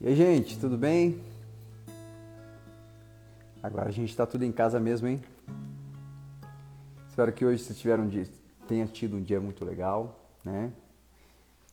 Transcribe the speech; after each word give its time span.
E 0.00 0.06
aí, 0.06 0.14
gente, 0.14 0.56
tudo 0.56 0.78
bem? 0.78 1.20
Agora 3.60 3.88
a 3.88 3.90
gente 3.90 4.10
está 4.10 4.24
tudo 4.24 4.44
em 4.44 4.52
casa 4.52 4.78
mesmo, 4.78 5.08
hein? 5.08 5.20
Espero 7.08 7.32
que 7.32 7.44
hoje 7.44 7.64
vocês 7.64 7.76
tiveram 7.80 8.04
um 8.04 8.08
dia, 8.08 8.24
tenha 8.68 8.86
tido 8.86 9.16
um 9.16 9.20
dia 9.20 9.40
muito 9.40 9.64
legal, 9.64 10.24
né? 10.44 10.70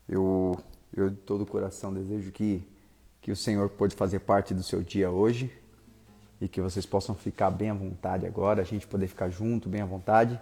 Eu, 0.10 0.60
eu 0.98 1.12
de 1.12 1.18
todo 1.18 1.42
o 1.42 1.46
coração 1.46 1.94
desejo 1.94 2.32
que, 2.32 2.68
que 3.22 3.32
o 3.32 3.36
Senhor 3.36 3.70
pode 3.70 3.96
fazer 3.96 4.22
parte 4.22 4.56
do 4.56 4.64
seu 4.64 4.82
dia 4.82 5.12
hoje 5.12 5.56
e 6.42 6.48
que 6.48 6.60
vocês 6.60 6.84
possam 6.84 7.14
ficar 7.14 7.52
bem 7.52 7.70
à 7.70 7.76
vontade 7.76 8.26
agora, 8.26 8.64
a 8.64 8.66
gente 8.66 8.88
poder 8.88 9.06
ficar 9.06 9.30
junto, 9.30 9.70
bem 9.70 9.82
à 9.82 9.86
vontade. 9.86 10.42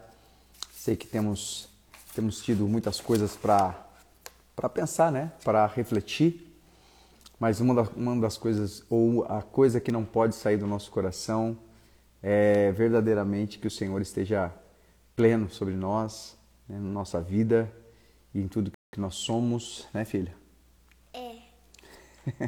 Sei 0.71 0.95
que 0.95 1.05
temos, 1.05 1.67
temos 2.15 2.41
tido 2.41 2.65
muitas 2.65 3.01
coisas 3.01 3.35
para 3.35 3.75
pensar, 4.73 5.11
né? 5.11 5.33
Para 5.43 5.67
refletir 5.67 6.52
mas 7.43 7.59
uma, 7.59 7.81
uma 7.93 8.21
das 8.21 8.37
coisas, 8.37 8.85
ou 8.89 9.25
a 9.25 9.41
coisa 9.41 9.81
que 9.81 9.91
não 9.91 10.05
pode 10.05 10.33
sair 10.33 10.55
do 10.55 10.65
nosso 10.65 10.89
coração, 10.89 11.57
é 12.21 12.71
verdadeiramente 12.71 13.59
que 13.59 13.67
o 13.67 13.69
Senhor 13.69 14.01
esteja 14.01 14.49
pleno 15.13 15.49
sobre 15.49 15.73
nós, 15.73 16.37
né, 16.69 16.77
na 16.77 16.89
nossa 16.89 17.19
vida 17.19 17.69
e 18.33 18.39
em 18.39 18.47
tudo 18.47 18.71
que 18.89 18.97
nós 18.97 19.15
somos, 19.15 19.89
né, 19.93 20.05
filha? 20.05 20.33
É. 21.11 21.35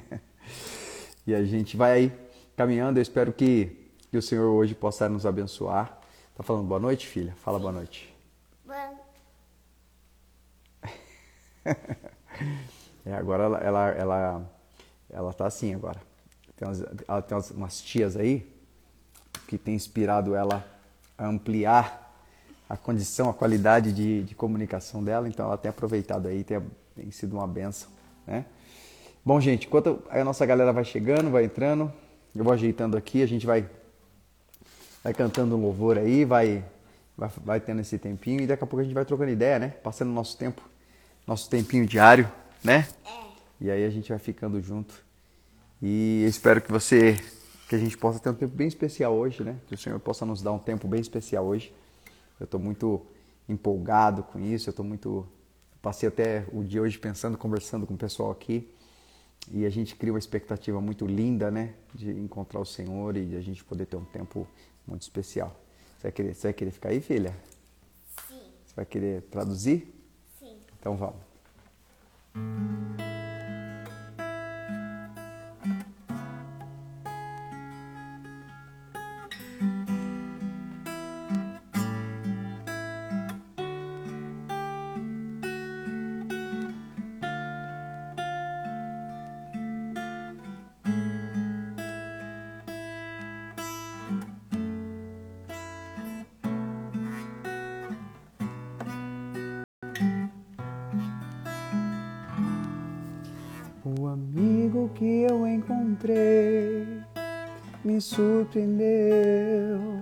e 1.28 1.36
a 1.36 1.44
gente 1.44 1.76
vai 1.76 1.92
aí 1.92 2.20
caminhando. 2.56 2.98
Eu 2.98 3.02
espero 3.02 3.34
que, 3.34 3.92
que 4.10 4.18
o 4.18 4.22
Senhor 4.22 4.50
hoje 4.50 4.74
possa 4.74 5.10
nos 5.10 5.26
abençoar. 5.26 6.00
Tá 6.38 6.42
falando 6.42 6.70
boa 6.70 6.80
noite, 6.80 7.06
filha? 7.06 7.36
Fala 7.40 7.60
boa 7.60 7.74
noite. 7.74 8.16
Boa. 8.64 8.94
é, 13.06 13.14
agora 13.14 13.44
ela, 13.44 13.58
ela, 13.58 13.90
ela 13.90 14.55
ela 15.16 15.34
tá 15.34 15.48
assim 15.48 15.74
agora. 15.74 16.00
Tem 16.58 16.68
umas, 16.68 16.84
ela 17.08 17.22
tem 17.22 17.36
umas, 17.36 17.52
umas 17.52 17.82
tias 17.82 18.18
aí 18.18 18.46
que 19.48 19.58
tem 19.58 19.74
inspirado 19.74 20.36
ela 20.36 20.66
a 21.18 21.26
ampliar 21.26 22.02
a 22.68 22.76
condição, 22.76 23.30
a 23.30 23.34
qualidade 23.34 23.94
de, 23.94 24.24
de 24.24 24.36
comunicação 24.36 25.04
dela, 25.04 25.28
então 25.28 25.46
ela 25.46 25.58
tem 25.58 25.70
aproveitado 25.70 26.28
aí, 26.28 26.44
tem, 26.44 26.62
tem 26.96 27.12
sido 27.12 27.38
uma 27.38 27.48
benção, 27.48 27.90
né? 28.26 28.46
Bom, 29.24 29.40
gente, 29.40 29.68
enquanto 29.68 30.04
a 30.10 30.24
nossa 30.24 30.46
galera 30.46 30.72
vai 30.74 30.84
chegando, 30.84 31.32
vai 31.32 31.46
entrando, 31.46 31.92
eu 32.36 32.44
vou 32.44 32.54
ajeitando 32.54 32.98
aqui, 32.98 33.24
a 33.24 33.26
gente 33.26 33.46
vai, 33.46 33.68
vai 35.04 35.14
cantando 35.14 35.56
um 35.56 35.62
louvor 35.62 35.98
aí, 35.98 36.26
vai, 36.26 36.64
vai, 37.18 37.30
vai 37.44 37.60
tendo 37.60 37.82
esse 37.82 37.98
tempinho 37.98 38.42
e 38.42 38.48
daqui 38.48 38.64
a 38.64 38.68
pouco 38.68 38.82
a 38.82 38.84
gente 38.84 38.94
vai 38.94 39.06
trocando 39.06 39.32
ideia, 39.32 39.58
né? 39.58 39.70
Passando 39.70 40.12
nosso 40.12 40.38
tempo, 40.38 40.62
nosso 41.26 41.50
tempinho 41.50 41.86
diário, 41.86 42.32
né? 42.64 42.88
É. 43.06 43.26
E 43.62 43.72
aí 43.72 43.86
a 43.86 43.90
gente 43.90 44.10
vai 44.10 44.20
ficando 44.20 44.62
junto. 44.62 45.05
E 45.82 46.26
espero 46.28 46.62
que 46.62 46.72
você, 46.72 47.16
que 47.68 47.76
a 47.76 47.78
gente 47.78 47.98
possa 47.98 48.20
ter 48.20 48.30
um 48.30 48.34
tempo 48.34 48.56
bem 48.56 48.68
especial 48.68 49.14
hoje, 49.14 49.44
né? 49.44 49.58
Que 49.68 49.76
o 49.76 49.78
Senhor 49.78 50.00
possa 50.00 50.26
nos 50.26 50.42
dar 50.42 50.52
um 50.52 50.60
tempo 50.60 50.88
bem 50.88 51.02
especial 51.02 51.46
hoje. 51.46 51.74
Eu 52.40 52.46
estou 52.46 52.60
muito 52.60 53.06
empolgado 53.48 54.24
com 54.24 54.40
isso, 54.40 54.70
eu 54.70 54.72
estou 54.72 54.86
muito. 54.86 55.28
Passei 55.82 56.10
até 56.10 56.46
o 56.52 56.64
dia 56.64 56.82
hoje 56.82 56.98
pensando, 56.98 57.38
conversando 57.38 57.86
com 57.86 57.94
o 57.94 57.98
pessoal 57.98 58.32
aqui. 58.32 58.68
E 59.52 59.66
a 59.66 59.70
gente 59.70 59.96
cria 59.96 60.12
uma 60.12 60.20
expectativa 60.20 60.82
muito 60.82 61.06
linda, 61.06 61.52
né? 61.52 61.76
De 61.94 62.10
encontrar 62.10 62.60
o 62.60 62.66
Senhor 62.66 63.16
e 63.16 63.26
de 63.26 63.36
a 63.36 63.42
gente 63.42 63.64
poder 63.64 63.86
ter 63.86 63.96
um 63.96 64.06
tempo 64.06 64.48
muito 64.88 65.04
especial. 65.04 65.56
Você 65.98 66.04
vai 66.04 66.12
querer, 66.12 66.34
você 66.34 66.48
vai 66.48 66.54
querer 66.54 66.72
ficar 66.72 66.90
aí, 66.90 67.02
filha? 67.02 67.36
Sim. 68.28 68.42
Você 68.66 68.76
vai 68.76 68.86
querer 68.86 69.22
traduzir? 69.24 69.94
Sim. 70.40 70.58
Então 70.80 70.96
vamos. 70.96 72.65
Surpreendeu. 108.06 110.02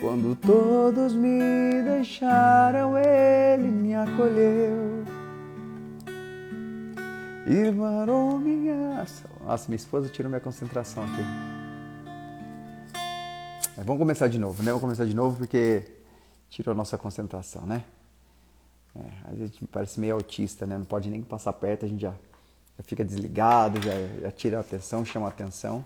Quando 0.00 0.34
todos 0.36 1.12
me 1.12 1.82
deixaram, 1.82 2.96
ele 2.98 3.68
me 3.68 3.94
acolheu. 3.94 5.04
E 7.46 7.70
varou 7.70 8.38
minha. 8.38 9.06
Nossa, 9.44 9.68
minha 9.68 9.76
esposa 9.76 10.08
tirou 10.08 10.28
minha 10.28 10.40
concentração 10.40 11.04
aqui. 11.04 11.22
Mas 13.76 13.86
vamos 13.86 14.00
começar 14.00 14.28
de 14.28 14.38
novo, 14.38 14.62
né? 14.62 14.70
Vamos 14.70 14.80
começar 14.80 15.04
de 15.04 15.14
novo 15.14 15.36
porque 15.36 15.84
tirou 16.48 16.72
a 16.72 16.74
nossa 16.74 16.96
concentração, 16.96 17.62
né? 17.66 17.84
É, 18.94 19.30
a 19.30 19.34
gente 19.34 19.64
parece 19.66 20.00
meio 20.00 20.14
autista, 20.14 20.66
né? 20.66 20.78
Não 20.78 20.86
pode 20.86 21.10
nem 21.10 21.22
passar 21.22 21.52
perto, 21.52 21.84
a 21.84 21.88
gente 21.88 22.00
já, 22.00 22.12
já 22.76 22.82
fica 22.82 23.04
desligado, 23.04 23.80
já, 23.82 23.92
já 24.22 24.30
tira 24.30 24.56
a 24.56 24.60
atenção, 24.60 25.04
chama 25.04 25.26
a 25.26 25.28
atenção. 25.28 25.84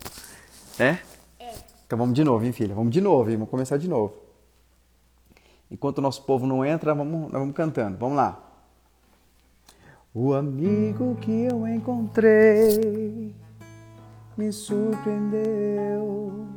É? 0.81 0.99
É. 1.39 1.55
Então 1.87 1.99
vamos 1.99 2.15
de 2.15 2.25
novo, 2.25 2.45
hein, 2.45 2.53
filha? 2.53 2.75
Vamos 2.75 2.93
de 2.93 3.01
novo, 3.01 3.29
hein? 3.31 3.37
Vamos 3.37 3.51
começar 3.51 3.77
de 3.77 3.89
novo. 3.89 4.15
Enquanto 5.71 5.99
o 5.99 6.01
nosso 6.01 6.23
povo 6.25 6.47
não 6.47 6.65
entra, 6.65 6.95
vamos, 6.95 7.31
nós 7.31 7.41
vamos 7.41 7.55
cantando. 7.55 7.99
Vamos 7.99 8.17
lá. 8.17 8.43
O 10.15 10.33
amigo 10.33 11.17
que 11.21 11.45
eu 11.45 11.67
encontrei 11.69 13.35
me 14.37 14.53
surpreendeu. 14.53 16.49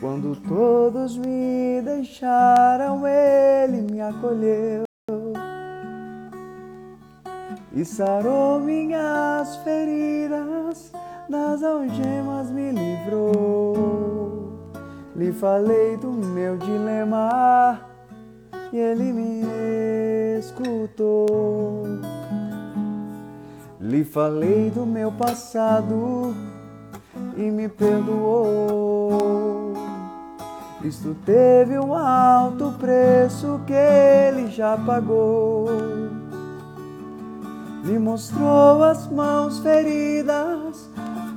Quando 0.00 0.34
todos 0.48 1.16
me 1.16 1.82
deixaram, 1.82 3.06
ele 3.06 3.82
me 3.82 4.00
acolheu 4.00 4.84
e 7.74 7.84
sarou 7.84 8.60
minhas 8.60 9.56
feridas, 9.58 10.92
das 11.28 11.62
algemas 11.62 12.50
me 12.50 12.72
livrou. 12.72 14.52
Lhe 15.14 15.32
falei 15.32 15.96
do 15.96 16.10
meu 16.10 16.56
dilema 16.56 17.80
e 18.72 18.78
ele 18.78 19.12
me 19.12 19.42
escutou. 20.38 21.84
Lhe 23.80 24.04
falei 24.04 24.70
do 24.70 24.86
meu 24.86 25.12
passado 25.12 26.34
e 27.36 27.42
me 27.50 27.68
perdoou. 27.68 29.22
Isto 30.82 31.14
teve 31.24 31.78
um 31.78 31.94
alto 31.94 32.72
preço 32.78 33.60
que 33.66 33.72
ele 33.72 34.48
já 34.50 34.76
pagou. 34.76 35.66
Me 37.84 37.98
mostrou 37.98 38.82
as 38.82 39.08
mãos 39.08 39.58
feridas 39.58 40.91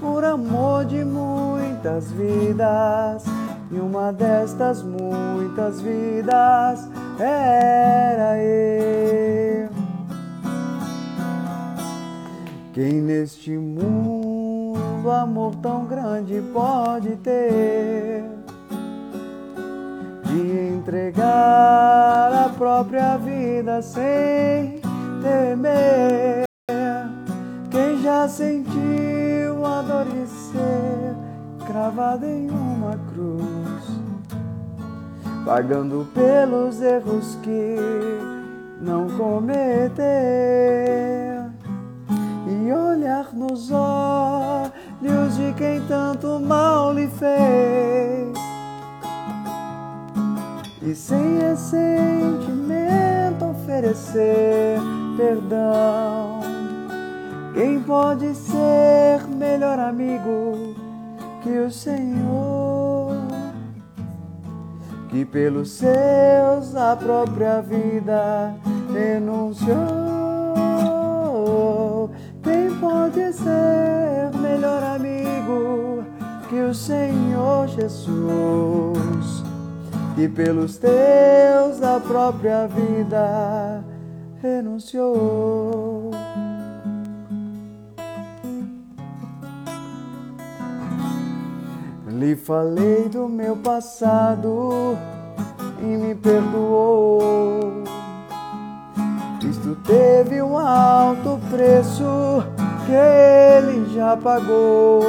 por 0.05 0.23
amor 0.23 0.85
de 0.85 1.03
muitas 1.03 2.11
vidas. 2.11 3.23
E 3.71 3.79
uma 3.79 4.13
destas 4.13 4.83
muitas 4.83 5.81
vidas 5.81 6.87
era 7.19 8.37
eu. 8.37 9.67
Quem 12.71 13.01
neste 13.01 13.57
mundo 13.57 15.09
amor 15.09 15.55
tão 15.55 15.85
grande 15.85 16.41
pode 16.53 17.15
ter? 17.17 18.23
De 20.25 20.75
entregar 20.75 22.45
a 22.45 22.49
própria 22.55 23.17
vida 23.17 23.81
sem 23.81 24.79
temer. 25.23 26.43
Quem 27.71 28.01
já 28.03 28.27
sentiu 28.27 29.14
a 29.95 30.03
dor 30.03 30.05
de 30.05 30.27
ser 30.27 31.15
cravado 31.65 32.25
em 32.25 32.49
uma 32.49 32.99
cruz, 33.13 33.85
pagando 35.45 36.05
pelos 36.13 36.81
erros 36.81 37.37
que 37.41 37.77
não 38.81 39.07
cometeu, 39.11 39.55
e 42.47 42.71
olhar 42.71 43.33
nos 43.33 43.71
olhos 43.71 45.35
de 45.37 45.53
quem 45.53 45.81
tanto 45.87 46.39
mal 46.39 46.93
lhe 46.93 47.07
fez, 47.07 48.37
e 50.81 50.93
sem 50.93 51.39
ressentimento 51.39 53.45
oferecer 53.45 54.77
perdão 55.17 56.24
Quem 57.55 57.81
pode 57.81 58.35
ser 58.35 59.25
melhor 59.29 59.79
amigo 59.79 60.75
que 61.41 61.57
o 61.57 61.71
Senhor? 61.71 63.15
Que 65.09 65.23
pelos 65.23 65.71
seus 65.71 66.75
a 66.75 66.97
própria 66.97 67.61
vida 67.61 68.53
renunciou. 68.93 69.71
Quem 72.43 72.75
pode 72.77 73.31
ser 73.31 74.37
melhor 74.37 74.83
amigo 74.83 76.03
que 76.49 76.59
o 76.59 76.73
Senhor 76.73 77.69
Jesus? 77.69 79.45
Que 80.13 80.27
pelos 80.27 80.77
teus 80.77 81.81
a 81.81 82.01
própria 82.01 82.67
vida 82.67 83.81
renunciou. 84.41 86.24
Lhe 92.17 92.33
falei 92.33 93.09
do 93.09 93.27
meu 93.27 93.57
passado 93.57 94.97
e 95.81 95.83
me 95.83 96.15
perdoou. 96.15 97.83
Cristo 99.41 99.77
teve 99.85 100.41
um 100.41 100.57
alto 100.57 101.37
preço 101.51 102.41
que 102.85 102.93
ele 102.93 103.93
já 103.93 104.15
pagou. 104.15 105.01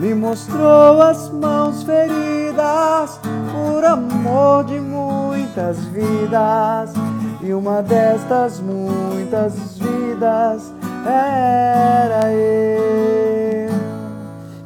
Me 0.00 0.12
mostrou 0.16 1.00
as 1.00 1.30
mãos 1.30 1.84
feridas 1.84 3.20
por 3.52 3.84
amor 3.84 4.64
de 4.64 4.80
muitas 4.80 5.78
vidas. 5.84 6.92
E 7.40 7.54
uma 7.54 7.82
destas 7.82 8.58
muitas 8.58 9.78
vidas 9.78 10.74
era 11.06 12.32
eu. 12.32 13.71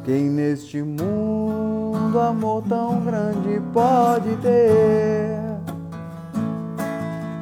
Quem 0.07 0.29
neste 0.29 0.81
mundo 0.81 2.17
amor 2.17 2.63
tão 2.69 3.01
grande 3.01 3.61
pode 3.73 4.37
ter 4.37 5.37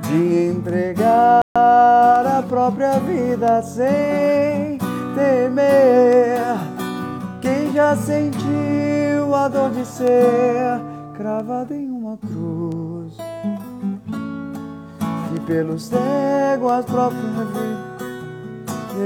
de 0.01 0.49
entregar 0.49 1.41
a 1.55 2.43
própria 2.49 2.97
vida 3.01 3.61
sem 3.61 4.79
temer? 5.13 6.39
Quem 7.39 7.71
já 7.71 7.95
sentiu 7.95 9.35
a 9.35 9.47
dor 9.47 9.69
de 9.69 9.85
ser 9.85 10.81
cravado 11.15 11.71
em 11.71 11.87
uma 11.87 12.17
cruz 12.17 13.15
e 15.35 15.39
pelos 15.41 15.83
cegos 15.83 16.71
vida 16.83 16.83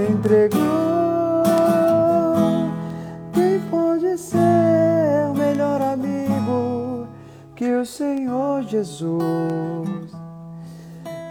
entregou? 0.10 1.19
Ser 4.20 5.34
melhor 5.36 5.82
amigo 5.82 7.08
que 7.56 7.74
o 7.76 7.86
Senhor 7.86 8.64
Jesus, 8.64 10.12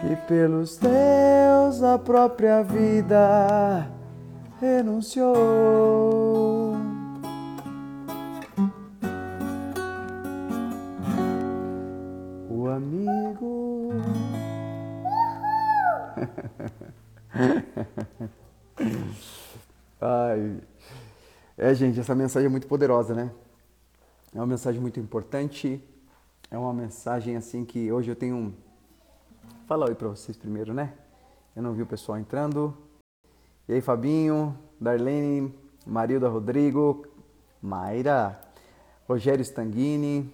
que 0.01 0.15
pelos 0.27 0.77
teus 0.77 1.83
a 1.83 1.99
própria 1.99 2.63
vida 2.63 3.87
renunciou. 4.59 5.37
O 12.49 12.67
amigo. 12.67 13.91
Ai. 20.01 20.68
É, 21.61 21.75
gente, 21.75 21.99
essa 21.99 22.15
mensagem 22.15 22.45
é 22.45 22.49
muito 22.49 22.67
poderosa, 22.67 23.13
né? 23.13 23.29
É 24.33 24.37
uma 24.37 24.47
mensagem 24.47 24.79
muito 24.79 24.97
importante. 24.97 25.83
É 26.49 26.57
uma 26.57 26.73
mensagem 26.73 27.35
assim 27.35 27.65
que 27.65 27.91
hoje 27.91 28.09
eu 28.09 28.15
tenho 28.15 28.33
um. 28.33 28.53
Fala 29.67 29.85
oi 29.85 29.93
para 29.93 30.07
vocês 30.07 30.37
primeiro, 30.37 30.73
né? 30.73 30.93
Eu 31.53 31.61
não 31.61 31.73
vi 31.73 31.81
o 31.81 31.85
pessoal 31.85 32.17
entrando. 32.17 32.73
E 33.67 33.73
aí, 33.73 33.81
Fabinho, 33.81 34.57
Darlene, 34.79 35.53
Marilda 35.85 36.29
Rodrigo, 36.29 37.05
Mayra, 37.61 38.39
Rogério 39.05 39.41
Stanguini, 39.41 40.33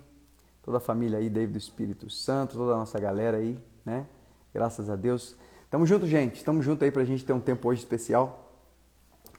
toda 0.62 0.77
a 0.77 0.80
família 0.80 1.18
aí, 1.18 1.27
David 1.27 1.54
do 1.54 1.57
Espírito 1.57 2.07
Santo, 2.07 2.56
toda 2.56 2.74
a 2.74 2.77
nossa 2.77 3.00
galera 3.00 3.38
aí, 3.38 3.57
né? 3.83 4.06
Graças 4.54 4.92
a 4.92 4.95
Deus. 4.95 5.36
Tamo 5.72 5.88
junto, 5.88 6.06
gente. 6.06 6.45
Tamo 6.45 6.62
junto 6.62 6.83
aí 6.83 6.92
pra 6.92 7.04
gente 7.04 7.25
ter 7.25 7.33
um 7.33 7.42
tempo 7.42 7.68
hoje 7.68 7.80
especial. 7.80 8.44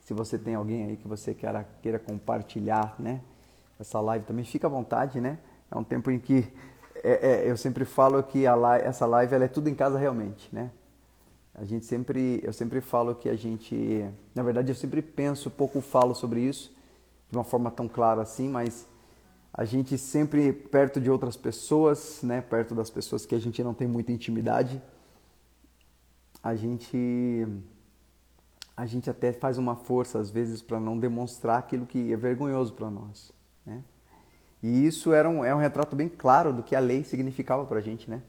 Se 0.06 0.14
você 0.14 0.38
tem 0.38 0.54
alguém 0.54 0.84
aí 0.84 0.96
que 0.96 1.08
você 1.08 1.34
queira, 1.34 1.66
queira 1.82 1.98
compartilhar, 1.98 2.94
né? 2.96 3.20
Essa 3.76 3.98
live 3.98 4.24
também, 4.24 4.44
fica 4.44 4.68
à 4.68 4.70
vontade, 4.70 5.20
né? 5.20 5.36
É 5.68 5.76
um 5.76 5.82
tempo 5.82 6.12
em 6.12 6.18
que 6.20 6.46
é, 7.02 7.28
é, 7.28 7.50
eu 7.50 7.56
sempre 7.56 7.84
falo 7.84 8.22
que 8.22 8.48
live, 8.48 8.86
essa 8.86 9.04
live 9.04 9.34
ela 9.34 9.46
é 9.46 9.48
tudo 9.48 9.68
em 9.68 9.74
casa 9.74 9.98
realmente, 9.98 10.48
né? 10.52 10.70
A 11.52 11.64
gente 11.64 11.86
sempre, 11.86 12.40
eu 12.44 12.52
sempre 12.52 12.80
falo 12.80 13.16
que 13.16 13.28
a 13.28 13.34
gente, 13.34 14.08
na 14.32 14.44
verdade 14.44 14.70
eu 14.70 14.76
sempre 14.76 15.02
penso, 15.02 15.50
pouco 15.50 15.80
falo 15.80 16.14
sobre 16.14 16.38
isso 16.38 16.72
de 17.28 17.36
uma 17.36 17.42
forma 17.42 17.68
tão 17.68 17.88
clara 17.88 18.22
assim, 18.22 18.48
mas 18.48 18.86
a 19.52 19.64
gente 19.64 19.98
sempre 19.98 20.52
perto 20.52 21.00
de 21.00 21.10
outras 21.10 21.36
pessoas, 21.36 22.22
né? 22.22 22.40
Perto 22.40 22.76
das 22.76 22.90
pessoas 22.90 23.26
que 23.26 23.34
a 23.34 23.40
gente 23.40 23.60
não 23.60 23.74
tem 23.74 23.88
muita 23.88 24.12
intimidade, 24.12 24.80
a 26.40 26.54
gente 26.54 27.44
a 28.76 28.84
gente 28.84 29.08
até 29.08 29.32
faz 29.32 29.56
uma 29.56 29.74
força 29.74 30.18
às 30.18 30.30
vezes 30.30 30.60
para 30.60 30.78
não 30.78 30.98
demonstrar 30.98 31.58
aquilo 31.58 31.86
que 31.86 32.12
é 32.12 32.16
vergonhoso 32.16 32.74
para 32.74 32.90
nós. 32.90 33.32
Né? 33.64 33.82
E 34.62 34.86
isso 34.86 35.12
era 35.12 35.28
um, 35.28 35.44
é 35.44 35.54
um 35.54 35.58
retrato 35.58 35.96
bem 35.96 36.08
claro 36.08 36.52
do 36.52 36.62
que 36.62 36.76
a 36.76 36.80
lei 36.80 37.02
significava 37.02 37.64
para 37.64 37.78
a 37.78 37.82
gente. 37.82 38.10
Né? 38.10 38.20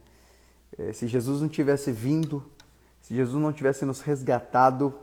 É, 0.78 0.94
se 0.94 1.08
Jesus 1.08 1.42
não 1.42 1.50
tivesse 1.50 1.92
vindo, 1.92 2.46
se 3.02 3.14
Jesus 3.14 3.42
não 3.42 3.52
tivesse 3.52 3.84
nos 3.84 4.00
resgatado, 4.00 4.94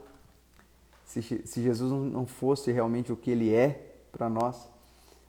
se, 1.05 1.21
se 1.21 1.61
Jesus 1.61 1.91
não 1.91 2.25
fosse 2.25 2.71
realmente 2.71 3.11
o 3.11 3.15
que 3.15 3.29
ele 3.29 3.53
é 3.53 3.97
para 4.11 4.27
nós, 4.27 4.67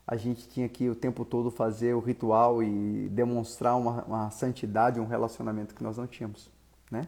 a 0.07 0.17
gente 0.17 0.49
tinha 0.49 0.69
que 0.69 0.89
o 0.89 0.95
tempo 0.95 1.25
todo 1.25 1.51
fazer 1.51 1.95
o 1.95 2.01
ritual 2.01 2.63
e 2.63 3.09
demonstrar 3.11 3.77
uma, 3.77 4.05
uma 4.05 4.31
santidade, 4.31 5.01
um 5.01 5.07
relacionamento 5.07 5.75
que 5.75 5.83
nós 5.83 5.99
não 5.99 6.07
tínhamos. 6.07 6.49
Né? 6.91 7.07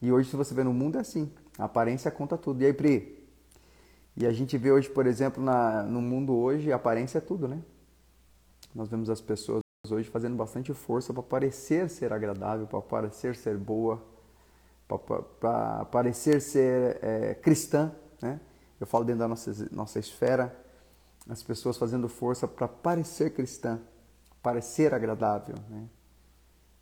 E 0.00 0.12
hoje, 0.12 0.28
se 0.28 0.36
você 0.36 0.54
vê 0.54 0.62
no 0.62 0.74
mundo, 0.74 0.98
é 0.98 1.00
assim. 1.00 1.32
A 1.58 1.64
aparência 1.64 2.10
conta 2.10 2.36
tudo. 2.36 2.62
E 2.62 2.66
aí, 2.66 2.72
Pri? 2.72 3.26
E 4.16 4.26
a 4.26 4.32
gente 4.32 4.56
vê 4.56 4.72
hoje, 4.72 4.88
por 4.88 5.06
exemplo, 5.06 5.42
na, 5.42 5.82
no 5.82 6.00
mundo 6.00 6.34
hoje, 6.34 6.72
aparência 6.72 7.18
é 7.18 7.20
tudo, 7.20 7.46
né? 7.46 7.62
Nós 8.74 8.88
vemos 8.88 9.10
as 9.10 9.20
pessoas 9.20 9.62
hoje 9.90 10.08
fazendo 10.08 10.36
bastante 10.36 10.72
força 10.72 11.12
para 11.12 11.22
parecer 11.22 11.88
ser 11.90 12.12
agradável, 12.12 12.66
para 12.66 12.80
parecer 12.80 13.36
ser 13.36 13.56
boa, 13.56 14.02
para 14.88 15.84
parecer 15.86 16.40
ser 16.40 16.98
é, 17.02 17.34
cristã, 17.34 17.92
né? 18.20 18.40
Eu 18.80 18.86
falo 18.86 19.04
dentro 19.04 19.20
da 19.20 19.28
nossa, 19.28 19.68
nossa 19.70 19.98
esfera, 19.98 20.54
as 21.28 21.42
pessoas 21.42 21.76
fazendo 21.76 22.08
força 22.08 22.46
para 22.46 22.68
parecer 22.68 23.32
cristã, 23.34 23.80
parecer 24.42 24.94
agradável, 24.94 25.56
né? 25.68 25.88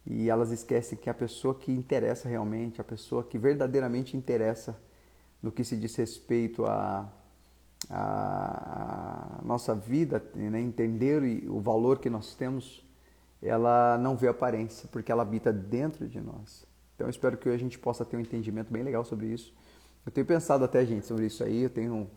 E 0.07 0.29
elas 0.29 0.51
esquecem 0.51 0.99
que 0.99 1.09
a 1.09 1.15
pessoa 1.15 1.55
que 1.55 1.73
interessa 1.73 2.29
realmente, 2.29 2.81
a 2.81 2.85
pessoa 2.85 3.25
que 3.25 3.39
verdadeiramente 3.39 4.17
interessa 4.17 4.79
no 5.43 5.51
que 5.51 5.65
se 5.65 5.77
diz 5.77 5.95
respeito 5.97 6.65
à 6.67 7.11
a, 7.91 9.41
nossa 9.43 9.75
vida, 9.75 10.23
né? 10.35 10.61
entender 10.61 11.49
o 11.49 11.61
valor 11.61 11.99
que 11.99 12.09
nós 12.09 12.35
temos, 12.35 12.85
ela 13.43 13.99
não 13.99 14.17
vê 14.17 14.29
aparência, 14.29 14.89
porque 14.91 15.13
ela 15.13 15.23
habita 15.23 15.53
dentro 15.53 16.09
de 16.09 16.21
nós. 16.21 16.67
Então 16.95 17.09
espero 17.09 17.37
que 17.37 17.49
hoje 17.49 17.57
a 17.57 17.59
gente 17.59 17.79
possa 17.79 18.05
ter 18.05 18.17
um 18.17 18.21
entendimento 18.21 18.73
bem 18.73 18.83
legal 18.83 19.05
sobre 19.05 19.27
isso. 19.27 19.55
Eu 20.07 20.13
tenho 20.13 20.27
pensado 20.27 20.65
até, 20.65 20.85
gente, 20.85 21.07
sobre 21.07 21.27
isso 21.27 21.43
aí, 21.43 21.63
eu 21.63 21.71
tenho, 21.71 22.09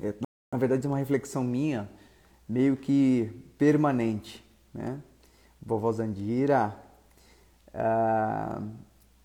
é, 0.00 0.14
na 0.52 0.58
verdade, 0.58 0.86
é 0.86 0.88
uma 0.88 0.98
reflexão 0.98 1.44
minha, 1.44 1.88
meio 2.48 2.76
que 2.76 3.30
permanente, 3.58 4.44
né? 4.72 5.00
Vovó 5.66 5.90
Zandira. 5.90 6.74
Uh, 7.74 8.70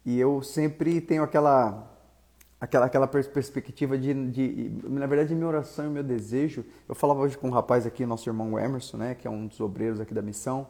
e 0.03 0.19
eu 0.19 0.41
sempre 0.41 0.99
tenho 0.99 1.21
aquela 1.21 1.87
aquela, 2.59 2.85
aquela 2.87 3.07
perspectiva 3.07 3.97
de, 3.97 4.13
de, 4.29 4.71
na 4.83 5.05
verdade, 5.05 5.33
minha 5.33 5.47
oração 5.47 5.85
e 5.85 5.89
meu 5.89 6.03
desejo. 6.03 6.65
Eu 6.89 6.95
falava 6.95 7.21
hoje 7.21 7.37
com 7.37 7.47
um 7.47 7.51
rapaz 7.51 7.85
aqui, 7.85 8.05
nosso 8.05 8.27
irmão 8.27 8.59
Emerson, 8.59 8.97
né, 8.97 9.15
que 9.15 9.27
é 9.27 9.31
um 9.31 9.47
dos 9.47 9.59
obreiros 9.59 9.99
aqui 9.99 10.13
da 10.13 10.21
missão, 10.21 10.67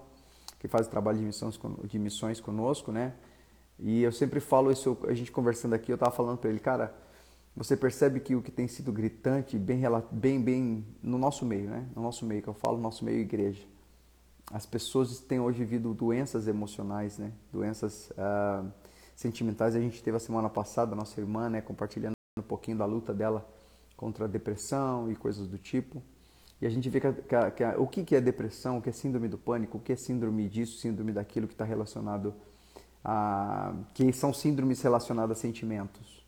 que 0.59 0.67
faz 0.67 0.87
o 0.87 0.89
trabalho 0.89 1.17
de 1.17 1.25
missões, 1.25 1.59
de 1.85 1.99
missões 1.99 2.39
conosco, 2.39 2.91
né? 2.91 3.13
E 3.79 4.03
eu 4.03 4.11
sempre 4.11 4.39
falo 4.39 4.71
isso, 4.71 4.95
a 5.07 5.13
gente 5.13 5.31
conversando 5.31 5.73
aqui, 5.73 5.91
eu 5.91 5.95
estava 5.95 6.11
falando 6.11 6.37
para 6.37 6.49
ele, 6.49 6.59
cara, 6.59 6.93
você 7.55 7.75
percebe 7.75 8.19
que 8.19 8.35
o 8.35 8.41
que 8.41 8.51
tem 8.51 8.67
sido 8.67 8.91
gritante, 8.91 9.57
bem, 9.57 9.81
bem, 10.11 10.41
bem 10.41 10.85
no 11.01 11.17
nosso 11.17 11.45
meio, 11.45 11.69
né? 11.69 11.87
No 11.95 12.01
nosso 12.01 12.25
meio, 12.25 12.41
que 12.41 12.47
eu 12.47 12.53
falo, 12.53 12.77
nosso 12.77 13.03
meio 13.03 13.19
igreja 13.19 13.65
as 14.53 14.65
pessoas 14.65 15.19
têm 15.19 15.39
hoje 15.39 15.59
vivido 15.59 15.93
doenças 15.93 16.47
emocionais, 16.47 17.17
né? 17.17 17.31
Doenças, 17.51 18.11
ah, 18.17 18.65
sentimentais. 19.15 19.75
A 19.75 19.79
gente 19.79 20.01
teve 20.03 20.17
a 20.17 20.19
semana 20.19 20.49
passada, 20.49 20.93
a 20.93 20.95
nossa 20.95 21.19
irmã, 21.19 21.49
né, 21.49 21.61
compartilhando 21.61 22.13
um 22.37 22.41
pouquinho 22.41 22.77
da 22.77 22.85
luta 22.85 23.13
dela 23.13 23.47
contra 23.95 24.25
a 24.25 24.27
depressão 24.27 25.11
e 25.11 25.15
coisas 25.15 25.47
do 25.47 25.57
tipo. 25.57 26.01
E 26.61 26.65
a 26.65 26.69
gente 26.69 26.89
vê 26.89 26.99
que, 26.99 27.11
que, 27.13 27.51
que 27.51 27.63
o 27.77 27.87
que, 27.87 28.03
que 28.03 28.15
é 28.15 28.21
depressão, 28.21 28.77
o 28.77 28.81
que 28.81 28.89
é 28.89 28.91
síndrome 28.91 29.27
do 29.27 29.37
pânico, 29.37 29.77
o 29.77 29.81
que 29.81 29.93
é 29.93 29.95
síndrome 29.95 30.47
disso, 30.47 30.79
síndrome 30.79 31.11
daquilo 31.11 31.47
que 31.47 31.53
está 31.53 31.65
relacionado 31.65 32.33
a. 33.03 33.73
que 33.93 34.11
são 34.13 34.33
síndromes 34.33 34.81
relacionadas 34.81 35.37
a 35.37 35.41
sentimentos. 35.41 36.21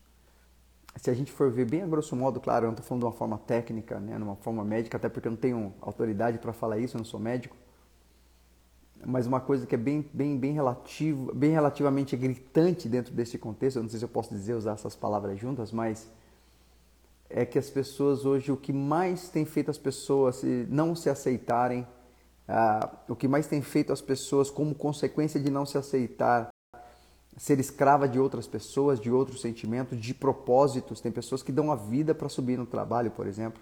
Se 0.96 1.10
a 1.10 1.14
gente 1.14 1.32
for 1.32 1.50
ver 1.50 1.68
bem 1.68 1.82
a 1.82 1.86
grosso 1.86 2.14
modo, 2.14 2.40
claro, 2.40 2.66
eu 2.66 2.68
não 2.68 2.74
estou 2.74 2.86
falando 2.86 3.00
de 3.00 3.06
uma 3.06 3.12
forma 3.12 3.36
técnica, 3.38 3.98
né, 3.98 4.16
numa 4.16 4.36
forma 4.36 4.64
médica, 4.64 4.96
até 4.96 5.08
porque 5.08 5.26
eu 5.26 5.32
não 5.32 5.36
tenho 5.36 5.74
autoridade 5.80 6.38
para 6.38 6.52
falar 6.52 6.78
isso, 6.78 6.96
eu 6.96 6.98
não 6.98 7.04
sou 7.04 7.18
médico. 7.18 7.56
Mas 9.06 9.26
uma 9.26 9.40
coisa 9.40 9.66
que 9.66 9.74
é 9.74 9.78
bem, 9.78 10.08
bem, 10.12 10.38
bem, 10.38 10.52
relativo, 10.52 11.34
bem 11.34 11.50
relativamente 11.50 12.16
gritante 12.16 12.88
dentro 12.88 13.12
desse 13.12 13.38
contexto, 13.38 13.76
eu 13.76 13.82
não 13.82 13.90
sei 13.90 13.98
se 13.98 14.04
eu 14.04 14.08
posso 14.08 14.34
dizer 14.34 14.54
usar 14.54 14.72
essas 14.72 14.94
palavras 14.94 15.38
juntas, 15.38 15.72
mas 15.72 16.10
é 17.28 17.44
que 17.44 17.58
as 17.58 17.68
pessoas 17.68 18.24
hoje, 18.24 18.52
o 18.52 18.56
que 18.56 18.72
mais 18.72 19.28
tem 19.28 19.44
feito 19.44 19.70
as 19.70 19.78
pessoas 19.78 20.42
não 20.68 20.94
se 20.94 21.10
aceitarem, 21.10 21.86
ah, 22.46 22.90
o 23.08 23.16
que 23.16 23.26
mais 23.26 23.46
tem 23.46 23.62
feito 23.62 23.92
as 23.92 24.00
pessoas 24.00 24.50
como 24.50 24.74
consequência 24.74 25.40
de 25.40 25.50
não 25.50 25.64
se 25.64 25.78
aceitar, 25.78 26.50
ser 27.36 27.58
escrava 27.58 28.08
de 28.08 28.18
outras 28.18 28.46
pessoas, 28.46 29.00
de 29.00 29.10
outros 29.10 29.40
sentimentos, 29.40 29.98
de 30.00 30.14
propósitos. 30.14 31.00
Tem 31.00 31.10
pessoas 31.10 31.42
que 31.42 31.50
dão 31.50 31.72
a 31.72 31.76
vida 31.76 32.14
para 32.14 32.28
subir 32.28 32.58
no 32.58 32.66
trabalho, 32.66 33.10
por 33.10 33.26
exemplo. 33.26 33.60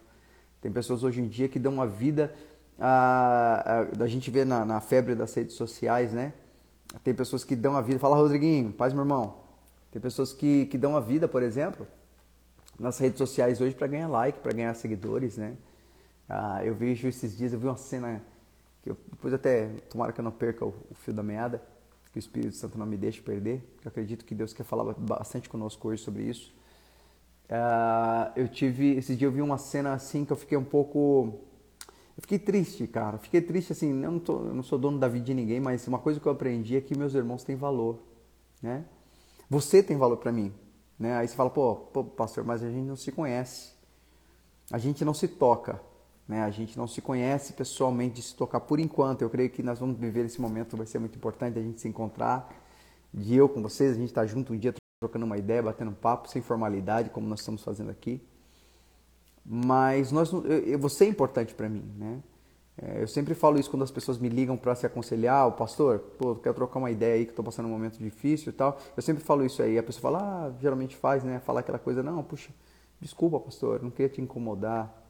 Tem 0.61 0.71
pessoas 0.71 1.03
hoje 1.03 1.21
em 1.21 1.29
dia 1.29 1.49
que 1.49 1.59
dão 1.59 1.81
a 1.81 1.87
vida, 1.87 2.35
a, 2.79 3.87
a, 4.01 4.05
a 4.05 4.07
gente 4.07 4.31
vê 4.31 4.45
na, 4.45 4.65
na, 4.65 4.81
febre 4.81 5.15
das 5.15 5.35
redes 5.35 5.55
sociais, 5.57 6.13
né? 6.13 6.33
Tem 7.03 7.15
pessoas 7.15 7.45
que 7.45 7.57
dão 7.57 7.77
a 7.77 7.81
vida. 7.81 7.99
Fala, 7.99 8.17
Rodriguinho, 8.17 8.73
paz, 8.73 8.93
meu 8.93 9.03
irmão. 9.03 9.37
Tem 9.91 10.01
pessoas 10.01 10.33
que, 10.33 10.67
que 10.67 10.79
dão 10.79 10.97
a 10.97 11.01
vida, 11.01 11.29
por 11.29 11.43
exemplo, 11.43 11.87
nas 12.79 12.99
redes 12.99 13.19
sociais 13.19 13.61
hoje 13.61 13.75
para 13.75 13.87
ganhar 13.87 14.09
like, 14.09 14.39
para 14.41 14.53
ganhar 14.53 14.75
seguidores, 14.75 15.37
né? 15.37 15.57
Ah, 16.29 16.65
eu 16.65 16.75
vejo 16.75 17.07
esses 17.09 17.37
dias, 17.37 17.53
eu 17.53 17.59
vi 17.59 17.67
uma 17.67 17.77
cena 17.77 18.23
que 18.83 18.91
eu, 18.91 18.97
depois 19.11 19.33
até, 19.33 19.67
tomara 19.91 20.13
que 20.13 20.21
eu 20.21 20.25
não 20.25 20.33
perca 20.33 20.65
o, 20.65 20.75
o 20.91 20.95
fio 20.95 21.13
da 21.13 21.23
meada, 21.23 21.63
que 22.11 22.19
o 22.19 22.21
Espírito 22.21 22.57
Santo 22.57 22.79
não 22.79 22.87
me 22.87 22.97
deixe 22.97 23.21
perder, 23.21 23.63
eu 23.85 23.89
acredito 23.89 24.25
que 24.25 24.35
Deus 24.35 24.53
quer 24.53 24.65
falar 24.65 24.93
bastante 24.95 25.49
conosco 25.49 25.89
hoje 25.89 26.03
sobre 26.03 26.25
isso. 26.25 26.55
Ah, 27.49 28.33
eu 28.35 28.49
tive, 28.49 28.97
esse 28.97 29.15
dia 29.15 29.27
eu 29.29 29.33
vi 29.33 29.43
uma 29.43 29.59
cena 29.59 29.93
assim 29.93 30.25
que 30.25 30.33
eu 30.33 30.37
fiquei 30.37 30.57
um 30.57 30.65
pouco, 30.65 31.41
eu 32.17 32.21
fiquei 32.21 32.39
triste, 32.39 32.87
cara, 32.87 33.19
fiquei 33.19 33.41
triste 33.41 33.73
assim, 33.73 33.93
não, 33.93 34.19
tô, 34.19 34.45
eu 34.45 34.55
não 34.55 34.63
sou 34.63 34.79
dono 34.79 34.99
da 34.99 35.09
vida 35.09 35.25
de 35.25 35.35
ninguém, 35.35 35.61
mas 35.61 35.87
uma 35.89 35.99
coisa 35.99 36.21
que 36.21 36.27
eu 36.27 36.33
aprendi 36.33 36.77
é 36.77 36.81
que 36.81 36.97
meus 36.97 37.15
irmãos 37.15 37.43
têm 37.43 37.57
valor, 37.57 37.99
né? 38.63 38.85
Você 39.49 39.83
tem 39.83 39.97
valor 39.97 40.17
para 40.19 40.33
mim, 40.33 40.53
né? 40.99 41.17
Aí 41.17 41.29
você 41.29 41.35
fala, 41.35 41.51
pô, 41.51 41.75
pô, 41.77 42.05
pastor, 42.05 42.45
mas 42.45 42.63
a 42.63 42.71
gente 42.71 42.87
não 42.87 42.97
se 42.97 43.13
conhece. 43.13 43.73
A 44.71 44.79
gente 44.79 45.05
não 45.05 45.13
se 45.13 45.29
toca. 45.29 45.81
Né? 46.27 46.43
A 46.43 46.51
gente 46.51 46.79
não 46.79 46.87
se 46.87 47.03
conhece 47.03 47.53
pessoalmente 47.53 48.17
de 48.17 48.23
se 48.23 48.35
tocar 48.35 48.61
por 48.61 48.81
enquanto. 48.81 49.23
Eu 49.23 49.29
creio 49.29 49.51
que 49.51 49.63
nós 49.63 49.79
vamos 49.79 49.99
viver 49.99 50.25
esse 50.25 50.41
momento, 50.41 50.77
vai 50.77 50.87
ser 50.87 50.99
muito 50.99 51.17
importante 51.17 51.59
a 51.59 51.63
gente 51.63 51.81
se 51.81 51.89
encontrar. 51.89 52.51
De 53.13 53.35
eu 53.35 53.49
com 53.49 53.61
vocês, 53.61 53.93
a 53.93 53.95
gente 53.95 54.09
estar 54.09 54.23
tá 54.23 54.27
junto 54.27 54.55
um 54.55 54.57
dia 54.57 54.73
trocando 55.01 55.27
uma 55.27 55.37
ideia, 55.37 55.63
batendo 55.63 55.91
um 55.91 55.95
papo, 55.95 56.29
sem 56.29 56.41
formalidade, 56.41 57.11
como 57.11 57.27
nós 57.27 57.41
estamos 57.41 57.63
fazendo 57.63 57.91
aqui. 57.91 58.23
Mas 59.45 60.13
nós, 60.13 60.33
eu, 60.33 60.79
você 60.79 61.05
é 61.05 61.09
importante 61.09 61.55
para 61.55 61.69
mim, 61.69 61.85
né? 61.97 62.23
É, 62.81 63.03
eu 63.03 63.07
sempre 63.07 63.35
falo 63.35 63.59
isso 63.59 63.71
quando 63.71 63.83
as 63.83 63.91
pessoas 63.91 64.19
me 64.19 64.29
ligam 64.29 64.57
para 64.57 64.75
se 64.75 64.87
aconselhar, 64.87 65.47
o 65.47 65.53
pastor, 65.53 65.99
pô, 66.19 66.35
quero 66.37 66.55
trocar 66.55 66.79
uma 66.79 66.91
ideia 66.91 67.15
aí 67.15 67.25
que 67.27 67.33
estou 67.33 67.45
passando 67.45 67.67
um 67.67 67.71
momento 67.71 67.99
difícil 67.99 68.51
e 68.51 68.53
tal. 68.55 68.79
Eu 68.97 69.03
sempre 69.03 69.23
falo 69.23 69.45
isso 69.45 69.63
aí. 69.63 69.77
A 69.79 69.83
pessoa 69.83 70.01
fala, 70.03 70.47
ah, 70.47 70.53
geralmente 70.61 70.97
faz, 70.97 71.23
né? 71.23 71.41
Falar 71.41 71.61
aquela 71.61 71.79
coisa, 71.79 72.03
não, 72.03 72.23
puxa, 72.23 72.51
desculpa, 73.01 73.39
pastor, 73.39 73.83
não 73.83 73.91
queria 73.91 74.09
te 74.09 74.21
incomodar. 74.21 75.03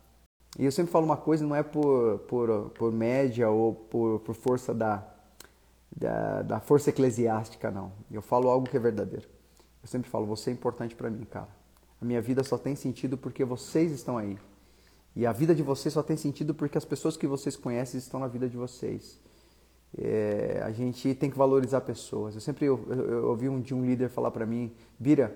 E 0.59 0.65
eu 0.65 0.73
sempre 0.73 0.93
falo 0.93 1.05
uma 1.05 1.17
coisa, 1.17 1.47
não 1.47 1.55
é 1.55 1.62
por, 1.62 2.19
por, 2.21 2.71
por 2.71 2.93
média 2.93 3.49
ou 3.49 3.75
por, 3.75 4.21
por 4.21 4.35
força 4.35 4.75
da, 4.75 5.07
da, 5.97 6.43
da 6.43 6.61
força 6.61 6.91
eclesiástica, 6.91 7.71
não. 7.71 7.93
Eu 8.11 8.23
falo 8.23 8.51
algo 8.51 8.69
que 8.69 8.77
é 8.77 8.81
verdadeiro. 8.81 9.29
Eu 9.83 9.89
sempre 9.89 10.11
falo, 10.11 10.27
você 10.27 10.51
é 10.51 10.53
importante 10.53 10.95
para 10.95 11.09
mim, 11.11 11.25
cara. 11.25 11.49
A 12.02 12.04
minha 12.04 12.21
vida 12.21 12.42
só 12.42 12.59
tem 12.59 12.75
sentido 12.75 13.16
porque 13.16 13.44
vocês 13.44 13.92
estão 13.92 14.18
aí. 14.18 14.37
E 15.14 15.25
a 15.25 15.30
vida 15.30 15.54
de 15.54 15.62
vocês 15.62 15.94
só 15.94 16.02
tem 16.02 16.16
sentido 16.16 16.52
porque 16.52 16.76
as 16.76 16.85
pessoas 16.85 17.16
que 17.16 17.28
vocês 17.28 17.54
conhecem 17.54 17.97
estão 17.97 18.18
na 18.18 18.26
vida 18.26 18.49
de 18.49 18.56
vocês. 18.56 19.21
É, 19.97 20.61
a 20.64 20.73
gente 20.73 21.14
tem 21.14 21.30
que 21.30 21.38
valorizar 21.38 21.80
pessoas. 21.82 22.35
Eu 22.35 22.40
sempre 22.40 22.66
eu, 22.66 22.85
eu, 22.88 23.11
eu 23.11 23.28
ouvi 23.28 23.49
um, 23.49 23.61
de 23.61 23.73
um 23.73 23.87
líder 23.87 24.09
falar 24.09 24.32
para 24.32 24.44
mim, 24.44 24.73
Bira, 24.99 25.32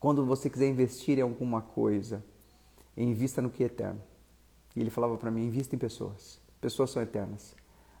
quando 0.00 0.24
você 0.24 0.48
quiser 0.48 0.66
investir 0.66 1.18
em 1.18 1.22
alguma 1.22 1.60
coisa, 1.60 2.24
invista 2.96 3.42
no 3.42 3.50
que 3.50 3.62
é 3.64 3.66
eterno. 3.66 4.00
E 4.74 4.80
ele 4.80 4.88
falava 4.88 5.18
para 5.18 5.30
mim, 5.30 5.44
invista 5.44 5.76
em 5.76 5.78
pessoas. 5.78 6.40
Pessoas 6.58 6.88
são 6.88 7.02
eternas. 7.02 7.54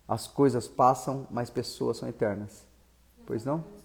As 0.08 0.26
coisas 0.26 0.66
passam, 0.66 1.26
mas 1.30 1.50
pessoas 1.50 1.98
são 1.98 2.08
eternas. 2.08 2.66
Pois 3.26 3.44
não? 3.44 3.83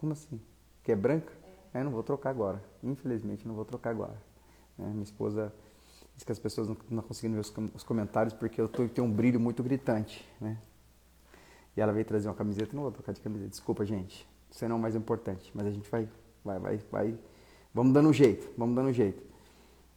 Como 0.00 0.14
assim? 0.14 0.40
Que 0.82 0.92
é 0.92 0.96
branca? 0.96 1.30
É, 1.74 1.84
não 1.84 1.90
vou 1.90 2.02
trocar 2.02 2.30
agora. 2.30 2.64
Infelizmente, 2.82 3.46
não 3.46 3.54
vou 3.54 3.66
trocar 3.66 3.90
agora. 3.90 4.16
É, 4.78 4.82
minha 4.82 5.02
esposa 5.02 5.52
diz 6.16 6.24
que 6.24 6.32
as 6.32 6.38
pessoas 6.38 6.68
não 6.68 7.00
estão 7.00 7.30
ver 7.30 7.38
os, 7.38 7.52
os, 7.74 7.82
comentários 7.82 8.32
porque 8.32 8.58
eu 8.58 8.66
tô, 8.66 8.88
tenho 8.88 9.06
um 9.06 9.12
brilho 9.12 9.38
muito 9.38 9.62
gritante, 9.62 10.26
né? 10.40 10.56
E 11.76 11.82
ela 11.82 11.92
veio 11.92 12.06
trazer 12.06 12.28
uma 12.28 12.34
camiseta. 12.34 12.74
Não 12.74 12.84
vou 12.84 12.90
trocar 12.90 13.12
de 13.12 13.20
camiseta. 13.20 13.50
Desculpa, 13.50 13.84
gente. 13.84 14.26
Isso 14.50 14.66
não 14.66 14.76
é 14.76 14.78
o 14.78 14.80
mais 14.80 14.96
importante. 14.96 15.52
Mas 15.54 15.66
a 15.66 15.70
gente 15.70 15.88
vai, 15.90 16.08
vai, 16.42 16.58
vai, 16.58 16.78
vai. 16.90 17.18
Vamos 17.74 17.92
dando 17.92 18.08
um 18.08 18.12
jeito. 18.14 18.50
Vamos 18.56 18.74
dando 18.74 18.88
um 18.88 18.94
jeito. 18.94 19.22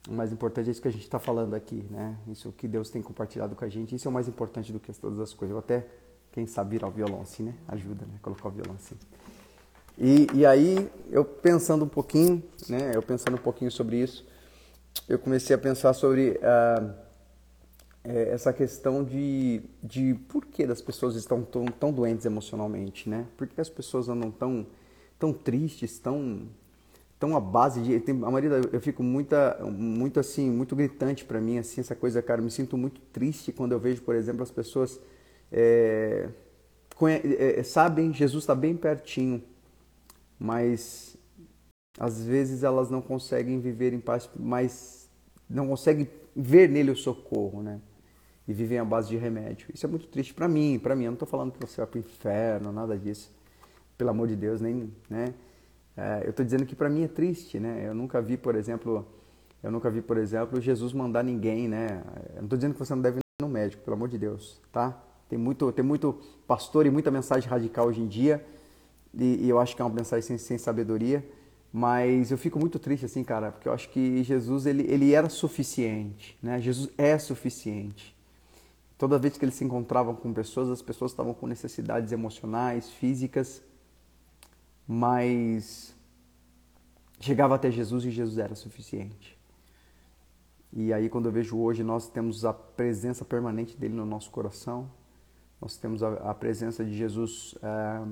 O 0.06 0.12
mais 0.12 0.30
importante 0.30 0.68
é 0.68 0.70
isso 0.70 0.82
que 0.82 0.88
a 0.88 0.92
gente 0.92 1.04
está 1.04 1.18
falando 1.18 1.54
aqui, 1.54 1.82
né? 1.90 2.18
Isso 2.28 2.52
que 2.52 2.68
Deus 2.68 2.90
tem 2.90 3.00
compartilhado 3.00 3.56
com 3.56 3.64
a 3.64 3.68
gente. 3.70 3.94
Isso 3.94 4.06
é 4.06 4.10
o 4.10 4.12
mais 4.12 4.28
importante 4.28 4.70
do 4.70 4.78
que 4.78 4.92
todas 4.92 5.18
as 5.18 5.32
coisas. 5.32 5.54
Eu 5.54 5.60
até, 5.60 5.86
quem 6.30 6.46
sabe, 6.46 6.72
virar 6.72 6.88
o 6.88 6.90
violão 6.90 7.22
assim, 7.22 7.44
né? 7.44 7.54
Ajuda, 7.68 8.04
né? 8.04 8.18
Colocar 8.20 8.48
o 8.48 8.50
violão 8.50 8.74
assim. 8.74 8.96
E, 9.96 10.26
e 10.34 10.46
aí, 10.46 10.90
eu 11.10 11.24
pensando 11.24 11.84
um 11.84 11.88
pouquinho, 11.88 12.42
né, 12.68 12.92
eu 12.94 13.02
pensando 13.02 13.34
um 13.34 13.40
pouquinho 13.40 13.70
sobre 13.70 13.96
isso, 13.96 14.26
eu 15.08 15.18
comecei 15.18 15.54
a 15.54 15.58
pensar 15.58 15.92
sobre 15.92 16.38
ah, 16.42 16.94
é, 18.02 18.30
essa 18.30 18.52
questão 18.52 19.04
de, 19.04 19.62
de 19.82 20.14
por 20.28 20.44
que 20.46 20.62
as 20.64 20.82
pessoas 20.82 21.16
estão 21.16 21.42
tão, 21.42 21.64
tão 21.66 21.92
doentes 21.92 22.26
emocionalmente, 22.26 23.08
né? 23.08 23.26
Por 23.36 23.46
que 23.46 23.60
as 23.60 23.68
pessoas 23.68 24.08
andam 24.08 24.30
tão, 24.30 24.66
tão 25.18 25.32
tristes, 25.32 25.98
tão, 25.98 26.42
tão 27.18 27.36
à 27.36 27.40
base 27.40 27.80
de... 27.80 27.98
Tem, 28.00 28.14
a 28.14 28.30
maioria, 28.30 28.60
eu 28.72 28.80
fico 28.80 29.02
muita, 29.02 29.58
muito 29.64 30.20
assim, 30.20 30.50
muito 30.50 30.76
gritante 30.76 31.24
para 31.24 31.40
mim, 31.40 31.58
assim, 31.58 31.80
essa 31.80 31.94
coisa, 31.94 32.20
cara, 32.20 32.40
eu 32.40 32.44
me 32.44 32.50
sinto 32.50 32.76
muito 32.76 33.00
triste 33.12 33.52
quando 33.52 33.72
eu 33.72 33.78
vejo, 33.78 34.02
por 34.02 34.14
exemplo, 34.14 34.42
as 34.42 34.50
pessoas... 34.50 35.00
É, 35.52 36.28
é, 37.00 37.62
sabem, 37.62 38.12
Jesus 38.12 38.44
está 38.44 38.54
bem 38.54 38.76
pertinho, 38.76 39.42
mas 40.44 41.16
às 41.98 42.22
vezes 42.22 42.62
elas 42.62 42.90
não 42.90 43.00
conseguem 43.00 43.58
viver 43.60 43.94
em 43.94 43.98
paz, 43.98 44.28
mas 44.38 45.08
não 45.48 45.68
conseguem 45.68 46.06
ver 46.36 46.68
nele 46.68 46.90
o 46.90 46.96
socorro, 46.96 47.62
né? 47.62 47.80
E 48.46 48.52
vivem 48.52 48.78
à 48.78 48.84
base 48.84 49.08
de 49.08 49.16
remédio. 49.16 49.68
Isso 49.72 49.86
é 49.86 49.88
muito 49.88 50.06
triste 50.06 50.34
para 50.34 50.46
mim, 50.46 50.78
para 50.78 50.94
mim. 50.94 51.04
Eu 51.04 51.12
não 51.12 51.14
estou 51.14 51.26
falando 51.26 51.50
que 51.50 51.58
você 51.58 51.78
vai 51.78 51.86
para 51.86 51.96
o 51.96 52.00
inferno, 52.00 52.72
nada 52.72 52.98
disso. 52.98 53.32
Pelo 53.96 54.10
amor 54.10 54.28
de 54.28 54.36
Deus, 54.36 54.60
nem, 54.60 54.92
né? 55.08 55.32
É, 55.96 56.24
eu 56.24 56.30
estou 56.30 56.44
dizendo 56.44 56.66
que 56.66 56.76
para 56.76 56.90
mim 56.90 57.04
é 57.04 57.08
triste, 57.08 57.58
né? 57.58 57.88
Eu 57.88 57.94
nunca 57.94 58.20
vi, 58.20 58.36
por 58.36 58.54
exemplo, 58.54 59.06
eu 59.62 59.70
nunca 59.70 59.88
vi, 59.88 60.02
por 60.02 60.18
exemplo, 60.18 60.60
Jesus 60.60 60.92
mandar 60.92 61.22
ninguém, 61.22 61.68
né? 61.68 62.02
Eu 62.34 62.36
não 62.36 62.44
estou 62.44 62.58
dizendo 62.58 62.74
que 62.74 62.80
você 62.80 62.94
não 62.94 63.00
deve 63.00 63.20
ir 63.20 63.42
no 63.42 63.48
médico, 63.48 63.82
pelo 63.82 63.96
amor 63.96 64.10
de 64.10 64.18
Deus, 64.18 64.60
tá? 64.70 65.02
Tem 65.26 65.38
muito, 65.38 65.72
tem 65.72 65.82
muito 65.82 66.20
pastor 66.46 66.84
e 66.84 66.90
muita 66.90 67.10
mensagem 67.10 67.48
radical 67.48 67.86
hoje 67.86 68.02
em 68.02 68.06
dia 68.06 68.44
e, 69.18 69.44
e 69.44 69.48
eu 69.48 69.58
acho 69.58 69.74
que 69.74 69.82
é 69.82 69.84
uma 69.84 69.94
mensagem 69.94 70.22
sem, 70.22 70.38
sem, 70.38 70.58
sabedoria, 70.58 71.24
mas 71.72 72.30
eu 72.30 72.38
fico 72.38 72.58
muito 72.58 72.78
triste 72.78 73.04
assim, 73.04 73.24
cara, 73.24 73.52
porque 73.52 73.68
eu 73.68 73.72
acho 73.72 73.88
que 73.90 74.22
Jesus 74.22 74.66
ele, 74.66 74.82
ele 74.88 75.12
era 75.12 75.28
suficiente, 75.28 76.38
né? 76.42 76.60
Jesus 76.60 76.90
é 76.96 77.18
suficiente. 77.18 78.14
Toda 78.96 79.18
vez 79.18 79.36
que 79.36 79.44
ele 79.44 79.52
se 79.52 79.64
encontrava 79.64 80.14
com 80.14 80.32
pessoas, 80.32 80.70
as 80.70 80.80
pessoas 80.80 81.10
estavam 81.10 81.34
com 81.34 81.46
necessidades 81.46 82.12
emocionais, 82.12 82.90
físicas, 82.90 83.62
mas 84.86 85.94
chegava 87.20 87.54
até 87.54 87.70
Jesus 87.70 88.04
e 88.04 88.10
Jesus 88.10 88.38
era 88.38 88.54
suficiente. 88.54 89.36
E 90.72 90.92
aí, 90.92 91.08
quando 91.08 91.26
eu 91.26 91.32
vejo 91.32 91.56
hoje, 91.56 91.82
nós 91.82 92.08
temos 92.08 92.44
a 92.44 92.52
presença 92.52 93.24
permanente 93.24 93.76
dele 93.76 93.94
no 93.94 94.04
nosso 94.04 94.30
coração, 94.30 94.90
nós 95.60 95.76
temos 95.76 96.02
a, 96.02 96.30
a 96.30 96.34
presença 96.34 96.84
de 96.84 96.96
Jesus 96.96 97.54
é, 97.62 98.02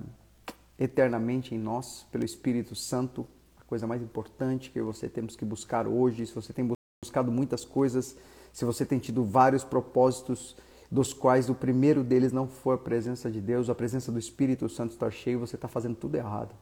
eternamente 0.83 1.55
em 1.55 1.59
nós 1.59 2.07
pelo 2.11 2.25
Espírito 2.25 2.75
Santo, 2.75 3.27
a 3.57 3.65
coisa 3.65 3.87
mais 3.87 4.03
importante 4.03 4.71
que 4.71 4.83
você 4.83 5.09
temos 5.09 5.37
que 5.37 5.45
buscar 5.45 5.87
hoje, 5.87 6.27
se 6.27 6.35
você 6.35 6.53
tem 6.53 6.69
buscado 7.03 7.31
muitas 7.31 7.65
coisas, 7.65 8.17
se 8.53 8.65
você 8.65 8.85
tem 8.85 8.99
tido 8.99 9.25
vários 9.25 9.62
propósitos, 9.62 10.57
dos 10.91 11.15
quais 11.15 11.49
o 11.49 11.55
primeiro 11.55 12.05
deles 12.05 12.33
não 12.33 12.47
for 12.47 12.73
a 12.73 12.79
presença 12.79 13.31
de 13.31 13.41
Deus, 13.41 13.71
a 13.71 13.75
presença 13.75 14.12
do 14.12 14.19
Espírito 14.19 14.69
Santo 14.69 14.91
estar 14.91 15.11
cheio, 15.11 15.39
você 15.39 15.57
está 15.57 15.67
fazendo 15.67 15.95
tudo 15.95 16.17
errado. 16.17 16.55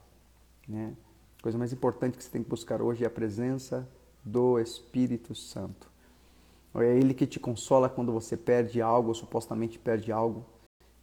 Né? 0.67 0.93
A 1.39 1.43
coisa 1.43 1.57
mais 1.57 1.73
importante 1.73 2.17
que 2.17 2.23
você 2.23 2.29
tem 2.29 2.43
que 2.43 2.49
buscar 2.49 2.81
hoje 2.81 3.03
é 3.03 3.07
a 3.07 3.09
presença 3.09 3.89
do 4.23 4.57
Espírito 4.59 5.35
Santo. 5.35 5.91
É 6.75 6.95
Ele 6.95 7.13
que 7.13 7.27
te 7.27 7.39
consola 7.39 7.89
quando 7.89 8.13
você 8.13 8.37
perde 8.37 8.81
algo, 8.81 9.09
ou 9.09 9.15
supostamente 9.15 9.77
perde 9.77 10.11
algo. 10.11 10.45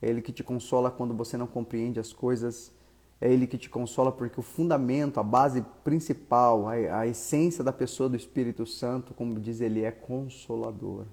É 0.01 0.09
Ele 0.09 0.23
que 0.23 0.33
te 0.33 0.43
consola 0.43 0.91
quando 0.91 1.13
você 1.13 1.37
não 1.37 1.47
compreende 1.47 2.01
as 2.01 2.15
coisas. 2.15 2.73
É 3.21 3.33
Ele 3.33 3.47
que 3.47 3.59
te 3.59 3.69
consola 3.69 4.13
porque 4.13 4.39
o 4.39 4.43
fundamento, 4.43 5.19
a 5.19 5.23
base 5.23 5.65
principal, 5.83 6.69
a, 6.69 7.01
a 7.01 7.07
essência 7.07 7.65
da 7.65 7.73
pessoa 7.73 8.09
do 8.09 8.17
Espírito 8.17 8.65
Santo, 8.65 9.13
como 9.13 9.41
diz 9.41 9.61
ele, 9.61 9.83
é 9.83 9.91
consolador. 9.91 11.05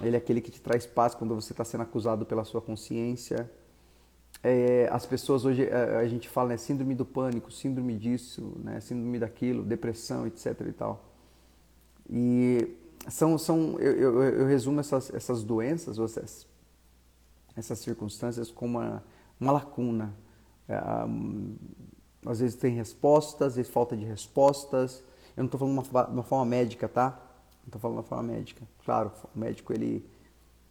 Ele 0.00 0.16
é 0.16 0.18
aquele 0.18 0.40
que 0.40 0.50
te 0.50 0.60
traz 0.60 0.86
paz 0.86 1.14
quando 1.14 1.34
você 1.34 1.52
está 1.52 1.64
sendo 1.64 1.82
acusado 1.82 2.24
pela 2.24 2.44
sua 2.44 2.62
consciência. 2.62 3.50
É, 4.42 4.88
as 4.90 5.04
pessoas 5.04 5.44
hoje, 5.44 5.68
a, 5.68 5.98
a, 5.98 6.08
gente 6.08 6.28
fala, 6.28 6.50
né, 6.50 6.56
síndrome 6.56 6.94
do 6.94 7.04
pânico, 7.04 7.50
síndrome 7.52 7.96
disso, 7.96 8.56
né, 8.62 8.80
síndrome 8.80 9.18
daquilo, 9.18 9.62
depressão, 9.62 10.26
etc 10.26 10.60
e 10.68 10.72
tal. 10.72 11.04
E 12.08 12.76
são, 13.08 13.36
são 13.36 13.78
eu, 13.78 13.92
eu, 13.92 14.22
eu 14.22 14.46
resumo 14.46 14.80
essas, 14.80 15.12
essas 15.12 15.42
doenças, 15.42 15.98
essas, 15.98 16.46
essas 17.56 17.78
circunstâncias 17.80 18.50
como 18.50 18.78
uma, 18.78 19.04
uma 19.38 19.52
lacuna. 19.52 20.14
É, 20.68 20.76
às 22.24 22.40
vezes 22.40 22.56
tem 22.56 22.74
respostas, 22.74 23.48
às 23.48 23.56
vezes 23.56 23.70
falta 23.70 23.96
de 23.96 24.04
respostas. 24.04 25.02
Eu 25.36 25.42
não 25.42 25.46
estou 25.46 25.58
falando 25.58 25.82
de 25.82 25.90
uma, 25.90 26.06
uma 26.08 26.22
forma 26.22 26.44
médica, 26.44 26.88
tá? 26.88 27.20
Estou 27.66 27.80
falando 27.80 27.96
da 27.98 28.02
forma 28.02 28.24
médica. 28.32 28.62
Claro, 28.84 29.12
o 29.34 29.38
médico 29.38 29.72
ele, 29.72 30.04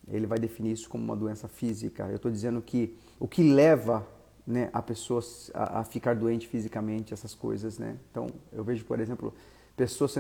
ele 0.08 0.26
vai 0.26 0.40
definir 0.40 0.74
isso 0.74 0.90
como 0.90 1.04
uma 1.04 1.16
doença 1.16 1.48
física. 1.48 2.08
Eu 2.08 2.18
estou 2.18 2.32
dizendo 2.32 2.62
que 2.62 2.98
o 3.20 3.28
que 3.28 3.44
leva 3.44 4.06
né, 4.46 4.70
a 4.74 4.82
pessoa 4.82 5.22
a, 5.54 5.80
a, 5.80 5.84
ficar 5.84 6.16
doente 6.16 6.48
fisicamente, 6.48 7.14
essas 7.14 7.34
coisas. 7.34 7.78
Né? 7.78 7.98
Então, 8.10 8.28
eu 8.52 8.64
vejo, 8.64 8.84
por 8.86 9.00
exemplo, 9.00 9.34
pessoas 9.76 10.14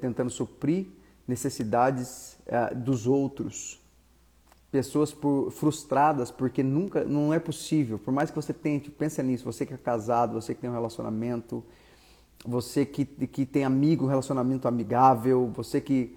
tentando 0.00 0.30
suprir 0.30 0.88
necessidades 1.26 2.36
uh, 2.46 2.74
dos 2.74 3.06
outros. 3.06 3.80
Pessoas 4.76 5.10
por, 5.10 5.50
frustradas 5.50 6.30
porque 6.30 6.62
nunca, 6.62 7.02
não 7.02 7.32
é 7.32 7.38
possível. 7.38 7.98
Por 7.98 8.12
mais 8.12 8.28
que 8.28 8.36
você 8.36 8.52
tente, 8.52 8.90
pensa 8.90 9.22
nisso. 9.22 9.42
Você 9.46 9.64
que 9.64 9.72
é 9.72 9.78
casado, 9.78 10.34
você 10.34 10.54
que 10.54 10.60
tem 10.60 10.68
um 10.68 10.74
relacionamento, 10.74 11.64
você 12.46 12.84
que, 12.84 13.06
que 13.06 13.46
tem 13.46 13.64
amigo, 13.64 14.06
relacionamento 14.06 14.68
amigável, 14.68 15.50
você 15.54 15.80
que 15.80 16.14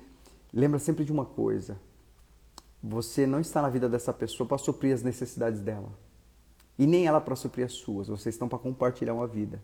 lembra 0.53 0.77
sempre 0.77 1.05
de 1.05 1.11
uma 1.13 1.23
coisa: 1.23 1.79
você 2.83 3.25
não 3.25 3.39
está 3.39 3.61
na 3.61 3.69
vida 3.69 3.87
dessa 3.87 4.11
pessoa 4.11 4.45
para 4.45 4.57
suprir 4.57 4.93
as 4.93 5.03
necessidades 5.03 5.61
dela 5.61 5.89
e 6.77 6.85
nem 6.85 7.07
ela 7.07 7.21
para 7.21 7.37
suprir 7.37 7.65
as 7.65 7.71
suas. 7.71 8.09
Vocês 8.09 8.35
estão 8.35 8.49
para 8.49 8.59
compartilhar 8.59 9.13
uma 9.13 9.25
vida. 9.25 9.61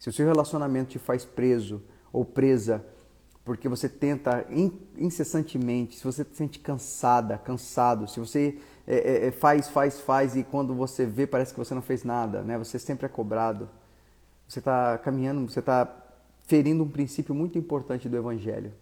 Se 0.00 0.08
o 0.08 0.12
seu 0.12 0.26
relacionamento 0.26 0.90
te 0.90 0.98
faz 0.98 1.24
preso 1.24 1.80
ou 2.12 2.24
presa 2.24 2.84
porque 3.44 3.68
você 3.68 3.88
tenta 3.88 4.46
incessantemente, 4.96 5.96
se 5.96 6.04
você 6.04 6.24
se 6.24 6.34
sente 6.34 6.60
cansada, 6.60 7.36
cansado, 7.38 8.08
se 8.08 8.20
você 8.20 8.58
é, 8.86 8.96
é, 8.96 9.26
é, 9.26 9.30
faz, 9.32 9.68
faz, 9.68 10.00
faz 10.00 10.36
e 10.36 10.44
quando 10.44 10.74
você 10.74 11.04
vê 11.04 11.26
parece 11.26 11.52
que 11.52 11.58
você 11.58 11.74
não 11.74 11.82
fez 11.82 12.04
nada, 12.04 12.42
né? 12.42 12.56
Você 12.58 12.78
sempre 12.78 13.06
é 13.06 13.08
cobrado. 13.08 13.68
Você 14.46 14.60
está 14.60 14.96
caminhando, 14.98 15.50
você 15.50 15.60
está 15.60 15.92
ferindo 16.46 16.84
um 16.84 16.88
princípio 16.88 17.34
muito 17.34 17.58
importante 17.58 18.08
do 18.08 18.16
Evangelho. 18.16 18.72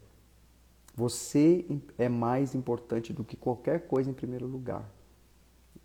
Você 0.95 1.65
é 1.97 2.09
mais 2.09 2.55
importante 2.55 3.13
do 3.13 3.25
que 3.25 3.37
qualquer 3.37 3.87
coisa 3.87 4.11
em 4.11 4.15
primeiro 4.15 4.47
lugar. 4.47 4.85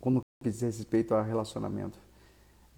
Quando 0.00 0.20
diz 0.42 0.60
respeito 0.60 1.14
a 1.14 1.22
relacionamento. 1.22 1.98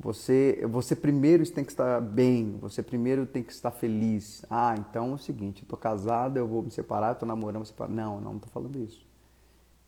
Você, 0.00 0.64
você 0.70 0.94
primeiro 0.94 1.44
tem 1.50 1.64
que 1.64 1.72
estar 1.72 2.00
bem, 2.00 2.56
você 2.60 2.82
primeiro 2.82 3.26
tem 3.26 3.42
que 3.42 3.52
estar 3.52 3.72
feliz. 3.72 4.44
Ah, 4.48 4.74
então 4.78 5.10
é 5.10 5.14
o 5.14 5.18
seguinte, 5.18 5.66
eu 5.68 5.76
casado, 5.76 6.36
eu 6.36 6.46
vou 6.46 6.62
me 6.62 6.70
separar, 6.70 7.12
estou 7.12 7.26
namorando, 7.26 7.56
vou 7.56 7.66
separar. 7.66 7.90
Não, 7.90 8.20
não 8.20 8.36
estou 8.36 8.48
falando 8.50 8.78
isso. 8.78 9.04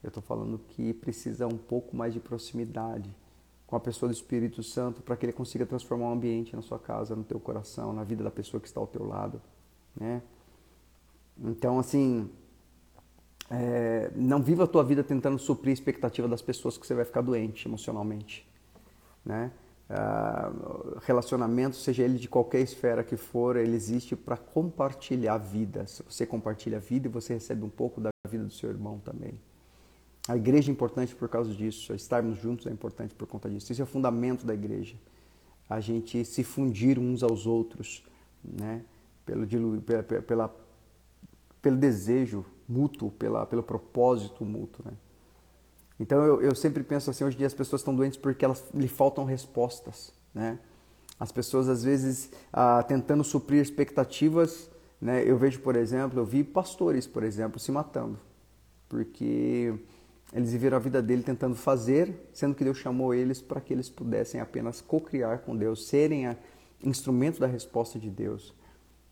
Eu 0.02 0.08
estou 0.08 0.22
falando 0.22 0.58
que 0.58 0.92
precisa 0.94 1.46
um 1.46 1.56
pouco 1.56 1.94
mais 1.94 2.12
de 2.12 2.18
proximidade 2.18 3.08
com 3.66 3.76
a 3.76 3.80
pessoa 3.80 4.08
do 4.08 4.12
Espírito 4.12 4.64
Santo 4.64 5.00
para 5.00 5.16
que 5.16 5.26
ele 5.26 5.32
consiga 5.32 5.64
transformar 5.64 6.08
o 6.08 6.12
ambiente 6.12 6.56
na 6.56 6.62
sua 6.62 6.78
casa, 6.78 7.14
no 7.14 7.22
teu 7.22 7.38
coração, 7.38 7.92
na 7.92 8.02
vida 8.02 8.24
da 8.24 8.30
pessoa 8.30 8.60
que 8.60 8.66
está 8.66 8.80
ao 8.80 8.86
teu 8.86 9.06
lado, 9.06 9.40
né? 9.94 10.22
Então, 11.38 11.78
assim, 11.78 12.28
é, 13.48 14.10
não 14.16 14.42
viva 14.42 14.64
a 14.64 14.66
tua 14.66 14.82
vida 14.82 15.04
tentando 15.04 15.38
suprir 15.38 15.70
a 15.70 15.74
expectativa 15.74 16.26
das 16.26 16.42
pessoas 16.42 16.76
que 16.76 16.84
você 16.84 16.94
vai 16.94 17.04
ficar 17.04 17.20
doente 17.20 17.68
emocionalmente, 17.68 18.44
né? 19.24 19.52
Uh, 19.90 21.00
relacionamento, 21.00 21.74
seja 21.74 22.04
ele 22.04 22.16
de 22.16 22.28
qualquer 22.28 22.60
esfera 22.60 23.02
que 23.02 23.16
for, 23.16 23.56
ele 23.56 23.74
existe 23.74 24.14
para 24.14 24.36
compartilhar 24.36 25.36
vida. 25.36 25.84
Você 26.08 26.24
compartilha 26.24 26.76
a 26.76 26.80
vida, 26.80 27.08
você 27.08 27.34
recebe 27.34 27.64
um 27.64 27.68
pouco 27.68 28.00
da 28.00 28.10
vida 28.28 28.44
do 28.44 28.52
seu 28.52 28.70
irmão 28.70 29.00
também. 29.00 29.34
A 30.28 30.36
igreja 30.36 30.70
é 30.70 30.72
importante 30.72 31.12
por 31.16 31.28
causa 31.28 31.52
disso, 31.52 31.92
estarmos 31.92 32.38
juntos 32.38 32.68
é 32.68 32.70
importante 32.70 33.16
por 33.16 33.26
conta 33.26 33.50
disso. 33.50 33.72
Isso 33.72 33.82
é 33.82 33.84
o 33.84 33.86
fundamento 33.86 34.46
da 34.46 34.54
igreja. 34.54 34.94
A 35.68 35.80
gente 35.80 36.24
se 36.24 36.44
fundir 36.44 36.96
uns 36.96 37.24
aos 37.24 37.44
outros, 37.44 38.04
né? 38.44 38.84
pelo, 39.26 39.80
pela, 39.82 40.02
pela, 40.02 40.56
pelo 41.60 41.76
desejo 41.76 42.44
mútuo, 42.68 43.10
pela, 43.10 43.44
pelo 43.44 43.62
propósito 43.62 44.44
mútuo. 44.44 44.84
Né? 44.86 44.92
Então 46.00 46.24
eu, 46.24 46.40
eu 46.40 46.54
sempre 46.54 46.82
penso 46.82 47.10
assim, 47.10 47.22
hoje 47.22 47.36
em 47.36 47.38
dia 47.38 47.46
as 47.46 47.52
pessoas 47.52 47.82
estão 47.82 47.94
doentes 47.94 48.18
porque 48.18 48.42
elas 48.42 48.64
lhe 48.74 48.88
faltam 48.88 49.24
respostas. 49.26 50.10
Né? 50.34 50.58
As 51.18 51.30
pessoas 51.30 51.68
às 51.68 51.84
vezes 51.84 52.30
ah, 52.50 52.82
tentando 52.82 53.22
suprir 53.22 53.60
expectativas, 53.60 54.70
né? 54.98 55.22
eu 55.24 55.36
vejo, 55.36 55.60
por 55.60 55.76
exemplo, 55.76 56.18
eu 56.18 56.24
vi 56.24 56.42
pastores, 56.42 57.06
por 57.06 57.22
exemplo, 57.22 57.60
se 57.60 57.70
matando, 57.70 58.18
porque 58.88 59.74
eles 60.32 60.52
viveram 60.52 60.78
a 60.78 60.80
vida 60.80 61.02
dele 61.02 61.22
tentando 61.22 61.54
fazer, 61.54 62.30
sendo 62.32 62.54
que 62.54 62.64
Deus 62.64 62.78
chamou 62.78 63.12
eles 63.12 63.42
para 63.42 63.60
que 63.60 63.74
eles 63.74 63.90
pudessem 63.90 64.40
apenas 64.40 64.80
co-criar 64.80 65.40
com 65.40 65.54
Deus, 65.54 65.86
serem 65.86 66.28
a, 66.28 66.36
instrumento 66.82 67.38
da 67.38 67.46
resposta 67.46 67.98
de 67.98 68.08
Deus. 68.08 68.54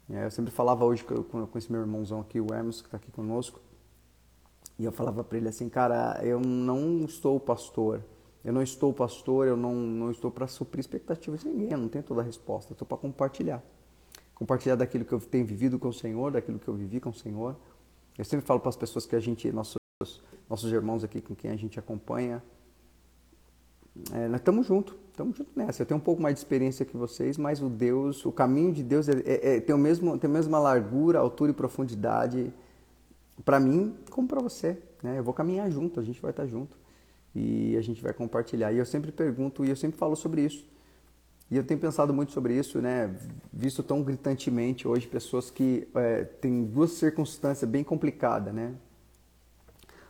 É, 0.09 0.25
eu 0.25 0.31
sempre 0.31 0.51
falava 0.51 0.87
hoje 0.87 1.05
com, 1.05 1.47
esse 1.55 1.71
meu 1.71 1.83
irmãozão 1.83 2.21
aqui, 2.21 2.41
o 2.41 2.47
Hermes, 2.51 2.81
que 2.81 2.87
está 2.87 2.97
aqui 2.97 3.11
conosco, 3.11 3.61
e 4.79 4.85
eu 4.85 4.93
falava 4.93 5.25
para 5.25 5.39
ele 5.39 5.49
assim, 5.49 5.69
cara, 5.69 6.21
eu 6.23 6.41
não 6.41 7.05
estou 7.05 7.41
pastor, 7.41 8.05
eu 8.45 8.53
não 8.53 8.63
estou 8.63 8.93
pastor, 8.93 9.49
eu 9.49 9.57
não, 9.57 9.75
não 9.75 10.11
estou 10.11 10.31
para 10.31 10.47
suprir 10.47 10.81
expectativas 10.81 11.41
de 11.41 11.49
ninguém, 11.49 11.73
eu 11.73 11.79
não 11.79 11.89
tenho 11.89 12.05
toda 12.05 12.21
a 12.21 12.25
resposta, 12.25 12.73
eu 12.73 12.75
estou 12.75 12.87
para 12.87 12.97
compartilhar. 12.97 13.63
Compartilhar 14.35 14.77
daquilo 14.77 15.05
que 15.05 15.13
eu 15.13 15.21
tenho 15.21 15.45
vivido 15.45 15.79
com 15.79 15.89
o 15.89 15.93
Senhor, 15.93 16.31
daquilo 16.31 16.61
que 16.61 16.69
eu 16.69 16.75
vivi 16.75 17.01
com 17.01 17.11
o 17.11 17.15
Senhor. 17.15 17.57
Eu 18.17 18.25
sempre 18.25 18.47
falo 18.47 18.61
para 18.61 18.69
as 18.69 18.77
pessoas 18.77 19.05
que 19.05 19.17
a 19.17 19.21
gente, 19.21 19.51
nossos, 19.51 19.77
nossos 20.49 20.73
irmãos 20.73 21.03
aqui 21.03 21.21
com 21.21 21.35
quem 21.35 21.51
a 21.51 21.57
gente 21.57 21.77
acompanha, 21.77 22.41
é, 24.13 24.29
nós 24.29 24.41
estamos 24.41 24.65
juntos, 24.65 24.95
estamos 25.11 25.37
juntos 25.37 25.53
nessa. 25.57 25.83
Eu 25.83 25.87
tenho 25.87 25.99
um 25.99 26.03
pouco 26.03 26.23
mais 26.23 26.37
de 26.37 26.41
experiência 26.41 26.87
que 26.87 26.97
vocês, 26.97 27.37
mas 27.37 27.61
o 27.61 27.69
Deus, 27.69 28.25
o 28.25 28.31
caminho 28.31 28.73
de 28.73 28.85
Deus 28.85 29.09
é, 29.09 29.13
é, 29.25 29.57
é 29.57 29.61
tem, 29.61 29.75
o 29.75 29.79
mesmo, 29.79 30.17
tem 30.17 30.31
a 30.31 30.33
mesma 30.33 30.61
largura, 30.61 31.19
altura 31.19 31.51
e 31.51 31.55
profundidade 31.55 32.53
para 33.45 33.61
mim 33.61 33.97
como 34.11 34.27
para 34.29 34.41
você. 34.41 34.79
Né? 35.03 35.19
Eu 35.19 35.25
vou 35.25 35.35
caminhar 35.35 35.71
junto, 35.71 36.01
a 36.01 36.03
gente 36.03 36.21
vai 36.21 36.31
estar 36.31 36.47
junto 36.47 36.77
e 37.35 37.77
a 37.77 37.81
gente 37.81 38.03
vai 38.03 38.13
compartilhar. 38.13 38.73
E 38.73 38.79
eu 38.79 38.87
sempre 38.87 39.13
pergunto 39.13 39.65
e 39.65 39.71
eu 39.71 39.77
sempre 39.77 39.99
falo 39.99 40.17
sobre 40.17 40.43
isso. 40.43 40.67
E 41.51 41.57
eu 41.57 41.65
tenho 41.65 41.81
pensado 41.81 42.13
muito 42.13 42.33
sobre 42.33 42.55
isso, 42.55 42.81
né? 42.81 43.15
Visto 43.51 43.83
tão 43.83 44.03
gritantemente 44.03 44.87
hoje 44.87 45.07
pessoas 45.07 45.51
que 45.51 45.89
é, 45.95 46.25
têm 46.25 46.65
duas 46.65 46.93
circunstâncias 46.93 47.69
bem 47.69 47.83
complicadas, 47.83 48.53
né? 48.53 48.75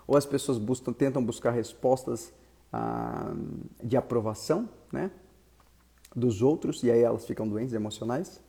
Ou 0.06 0.16
as 0.16 0.26
pessoas 0.26 0.58
buscam, 0.58 0.92
tentam 0.92 1.24
buscar 1.24 1.52
respostas 1.52 2.32
ah, 2.72 3.32
de 3.82 3.96
aprovação, 3.96 4.68
né? 4.92 5.12
Dos 6.16 6.42
outros 6.42 6.82
e 6.82 6.90
aí 6.90 7.02
elas 7.02 7.24
ficam 7.24 7.46
doentes 7.48 7.72
emocionais. 7.72 8.40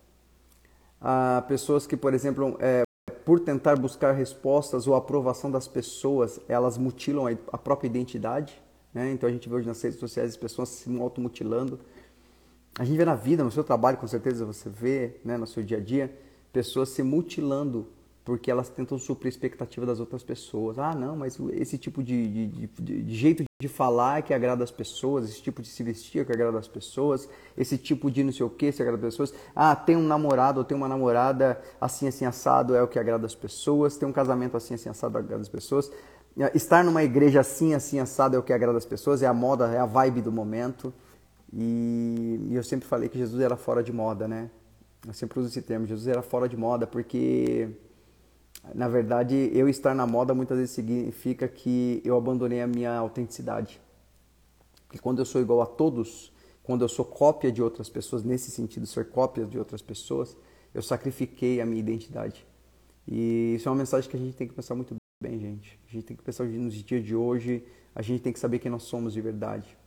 Ah, 1.00 1.46
pessoas 1.48 1.86
que, 1.86 1.96
por 1.96 2.13
exemplo, 2.15 2.58
é, 2.60 2.84
por 3.30 3.39
tentar 3.39 3.76
buscar 3.76 4.13
respostas 4.13 4.88
ou 4.88 4.96
aprovação 4.96 5.52
das 5.52 5.68
pessoas, 5.68 6.39
elas 6.48 6.80
mutilam 6.80 7.26
a 7.54 7.58
própria 7.60 7.88
identidade. 7.88 8.60
Né? 8.92 9.12
Então 9.12 9.30
a 9.30 9.32
gente 9.32 9.48
vê 9.48 9.54
hoje 9.54 9.68
nas 9.68 9.80
redes 9.80 10.00
sociais 10.00 10.32
as 10.32 10.36
pessoas 10.36 10.70
se 10.70 11.00
automutilando. 11.00 11.80
A 12.80 12.84
gente 12.84 12.98
vê 12.98 13.06
na 13.06 13.13
vida, 13.13 13.44
no 13.44 13.52
seu 13.52 13.63
trabalho, 13.63 13.98
com 13.98 14.08
certeza 14.08 14.44
você 14.44 14.68
vê, 14.68 15.18
né, 15.24 15.38
no 15.38 15.46
seu 15.46 15.62
dia 15.62 15.78
a 15.78 15.80
dia, 15.80 16.12
pessoas 16.52 16.89
se 16.89 17.04
mutilando 17.04 17.86
porque 18.23 18.51
elas 18.51 18.69
tentam 18.69 18.97
suprir 18.99 19.27
a 19.27 19.29
expectativa 19.29 19.86
das 19.86 19.99
outras 19.99 20.23
pessoas. 20.23 20.77
Ah, 20.77 20.93
não, 20.93 21.15
mas 21.15 21.39
esse 21.53 21.77
tipo 21.77 22.03
de, 22.03 22.47
de, 22.47 22.67
de, 22.67 23.03
de 23.03 23.15
jeito 23.15 23.43
de 23.62 23.67
falar 23.67 24.19
é 24.19 24.21
que 24.21 24.34
agrada 24.34 24.63
as 24.63 24.71
pessoas, 24.71 25.29
esse 25.29 25.41
tipo 25.41 25.62
de 25.62 25.67
se 25.67 25.84
vestir 25.84 26.21
é 26.21 26.25
que 26.25 26.32
agrada 26.32 26.58
as 26.58 26.67
pessoas, 26.67 27.27
esse 27.58 27.77
tipo 27.77 28.10
de 28.10 28.23
não 28.23 28.32
sei 28.32 28.45
o 28.45 28.49
que 28.49 28.71
se 28.71 28.82
agrada 28.82 29.05
as 29.08 29.13
pessoas. 29.13 29.34
Ah, 29.55 29.75
tem 29.75 29.97
um 29.97 30.03
namorado 30.03 30.60
ou 30.60 30.63
tem 30.63 30.77
uma 30.77 30.88
namorada 30.88 31.60
assim, 31.82 32.08
assim, 32.08 32.25
assado 32.25 32.75
é 32.75 32.82
o 32.82 32.88
que 32.88 32.99
agrada 32.99 33.25
as 33.25 33.36
pessoas, 33.36 33.97
tem 33.97 34.08
um 34.08 34.13
casamento 34.13 34.55
assim, 34.55 34.75
assim, 34.75 34.89
assado 34.89 35.17
agrada 35.17 35.41
as 35.41 35.49
pessoas. 35.49 35.91
estar 36.53 36.84
numa 36.84 37.03
igreja 37.03 37.41
assim, 37.41 37.73
assim, 37.73 37.99
assado 37.99 38.36
é 38.36 38.39
o 38.39 38.43
que 38.43 38.53
agrada 38.53 38.77
as 38.77 38.86
pessoas, 38.86 39.21
é 39.21 39.27
a 39.27 39.34
moda, 39.34 39.67
é 39.67 39.79
a 39.79 39.86
vibe 39.86 40.21
do 40.21 40.32
momento. 40.32 40.93
E, 41.51 42.39
e 42.49 42.55
eu 42.55 42.63
sempre 42.63 42.88
falei 42.88 43.10
que 43.10 43.17
Jesus 43.17 43.41
era 43.41 43.58
fora 43.58 43.84
de 43.84 43.91
moda, 43.91 44.27
né? 44.27 44.49
Eu 45.05 45.13
sempre 45.13 45.39
uso 45.39 45.49
esse 45.49 45.62
termo, 45.62 45.88
Jesus 45.88 46.08
era 46.08 46.21
fora 46.21 46.47
de 46.47 46.55
moda, 46.55 46.86
porque 46.86 47.69
na 48.74 48.88
verdade 48.88 49.50
eu 49.54 49.67
estar 49.67 49.95
na 49.95 50.06
moda 50.06 50.34
muitas 50.34 50.58
vezes 50.58 50.74
significa 50.74 51.48
que 51.48 52.02
eu 52.04 52.17
abandonei 52.17 52.62
a 52.62 52.67
minha 52.67 52.95
autenticidade. 52.95 53.80
Porque 54.88 55.00
quando 55.00 55.19
eu 55.19 55.26
sou 55.26 55.41
igual 55.41 55.62
a 55.62 55.65
todos, 55.65 56.34
quando 56.63 56.84
eu 56.84 56.89
sou 56.89 57.06
cópia 57.06 57.52
de 57.52 57.62
outras 57.62 57.89
pessoas, 57.89 58.24
nesse 58.24 58.52
sentido, 58.52 58.86
ser 58.86 59.10
cópia 59.10 59.45
de 59.45 59.58
outras 59.58 59.82
pessoas, 59.82 60.36
eu 60.74 60.82
sacrifiquei 60.82 61.62
a 61.62 61.65
minha 61.65 61.80
identidade. 61.80 62.45
E 63.08 63.56
isso 63.56 63.67
é 63.67 63.72
uma 63.72 63.78
mensagem 63.78 64.10
que 64.10 64.15
a 64.15 64.19
gente 64.19 64.36
tem 64.36 64.48
que 64.48 64.54
pensar 64.54 64.76
muito 64.76 64.95
bem, 65.22 65.39
gente. 65.39 65.80
A 65.88 65.91
gente 65.91 66.06
tem 66.06 66.15
que 66.15 66.24
pensar 66.24 66.45
nos 66.45 66.74
dias 66.76 67.04
de 67.04 67.15
hoje, 67.15 67.63
a 67.93 68.02
gente 68.02 68.22
tem 68.22 68.32
que 68.32 68.39
saber 68.39 68.60
quem 68.60 68.69
nós 68.72 68.84
somos 68.84 69.13
de 69.13 69.22
verdade. 69.22 69.78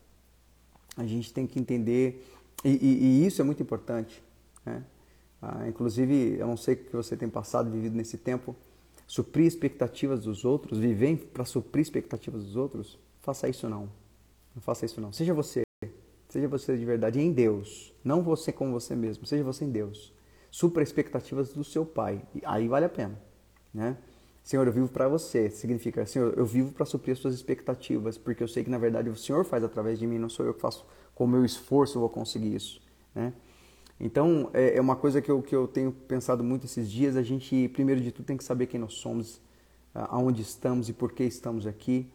A 0.96 1.04
gente 1.04 1.32
tem 1.32 1.46
que 1.46 1.58
entender, 1.58 2.26
e, 2.64 2.70
e, 2.70 3.04
e 3.22 3.26
isso 3.26 3.40
é 3.40 3.44
muito 3.44 3.62
importante, 3.62 4.22
né? 4.64 4.84
Ah, 5.42 5.66
inclusive, 5.68 6.36
eu 6.38 6.46
não 6.46 6.56
sei 6.56 6.74
o 6.74 6.76
que 6.76 6.94
você 6.94 7.16
tem 7.16 7.28
passado, 7.28 7.68
vivido 7.68 7.96
nesse 7.96 8.16
tempo, 8.16 8.54
suprir 9.08 9.44
expectativas 9.44 10.22
dos 10.22 10.44
outros, 10.44 10.78
viver 10.78 11.16
para 11.34 11.44
suprir 11.44 11.82
expectativas 11.82 12.44
dos 12.44 12.54
outros, 12.54 12.96
faça 13.20 13.48
isso 13.48 13.68
não. 13.68 13.88
Não 14.54 14.62
faça 14.62 14.86
isso 14.86 15.00
não. 15.00 15.12
Seja 15.12 15.34
você. 15.34 15.62
Seja 16.28 16.46
você 16.46 16.76
de 16.76 16.84
verdade 16.84 17.20
em 17.20 17.32
Deus. 17.32 17.92
Não 18.04 18.22
você 18.22 18.52
com 18.52 18.70
você 18.70 18.94
mesmo. 18.94 19.26
Seja 19.26 19.42
você 19.42 19.64
em 19.64 19.70
Deus. 19.70 20.12
Supra 20.50 20.82
expectativas 20.82 21.52
do 21.52 21.64
seu 21.64 21.84
Pai. 21.84 22.22
E 22.34 22.40
aí 22.44 22.68
vale 22.68 22.86
a 22.86 22.88
pena. 22.88 23.18
Né? 23.74 23.96
Senhor, 24.44 24.66
eu 24.66 24.72
vivo 24.72 24.88
para 24.88 25.08
você. 25.08 25.50
Significa, 25.50 26.06
Senhor, 26.06 26.34
eu 26.36 26.46
vivo 26.46 26.72
para 26.72 26.86
suprir 26.86 27.12
as 27.12 27.18
suas 27.18 27.34
expectativas, 27.34 28.16
porque 28.16 28.42
eu 28.42 28.48
sei 28.48 28.62
que 28.62 28.70
na 28.70 28.78
verdade 28.78 29.08
o 29.08 29.16
Senhor 29.16 29.44
faz 29.44 29.64
através 29.64 29.98
de 29.98 30.06
mim, 30.06 30.18
não 30.18 30.28
sou 30.28 30.44
eu 30.44 30.54
que 30.54 30.60
faço 30.60 30.86
com 31.14 31.24
o 31.24 31.28
meu 31.28 31.44
esforço, 31.44 31.96
eu 31.96 32.00
vou 32.00 32.10
conseguir 32.10 32.54
isso. 32.54 32.80
Né? 33.14 33.32
Então, 34.04 34.50
é, 34.52 34.76
é 34.76 34.80
uma 34.80 34.96
coisa 34.96 35.22
que 35.22 35.30
eu, 35.30 35.40
que 35.40 35.54
eu 35.54 35.68
tenho 35.68 35.92
pensado 35.92 36.42
muito 36.42 36.66
esses 36.66 36.90
dias. 36.90 37.16
A 37.16 37.22
gente, 37.22 37.68
primeiro 37.68 38.00
de 38.00 38.10
tudo, 38.10 38.26
tem 38.26 38.36
que 38.36 38.42
saber 38.42 38.66
quem 38.66 38.80
nós 38.80 38.94
somos, 38.94 39.40
aonde 39.94 40.42
estamos 40.42 40.88
e 40.88 40.92
por 40.92 41.12
que 41.12 41.22
estamos 41.22 41.68
aqui, 41.68 42.10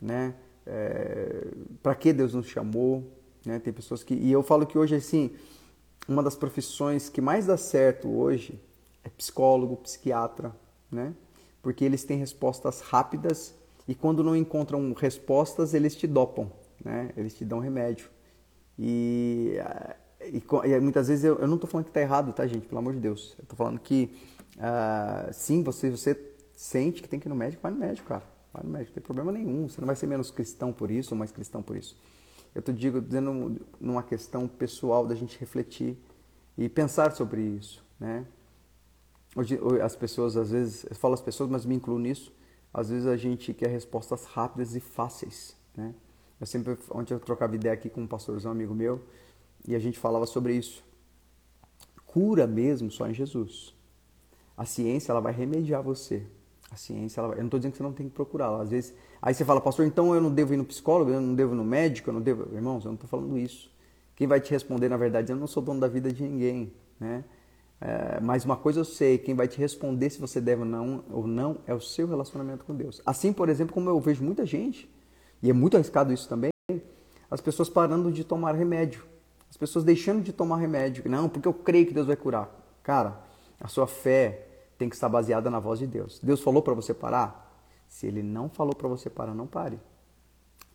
né? 0.00 0.36
É, 0.64 1.48
para 1.82 1.96
que 1.96 2.12
Deus 2.12 2.32
nos 2.32 2.46
chamou, 2.46 3.02
né? 3.44 3.58
Tem 3.58 3.72
pessoas 3.72 4.04
que... 4.04 4.14
E 4.14 4.30
eu 4.30 4.40
falo 4.44 4.64
que 4.64 4.78
hoje, 4.78 4.94
assim, 4.94 5.32
uma 6.06 6.22
das 6.22 6.36
profissões 6.36 7.08
que 7.08 7.20
mais 7.20 7.46
dá 7.46 7.56
certo 7.56 8.08
hoje 8.08 8.60
é 9.02 9.08
psicólogo, 9.08 9.76
psiquiatra, 9.78 10.54
né? 10.88 11.12
Porque 11.60 11.84
eles 11.84 12.04
têm 12.04 12.18
respostas 12.18 12.82
rápidas 12.82 13.52
e 13.88 13.96
quando 13.96 14.22
não 14.22 14.36
encontram 14.36 14.92
respostas, 14.92 15.74
eles 15.74 15.96
te 15.96 16.06
dopam, 16.06 16.52
né? 16.84 17.10
Eles 17.16 17.34
te 17.34 17.44
dão 17.44 17.58
remédio. 17.58 18.08
E 18.78 19.56
e, 20.28 20.42
e 20.68 20.80
muitas 20.80 21.08
vezes 21.08 21.24
eu, 21.24 21.38
eu 21.38 21.46
não 21.46 21.56
estou 21.56 21.68
falando 21.68 21.84
que 21.84 21.90
está 21.90 22.00
errado, 22.00 22.32
tá, 22.32 22.46
gente? 22.46 22.66
Pelo 22.66 22.78
amor 22.78 22.94
de 22.94 23.00
Deus. 23.00 23.34
Eu 23.38 23.42
estou 23.42 23.56
falando 23.56 23.78
que, 23.78 24.14
uh, 24.56 25.32
sim, 25.32 25.62
você, 25.62 25.90
você 25.90 26.18
sente 26.54 27.02
que 27.02 27.08
tem 27.08 27.18
que 27.18 27.26
ir 27.26 27.30
no 27.30 27.34
médico, 27.34 27.62
vai 27.62 27.72
no 27.72 27.78
médico, 27.78 28.08
cara. 28.08 28.22
Vai 28.52 28.62
no 28.62 28.70
médico, 28.70 28.90
não 28.90 28.94
tem 28.94 29.02
problema 29.02 29.32
nenhum. 29.32 29.68
Você 29.68 29.80
não 29.80 29.86
vai 29.86 29.96
ser 29.96 30.06
menos 30.06 30.30
cristão 30.30 30.72
por 30.72 30.90
isso 30.90 31.14
ou 31.14 31.18
mais 31.18 31.32
cristão 31.32 31.62
por 31.62 31.76
isso. 31.76 31.96
Eu 32.54 32.60
estou 32.60 32.74
dizendo 32.74 33.60
numa 33.80 34.02
questão 34.02 34.46
pessoal 34.46 35.06
da 35.06 35.14
gente 35.14 35.38
refletir 35.38 35.96
e 36.56 36.68
pensar 36.68 37.12
sobre 37.12 37.40
isso, 37.40 37.82
né? 37.98 38.26
Hoje, 39.34 39.58
as 39.82 39.96
pessoas, 39.96 40.36
às 40.36 40.50
vezes, 40.50 40.84
eu 40.84 40.94
falo 40.94 41.14
as 41.14 41.22
pessoas, 41.22 41.48
mas 41.48 41.64
me 41.64 41.74
incluo 41.74 41.98
nisso, 41.98 42.30
às 42.72 42.90
vezes 42.90 43.06
a 43.06 43.16
gente 43.16 43.54
quer 43.54 43.68
respostas 43.68 44.26
rápidas 44.26 44.76
e 44.76 44.80
fáceis, 44.80 45.56
né? 45.74 45.94
Eu 46.38 46.46
sempre, 46.46 46.76
ontem 46.90 47.14
eu 47.14 47.20
trocava 47.20 47.54
ideia 47.54 47.72
aqui 47.72 47.88
com 47.88 48.02
um 48.02 48.06
pastorzão 48.06 48.52
amigo 48.52 48.74
meu, 48.74 49.00
e 49.66 49.74
a 49.74 49.78
gente 49.78 49.98
falava 49.98 50.26
sobre 50.26 50.54
isso. 50.54 50.82
Cura 52.06 52.46
mesmo 52.46 52.90
só 52.90 53.08
em 53.08 53.14
Jesus. 53.14 53.74
A 54.56 54.64
ciência 54.64 55.12
ela 55.12 55.20
vai 55.20 55.32
remediar 55.32 55.82
você. 55.82 56.26
A 56.70 56.76
ciência, 56.76 57.20
ela 57.20 57.28
vai... 57.28 57.38
eu 57.38 57.40
não 57.40 57.46
estou 57.46 57.58
dizendo 57.58 57.72
que 57.72 57.78
você 57.78 57.82
não 57.82 57.92
tem 57.92 58.08
que 58.08 58.14
procurá-la. 58.14 58.62
Às 58.62 58.70
vezes, 58.70 58.94
aí 59.20 59.34
você 59.34 59.44
fala, 59.44 59.60
pastor, 59.60 59.86
então 59.86 60.14
eu 60.14 60.20
não 60.20 60.30
devo 60.30 60.54
ir 60.54 60.56
no 60.56 60.64
psicólogo, 60.64 61.10
eu 61.10 61.20
não 61.20 61.34
devo 61.34 61.54
ir 61.54 61.56
no 61.56 61.64
médico, 61.64 62.10
eu 62.10 62.14
não 62.14 62.20
devo. 62.20 62.54
Irmãos, 62.54 62.84
eu 62.84 62.88
não 62.88 62.94
estou 62.94 63.08
falando 63.08 63.38
isso. 63.38 63.70
Quem 64.14 64.26
vai 64.26 64.40
te 64.40 64.50
responder, 64.50 64.88
na 64.88 64.96
verdade, 64.96 65.32
eu 65.32 65.36
não 65.36 65.46
sou 65.46 65.62
dono 65.62 65.80
da 65.80 65.88
vida 65.88 66.12
de 66.12 66.22
ninguém, 66.22 66.72
né? 66.98 67.24
É, 67.80 68.20
mas 68.20 68.44
uma 68.44 68.56
coisa 68.56 68.80
eu 68.80 68.84
sei, 68.84 69.18
quem 69.18 69.34
vai 69.34 69.48
te 69.48 69.58
responder 69.58 70.08
se 70.10 70.20
você 70.20 70.40
deve 70.40 70.62
ou 70.62 70.66
não, 70.66 71.04
ou 71.10 71.26
não 71.26 71.58
é 71.66 71.74
o 71.74 71.80
seu 71.80 72.06
relacionamento 72.06 72.64
com 72.64 72.74
Deus. 72.74 73.02
Assim, 73.04 73.32
por 73.32 73.48
exemplo, 73.48 73.74
como 73.74 73.90
eu 73.90 73.98
vejo 73.98 74.22
muita 74.22 74.46
gente, 74.46 74.88
e 75.42 75.50
é 75.50 75.52
muito 75.52 75.76
arriscado 75.76 76.12
isso 76.12 76.28
também, 76.28 76.52
as 77.28 77.40
pessoas 77.40 77.68
parando 77.68 78.12
de 78.12 78.22
tomar 78.22 78.54
remédio. 78.54 79.02
As 79.52 79.56
pessoas 79.58 79.84
deixando 79.84 80.22
de 80.22 80.32
tomar 80.32 80.56
remédio. 80.56 81.04
Não, 81.06 81.28
porque 81.28 81.46
eu 81.46 81.52
creio 81.52 81.84
que 81.84 81.92
Deus 81.92 82.06
vai 82.06 82.16
curar. 82.16 82.50
Cara, 82.82 83.20
a 83.60 83.68
sua 83.68 83.86
fé 83.86 84.46
tem 84.78 84.88
que 84.88 84.94
estar 84.94 85.10
baseada 85.10 85.50
na 85.50 85.60
voz 85.60 85.78
de 85.78 85.86
Deus. 85.86 86.18
Deus 86.22 86.40
falou 86.40 86.62
para 86.62 86.72
você 86.72 86.94
parar? 86.94 87.54
Se 87.86 88.06
ele 88.06 88.22
não 88.22 88.48
falou 88.48 88.74
para 88.74 88.88
você 88.88 89.10
parar, 89.10 89.34
não 89.34 89.46
pare. 89.46 89.78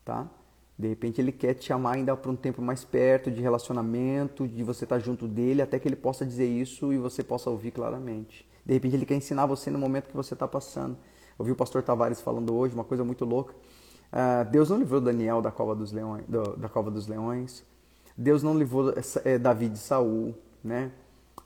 Tá? 0.05 0.29
De 0.77 0.87
repente 0.87 1.19
ele 1.19 1.31
quer 1.31 1.55
te 1.55 1.65
chamar 1.65 1.95
ainda 1.95 2.15
para 2.15 2.29
um 2.29 2.35
tempo 2.35 2.61
mais 2.61 2.83
perto 2.83 3.31
de 3.31 3.41
relacionamento, 3.41 4.47
de 4.47 4.63
você 4.63 4.85
estar 4.85 4.99
junto 4.99 5.27
dele, 5.27 5.63
até 5.63 5.79
que 5.79 5.87
ele 5.87 5.95
possa 5.95 6.23
dizer 6.23 6.45
isso 6.45 6.93
e 6.93 6.99
você 6.99 7.23
possa 7.23 7.49
ouvir 7.49 7.71
claramente. 7.71 8.47
De 8.63 8.75
repente 8.75 8.95
ele 8.95 9.07
quer 9.07 9.15
ensinar 9.15 9.47
você 9.47 9.71
no 9.71 9.79
momento 9.79 10.07
que 10.07 10.15
você 10.15 10.35
está 10.35 10.47
passando. 10.47 10.91
Eu 10.91 11.39
ouvi 11.39 11.51
o 11.51 11.55
pastor 11.55 11.81
Tavares 11.81 12.21
falando 12.21 12.55
hoje 12.55 12.75
uma 12.75 12.83
coisa 12.83 13.03
muito 13.03 13.25
louca. 13.25 13.55
Uh, 14.13 14.47
Deus 14.51 14.69
não 14.69 14.77
livrou 14.77 15.01
Daniel 15.01 15.41
da 15.41 15.49
cova 15.49 15.75
dos 15.75 15.91
leões, 15.91 16.23
do, 16.27 16.55
da 16.57 16.69
cova 16.69 16.91
dos 16.91 17.07
leões. 17.07 17.65
Deus 18.17 18.41
não 18.41 18.57
livrou 18.57 18.93
é, 19.23 19.37
Davi 19.37 19.69
de 19.69 19.77
Saul, 19.77 20.33
né? 20.63 20.91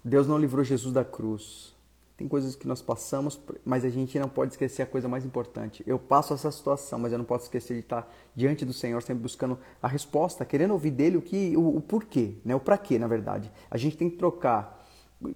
Deus 0.04 0.28
não 0.28 0.38
livrou 0.38 0.64
Jesus 0.64 0.94
da 0.94 1.04
cruz. 1.04 1.76
Tem 2.16 2.28
coisas 2.28 2.56
que 2.56 2.68
nós 2.68 2.82
passamos, 2.82 3.40
mas 3.66 3.84
a 3.84 3.90
gente 3.90 4.18
não 4.20 4.30
pode 4.30 4.54
esquecer 4.54 4.84
a 4.84 4.86
coisa 4.86 5.08
mais 5.08 5.26
importante. 5.26 5.84
Eu 5.88 5.98
passo 5.98 6.34
essa 6.34 6.52
situação, 6.52 7.00
mas 7.00 7.12
eu 7.12 7.18
não 7.18 7.26
posso 7.26 7.46
esquecer 7.46 7.74
de 7.74 7.80
estar 7.80 8.12
diante 8.36 8.64
do 8.64 8.72
Senhor, 8.72 9.02
sempre 9.02 9.24
buscando 9.24 9.58
a 9.82 9.88
resposta, 9.88 10.46
querendo 10.46 10.72
ouvir 10.72 10.92
dele 10.92 11.18
o 11.18 11.22
que, 11.22 11.58
o, 11.58 11.78
o 11.78 11.82
porquê, 11.82 12.36
né? 12.46 12.56
O 12.56 12.60
para 12.60 12.78
quê, 12.78 12.98
na 13.00 13.08
verdade. 13.08 13.52
A 13.70 13.78
gente 13.78 13.98
tem 13.98 14.10
que 14.10 14.18
trocar. 14.18 14.86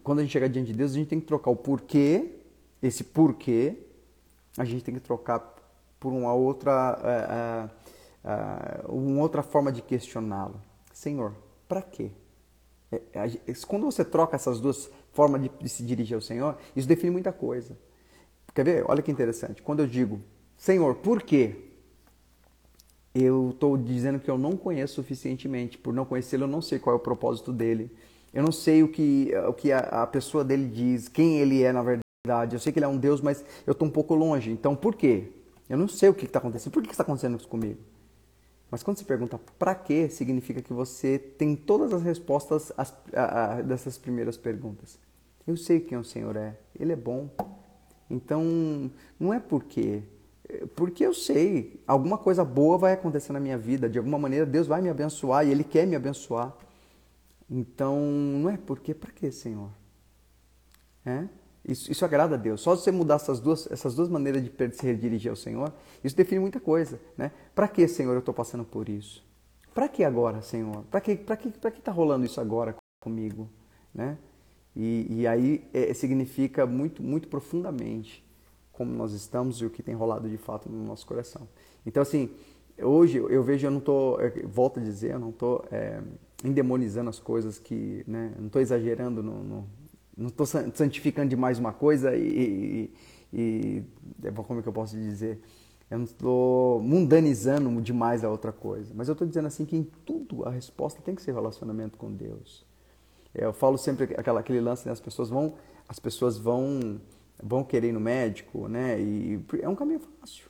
Quando 0.04 0.20
a 0.20 0.22
gente 0.22 0.32
chegar 0.32 0.48
diante 0.48 0.72
de 0.72 0.78
Deus, 0.78 0.92
a 0.92 0.96
gente 0.96 1.08
tem 1.08 1.20
que 1.20 1.26
trocar 1.26 1.52
o 1.52 1.56
porquê, 1.56 2.40
esse 2.82 3.04
porquê, 3.04 3.78
a 4.58 4.64
gente 4.64 4.84
tem 4.84 4.94
que 4.94 5.02
trocar 5.02 5.56
por 6.00 6.14
uma 6.14 6.34
outra, 6.34 7.00
uh, 7.02 8.88
uh, 8.88 8.92
uh, 8.94 8.96
uma 8.96 9.22
outra 9.22 9.42
forma 9.42 9.72
de 9.72 9.82
questioná-lo. 9.82 10.62
Senhor, 10.96 11.36
para 11.68 11.82
quê? 11.82 12.10
É, 12.90 13.02
é, 13.14 13.54
quando 13.68 13.84
você 13.84 14.06
troca 14.06 14.38
essas 14.38 14.62
duas 14.62 14.90
formas 15.12 15.42
de, 15.42 15.50
de 15.50 15.68
se 15.68 15.84
dirigir 15.84 16.16
ao 16.16 16.22
Senhor, 16.22 16.58
isso 16.74 16.88
define 16.88 17.12
muita 17.12 17.34
coisa. 17.34 17.78
Quer 18.54 18.64
ver? 18.64 18.86
Olha 18.88 19.02
que 19.02 19.12
interessante. 19.12 19.62
Quando 19.62 19.82
eu 19.82 19.88
digo, 19.88 20.22
Senhor, 20.56 20.96
por 20.96 21.22
quê? 21.22 21.54
Eu 23.14 23.50
estou 23.50 23.76
dizendo 23.76 24.22
que 24.22 24.32
eu 24.32 24.38
não 24.38 24.56
conheço 24.56 24.96
suficientemente. 24.96 25.78
Por 25.78 25.94
não 25.94 26.06
conhecê-lo, 26.06 26.46
eu 26.46 26.48
não 26.48 26.62
sei 26.62 26.80
qual 26.80 26.96
é 26.96 26.98
o 26.98 27.02
propósito 27.02 27.52
dele. 27.52 27.92
Eu 28.34 28.42
não 28.42 28.52
sei 28.54 28.82
o 28.82 28.88
que, 28.88 29.34
o 29.50 29.54
que 29.54 29.74
a, 29.74 29.80
a 29.80 30.08
pessoa 30.08 30.46
dele 30.46 30.70
diz, 30.70 31.10
quem 31.10 31.40
ele 31.40 31.62
é 31.62 31.74
na 31.74 31.84
verdade. 31.84 32.56
Eu 32.56 32.60
sei 32.60 32.72
que 32.72 32.80
ele 32.80 32.86
é 32.86 32.90
um 32.90 32.98
Deus, 32.98 33.20
mas 33.20 33.44
eu 33.68 33.74
estou 33.74 33.86
um 33.86 33.92
pouco 33.92 34.16
longe. 34.16 34.50
Então, 34.50 34.78
por 34.78 34.96
quê? 34.96 35.28
Eu 35.70 35.78
não 35.78 35.90
sei 35.90 36.08
o 36.08 36.14
que 36.14 36.26
está 36.26 36.40
acontecendo. 36.40 36.72
Por 36.72 36.82
que 36.82 36.92
está 36.92 37.04
acontecendo 37.04 37.38
isso 37.38 37.50
comigo? 37.50 37.80
Mas 38.76 38.84
quando 38.84 38.98
você 38.98 39.06
pergunta 39.06 39.40
para 39.58 39.74
quê, 39.74 40.10
significa 40.10 40.62
que 40.62 40.74
você 40.74 41.18
tem 41.18 41.56
todas 41.56 41.94
as 41.94 42.02
respostas 42.02 42.74
às, 42.76 42.94
dessas 43.66 43.98
primeiras 43.98 44.36
perguntas. 44.36 45.00
Eu 45.48 45.56
sei 45.56 45.80
quem 45.80 45.98
o 45.98 46.04
Senhor 46.04 46.36
é, 46.36 46.58
Ele 46.78 46.92
é 46.92 46.96
bom. 46.98 47.30
Então, 48.10 48.92
não 49.18 49.34
é 49.34 49.40
por 49.40 49.64
quê. 49.64 50.04
Porque 50.76 51.06
eu 51.06 51.14
sei, 51.14 51.82
alguma 51.88 52.18
coisa 52.18 52.44
boa 52.44 52.78
vai 52.78 52.92
acontecer 52.92 53.32
na 53.32 53.40
minha 53.40 53.58
vida, 53.58 53.88
de 53.88 53.98
alguma 53.98 54.20
maneira 54.20 54.46
Deus 54.46 54.68
vai 54.68 54.82
me 54.82 54.90
abençoar 54.90 55.48
e 55.48 55.52
Ele 55.52 55.64
quer 55.64 55.88
me 55.88 55.96
abençoar. 55.96 56.54
Então, 57.50 57.98
não 58.02 58.50
é 58.50 58.58
porque, 58.58 58.94
para 58.94 59.14
quê, 59.14 59.32
Senhor? 59.32 59.70
É? 61.06 61.30
Isso, 61.68 61.92
isso 61.92 62.06
agrada 62.06 62.36
a 62.36 62.38
Deus. 62.38 62.62
Só 62.62 62.76
você 62.76 62.92
mudar 62.92 63.16
essas 63.16 63.40
duas, 63.40 63.70
essas 63.72 63.96
duas 63.96 64.08
maneiras 64.08 64.44
de 64.44 64.52
se 64.76 64.86
redirigir 64.86 65.32
ao 65.32 65.36
Senhor, 65.36 65.74
isso 66.04 66.16
define 66.16 66.40
muita 66.40 66.60
coisa. 66.60 67.00
Né? 67.18 67.32
Para 67.56 67.68
que, 67.68 67.88
Senhor, 67.88 68.14
eu 68.14 68.20
estou 68.20 68.34
passando 68.34 68.64
por 68.64 68.88
isso? 68.88 69.26
Para 69.74 69.90
que 69.90 70.04
agora, 70.04 70.42
Senhor? 70.42 70.84
Para 70.92 71.02
que 71.02 71.12
está 71.12 71.36
que, 71.36 71.52
que 71.52 71.82
tá 71.82 71.92
rolando 71.92 72.26
isso 72.26 72.40
agora 72.40 72.76
comigo? 73.02 73.50
Né? 73.94 74.18
E, 74.76 75.08
e 75.10 75.28
aí 75.28 75.68
é, 75.74 75.94
significa 75.94 76.66
muito, 76.66 77.02
muito 77.02 77.28
profundamente 77.28 78.24
como 78.72 78.92
nós 78.94 79.14
estamos 79.14 79.62
e 79.62 79.66
o 79.66 79.70
que 79.70 79.82
tem 79.82 79.96
rolado 79.96 80.30
de 80.30 80.38
fato 80.38 80.70
no 80.70 80.86
nosso 80.86 81.08
coração. 81.08 81.48
Então, 81.86 82.04
assim, 82.04 82.30
hoje 82.78 83.18
eu 83.18 83.42
vejo, 83.42 83.66
eu 83.66 83.72
não 83.72 83.80
estou, 83.80 84.20
volto 84.44 84.80
a 84.80 84.84
dizer, 84.84 85.14
eu 85.14 85.20
não 85.20 85.30
estou 85.30 85.64
é, 85.72 86.02
endemonizando 86.44 87.10
as 87.10 87.20
coisas 87.20 87.58
que, 87.58 88.04
né, 88.06 88.34
não 88.38 88.48
estou 88.48 88.62
exagerando 88.62 89.24
no, 89.24 89.44
no 89.44 89.68
não 90.18 90.28
estou 90.28 90.46
santificando 90.46 91.30
demais 91.30 91.60
uma 91.60 91.74
coisa 91.74 92.16
e, 92.16 92.92
e, 93.34 93.84
e, 94.24 94.32
como 94.32 94.60
é 94.60 94.64
que 94.64 94.70
eu 94.70 94.74
posso 94.74 94.96
dizer? 94.96 95.42
Eu 95.90 96.00
não 96.00 96.06
estou 96.06 96.82
mundanizando 96.82 97.82
demais 97.82 98.24
a 98.24 98.30
outra 98.30 98.52
coisa. 98.52 98.92
Mas 98.96 99.08
eu 99.08 99.12
estou 99.12 99.28
dizendo 99.28 99.48
assim 99.48 99.66
que 99.66 99.76
em 99.76 99.84
tudo 100.06 100.46
a 100.46 100.50
resposta 100.50 101.02
tem 101.02 101.14
que 101.14 101.22
ser 101.22 101.34
relacionamento 101.34 101.98
com 101.98 102.12
Deus. 102.12 102.66
Eu 103.34 103.54
falo 103.54 103.78
sempre 103.78 104.16
aquela, 104.18 104.40
aquele 104.40 104.62
lance, 104.62 104.86
né? 104.86 104.92
as 104.92 105.00
pessoas 105.00 105.30
vão, 105.30 105.56
as 105.88 106.00
pessoas 106.00 106.38
vão, 106.38 107.00
vão 107.44 107.64
querer 107.64 107.90
ir 107.90 107.92
no 107.92 108.00
médico, 108.00 108.68
né? 108.68 109.00
E 109.00 109.40
é 109.62 109.68
um 109.68 109.76
caminho 109.76 110.00
fácil. 110.00 110.50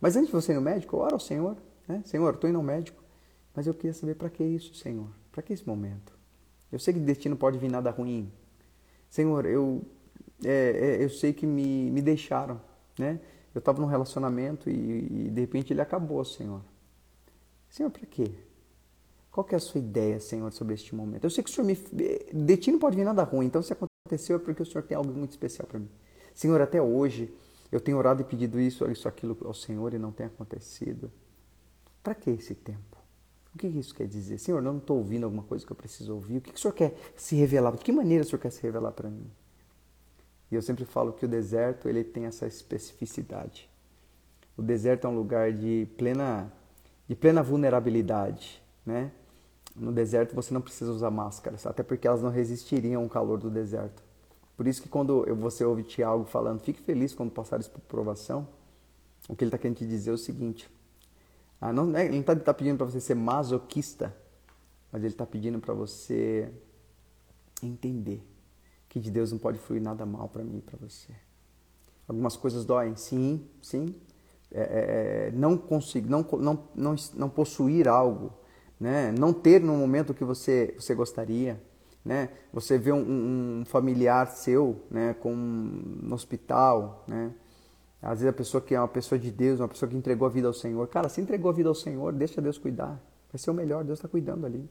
Mas 0.00 0.16
antes 0.16 0.26
de 0.26 0.32
você 0.32 0.52
ir 0.52 0.56
no 0.56 0.60
médico, 0.60 0.96
ora 0.96 1.14
ao 1.14 1.20
Senhor, 1.20 1.56
né? 1.86 2.02
Senhor, 2.04 2.34
estou 2.34 2.50
indo 2.50 2.56
ao 2.56 2.62
médico, 2.62 3.02
mas 3.54 3.66
eu 3.66 3.72
queria 3.72 3.94
saber 3.94 4.16
para 4.16 4.28
que 4.28 4.42
isso, 4.42 4.74
Senhor? 4.74 5.08
Para 5.30 5.42
que 5.42 5.52
esse 5.52 5.66
momento? 5.66 6.12
Eu 6.72 6.78
sei 6.78 6.92
que 6.92 7.00
de 7.00 7.06
destino 7.06 7.36
pode 7.36 7.56
vir 7.56 7.70
nada 7.70 7.90
ruim. 7.90 8.30
Senhor, 9.14 9.46
eu, 9.46 9.80
é, 10.44 10.98
é, 10.98 11.04
eu 11.04 11.08
sei 11.08 11.32
que 11.32 11.46
me, 11.46 11.88
me 11.88 12.02
deixaram, 12.02 12.60
né? 12.98 13.20
Eu 13.54 13.60
estava 13.60 13.80
num 13.80 13.86
relacionamento 13.86 14.68
e, 14.68 14.72
e, 14.72 15.30
de 15.30 15.40
repente 15.40 15.72
ele 15.72 15.80
acabou, 15.80 16.24
Senhor. 16.24 16.60
Senhor, 17.68 17.90
para 17.90 18.04
quê? 18.06 18.32
Qual 19.30 19.44
que 19.44 19.54
é 19.54 19.56
a 19.56 19.60
sua 19.60 19.78
ideia, 19.78 20.18
Senhor, 20.18 20.52
sobre 20.52 20.74
este 20.74 20.96
momento? 20.96 21.22
Eu 21.22 21.30
sei 21.30 21.44
que 21.44 21.50
o 21.50 21.52
Senhor 21.52 21.64
me. 21.64 21.76
De 21.76 22.56
ti 22.56 22.72
não 22.72 22.80
pode 22.80 22.96
vir 22.96 23.04
nada 23.04 23.22
ruim, 23.22 23.46
então 23.46 23.62
se 23.62 23.72
aconteceu 23.72 24.34
é 24.34 24.38
porque 24.40 24.62
o 24.62 24.66
Senhor 24.66 24.82
tem 24.82 24.96
algo 24.96 25.12
muito 25.12 25.30
especial 25.30 25.68
para 25.68 25.78
mim. 25.78 25.88
Senhor, 26.34 26.60
até 26.60 26.82
hoje 26.82 27.32
eu 27.70 27.80
tenho 27.80 27.96
orado 27.96 28.20
e 28.20 28.24
pedido 28.24 28.58
isso, 28.58 28.84
isso, 28.90 29.06
aquilo 29.06 29.38
ao 29.44 29.54
Senhor 29.54 29.94
e 29.94 29.98
não 29.98 30.10
tem 30.10 30.26
acontecido. 30.26 31.08
Para 32.02 32.16
que 32.16 32.30
esse 32.30 32.56
tempo? 32.56 32.98
O 33.54 33.58
que 33.58 33.68
isso 33.68 33.94
quer 33.94 34.08
dizer? 34.08 34.38
Senhor, 34.38 34.60
não 34.60 34.78
estou 34.78 34.98
ouvindo 34.98 35.24
alguma 35.24 35.44
coisa 35.44 35.64
que 35.64 35.70
eu 35.70 35.76
preciso 35.76 36.12
ouvir. 36.12 36.38
O 36.38 36.40
que 36.40 36.54
o 36.54 36.58
Senhor 36.58 36.74
quer 36.74 36.94
se 37.16 37.36
revelar? 37.36 37.72
De 37.72 37.84
que 37.84 37.92
maneira 37.92 38.24
o 38.24 38.26
Senhor 38.26 38.40
quer 38.40 38.50
se 38.50 38.60
revelar 38.60 38.90
para 38.92 39.08
mim? 39.08 39.30
E 40.50 40.56
eu 40.56 40.62
sempre 40.62 40.84
falo 40.84 41.12
que 41.12 41.24
o 41.24 41.28
deserto 41.28 41.88
ele 41.88 42.02
tem 42.02 42.26
essa 42.26 42.46
especificidade. 42.46 43.68
O 44.56 44.62
deserto 44.62 45.06
é 45.06 45.10
um 45.10 45.16
lugar 45.16 45.52
de 45.52 45.88
plena, 45.96 46.52
de 47.08 47.14
plena 47.14 47.42
vulnerabilidade, 47.42 48.62
né? 48.84 49.12
No 49.74 49.92
deserto 49.92 50.34
você 50.34 50.52
não 50.52 50.60
precisa 50.60 50.90
usar 50.90 51.10
máscaras, 51.10 51.66
até 51.66 51.82
porque 51.82 52.06
elas 52.06 52.22
não 52.22 52.30
resistiriam 52.30 53.02
ao 53.02 53.08
calor 53.08 53.38
do 53.38 53.50
deserto. 53.50 54.02
Por 54.56 54.68
isso 54.68 54.82
que 54.82 54.88
quando 54.88 55.24
você 55.36 55.64
ouve 55.64 55.82
Tiago 55.82 56.24
falando, 56.24 56.60
fique 56.60 56.80
feliz 56.80 57.12
quando 57.12 57.32
passares 57.32 57.66
por 57.66 57.80
provação, 57.80 58.46
o 59.28 59.34
que 59.34 59.42
ele 59.42 59.48
está 59.48 59.58
querendo 59.58 59.78
te 59.78 59.86
dizer 59.86 60.10
é 60.10 60.12
o 60.12 60.18
seguinte, 60.18 60.70
ah, 61.60 61.72
não, 61.72 61.86
né, 61.86 62.04
ele 62.04 62.14
não 62.14 62.20
está 62.20 62.36
tá 62.36 62.54
pedindo 62.54 62.76
para 62.76 62.86
você 62.86 63.00
ser 63.00 63.14
masoquista, 63.14 64.14
mas 64.92 65.02
ele 65.02 65.14
está 65.14 65.26
pedindo 65.26 65.58
para 65.58 65.74
você 65.74 66.52
entender 67.62 68.22
que 68.88 69.00
de 69.00 69.10
Deus 69.10 69.32
não 69.32 69.38
pode 69.38 69.58
fluir 69.58 69.82
nada 69.82 70.06
mal 70.06 70.28
para 70.28 70.44
mim 70.44 70.58
e 70.58 70.62
para 70.62 70.76
você. 70.76 71.12
Algumas 72.06 72.36
coisas 72.36 72.64
doem, 72.64 72.94
sim, 72.96 73.44
sim. 73.62 73.94
É, 74.52 74.60
é, 74.60 75.28
é, 75.28 75.30
não 75.32 75.56
conseguir, 75.56 76.08
não, 76.08 76.22
não, 76.38 76.68
não, 76.74 76.94
não 77.14 77.28
possuir 77.28 77.88
algo, 77.88 78.32
né? 78.78 79.10
não 79.10 79.32
ter 79.32 79.60
no 79.60 79.74
momento 79.76 80.14
que 80.14 80.22
você, 80.22 80.74
você 80.78 80.94
gostaria, 80.94 81.60
né? 82.04 82.28
Você 82.52 82.78
vê 82.78 82.92
um, 82.92 83.60
um 83.60 83.64
familiar 83.64 84.26
seu, 84.28 84.84
né, 84.90 85.14
com 85.14 85.34
no 85.34 86.14
hospital, 86.14 87.04
né? 87.08 87.32
Às 88.04 88.20
vezes 88.20 88.26
a 88.26 88.32
pessoa 88.34 88.60
que 88.60 88.74
é 88.74 88.78
uma 88.78 88.86
pessoa 88.86 89.18
de 89.18 89.30
Deus, 89.30 89.60
uma 89.60 89.68
pessoa 89.68 89.88
que 89.88 89.96
entregou 89.96 90.26
a 90.26 90.30
vida 90.30 90.46
ao 90.46 90.52
Senhor, 90.52 90.86
cara, 90.88 91.08
se 91.08 91.22
entregou 91.22 91.50
a 91.50 91.54
vida 91.54 91.70
ao 91.70 91.74
Senhor, 91.74 92.12
deixa 92.12 92.40
Deus 92.42 92.58
cuidar. 92.58 93.00
Vai 93.32 93.38
ser 93.38 93.50
o 93.50 93.54
melhor, 93.54 93.82
Deus 93.82 93.98
está 93.98 94.06
cuidando 94.06 94.44
ali. 94.44 94.68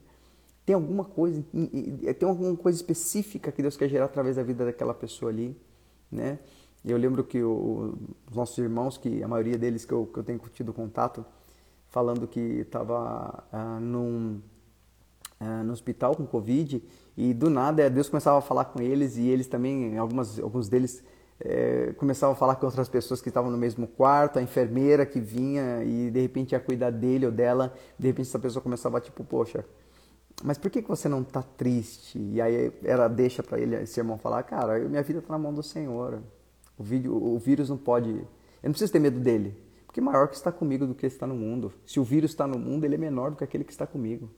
Tem 0.64 0.76
alguma 0.76 1.04
coisa, 1.04 1.44
tem 1.52 2.30
alguma 2.30 2.56
coisa 2.56 2.78
específica 2.78 3.52
que 3.52 3.62
Deus 3.64 3.76
quer 3.76 3.90
gerar 3.90 4.06
através 4.06 4.36
da 4.36 4.44
vida 4.44 4.64
daquela 4.64 4.94
pessoa 4.94 5.32
ali, 5.32 5.58
né? 6.12 6.38
Eu 6.86 6.96
lembro 6.96 7.24
que 7.24 7.42
o, 7.42 7.96
os 8.30 8.36
nossos 8.36 8.58
irmãos, 8.60 8.98
que 9.00 9.24
a 9.24 9.28
maioria 9.28 9.58
deles 9.58 9.84
que 9.84 9.94
eu, 9.94 10.06
que 10.06 10.20
eu 10.20 10.24
tenho 10.24 10.40
tido 10.54 10.72
contato, 10.72 11.26
falando 11.88 12.28
que 12.28 12.40
estava 12.40 13.44
ah, 13.52 13.80
num, 13.80 14.42
ah, 15.40 15.64
no 15.64 15.74
hospital 15.74 16.16
com 16.16 16.26
Covid 16.28 16.84
e 17.18 17.34
do 17.34 17.50
nada 17.50 17.90
Deus 17.90 18.10
começava 18.10 18.38
a 18.38 18.42
falar 18.42 18.66
com 18.66 18.82
eles 18.82 19.18
e 19.18 19.28
eles 19.28 19.48
também, 19.48 19.98
algumas, 19.98 20.40
alguns 20.40 20.70
deles 20.70 21.04
é, 21.40 21.94
começavam 21.98 22.34
a 22.34 22.36
falar 22.36 22.56
com 22.56 22.66
outras 22.66 22.88
pessoas 22.88 23.22
que 23.22 23.30
estavam 23.30 23.52
no 23.52 23.58
mesmo 23.58 23.88
quarto, 23.88 24.40
a 24.40 24.42
enfermeira 24.42 25.06
que 25.06 25.20
vinha 25.20 25.84
e 25.84 26.10
de 26.10 26.22
repente 26.22 26.54
ia 26.54 26.60
cuidar 26.60 26.92
dele 26.92 27.26
ou 27.26 27.32
dela, 27.32 27.74
de 27.98 28.08
repente 28.08 28.28
essa 28.28 28.40
pessoa 28.40 28.62
começava 28.62 29.00
tipo, 29.02 29.24
poxa, 29.24 29.66
mas 30.42 30.58
por 30.58 30.72
que, 30.72 30.82
que 30.82 30.88
você 30.90 31.08
não 31.08 31.22
está 31.22 31.42
triste? 31.42 32.18
E 32.20 32.42
aí 32.42 32.72
ela 32.84 33.08
deixa 33.08 33.44
para 33.44 33.60
ele, 33.60 33.76
esse 33.76 34.00
irmão, 34.00 34.18
falar, 34.18 34.44
cara, 34.44 34.80
minha 34.80 35.04
vida 35.04 35.20
está 35.20 35.34
na 35.34 35.40
mão 35.40 35.54
do 35.54 35.62
Senhor. 35.62 36.22
O, 36.78 36.84
vídeo, 36.84 37.16
o 37.16 37.38
vírus 37.38 37.70
não 37.70 37.78
pode... 37.78 38.10
Eu 38.10 38.28
não 38.64 38.72
preciso 38.72 38.92
ter 38.92 39.00
medo 39.00 39.20
dele, 39.20 39.56
porque 39.86 40.02
maior 40.02 40.28
que 40.28 40.36
está 40.36 40.52
comigo 40.52 40.88
do 40.88 40.96
que 40.96 41.06
está 41.06 41.28
no 41.28 41.36
mundo. 41.36 41.72
Se 41.86 42.00
o 42.00 42.04
vírus 42.04 42.32
está 42.32 42.48
no 42.48 42.58
mundo, 42.58 42.84
ele 42.84 42.96
é 42.96 42.98
menor 42.98 43.32
do 43.32 43.38
que 43.38 43.44
aquele 43.44 43.64
que 43.64 43.72
está 43.72 43.86
comigo. 43.86 44.30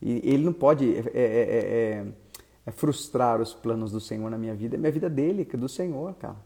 E 0.00 0.20
ele 0.24 0.44
não 0.44 0.52
pode 0.52 0.94
é, 0.94 1.04
é, 1.14 2.06
é, 2.66 2.70
é 2.70 2.72
frustrar 2.72 3.40
os 3.40 3.54
planos 3.54 3.92
do 3.92 4.00
Senhor 4.00 4.30
na 4.30 4.38
minha 4.38 4.54
vida. 4.54 4.76
É 4.76 4.78
minha 4.78 4.92
vida 4.92 5.08
dele, 5.08 5.44
que 5.44 5.56
é 5.56 5.58
do 5.58 5.68
Senhor, 5.68 6.14
cara. 6.14 6.36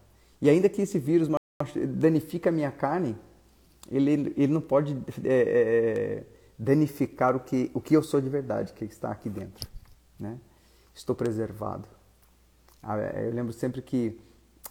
E 0.41 0.49
ainda 0.49 0.69
que 0.69 0.81
esse 0.81 0.99
vírus 0.99 1.27
danifique 1.87 2.49
a 2.49 2.51
minha 2.51 2.71
carne, 2.71 3.15
ele, 3.89 4.33
ele 4.37 4.47
não 4.47 4.61
pode 4.61 4.97
é, 5.23 6.23
danificar 6.57 7.35
o 7.35 7.39
que, 7.39 7.71
o 7.73 7.81
que 7.81 7.95
eu 7.95 8.03
sou 8.03 8.21
de 8.21 8.29
verdade, 8.29 8.73
que 8.73 8.85
está 8.85 9.11
aqui 9.11 9.29
dentro. 9.29 9.67
Né? 10.19 10.37
Estou 10.93 11.15
preservado. 11.15 11.87
Ah, 12.81 12.97
é, 12.97 13.27
eu 13.27 13.33
lembro 13.33 13.53
sempre 13.53 13.81
que 13.81 14.19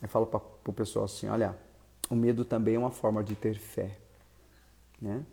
eu 0.03 0.09
falo 0.09 0.27
para 0.27 0.41
o 0.67 0.73
pessoal 0.73 1.05
assim, 1.05 1.29
olha, 1.29 1.57
o 2.09 2.15
medo 2.15 2.45
também 2.45 2.75
é 2.75 2.79
uma 2.79 2.91
forma 2.91 3.23
de 3.23 3.35
ter 3.35 3.57
fé. 3.57 3.99
Né? 5.01 5.25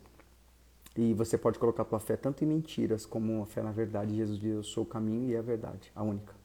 E 0.98 1.14
você 1.14 1.38
pode 1.38 1.60
colocar 1.60 1.84
a 1.84 1.86
tua 1.86 2.00
fé 2.00 2.18
tanto 2.18 2.44
em 2.44 2.48
mentiras 2.48 3.06
como 3.06 3.32
uma 3.32 3.46
fé 3.46 3.62
na 3.62 3.72
verdade. 3.72 4.16
Jesus 4.16 4.40
diz, 4.40 4.52
eu 4.52 4.64
sou 4.64 4.84
o 4.84 4.86
caminho 4.86 5.30
e 5.30 5.38
a 5.38 5.42
verdade, 5.44 5.92
a 5.96 6.02
única. 6.02 6.36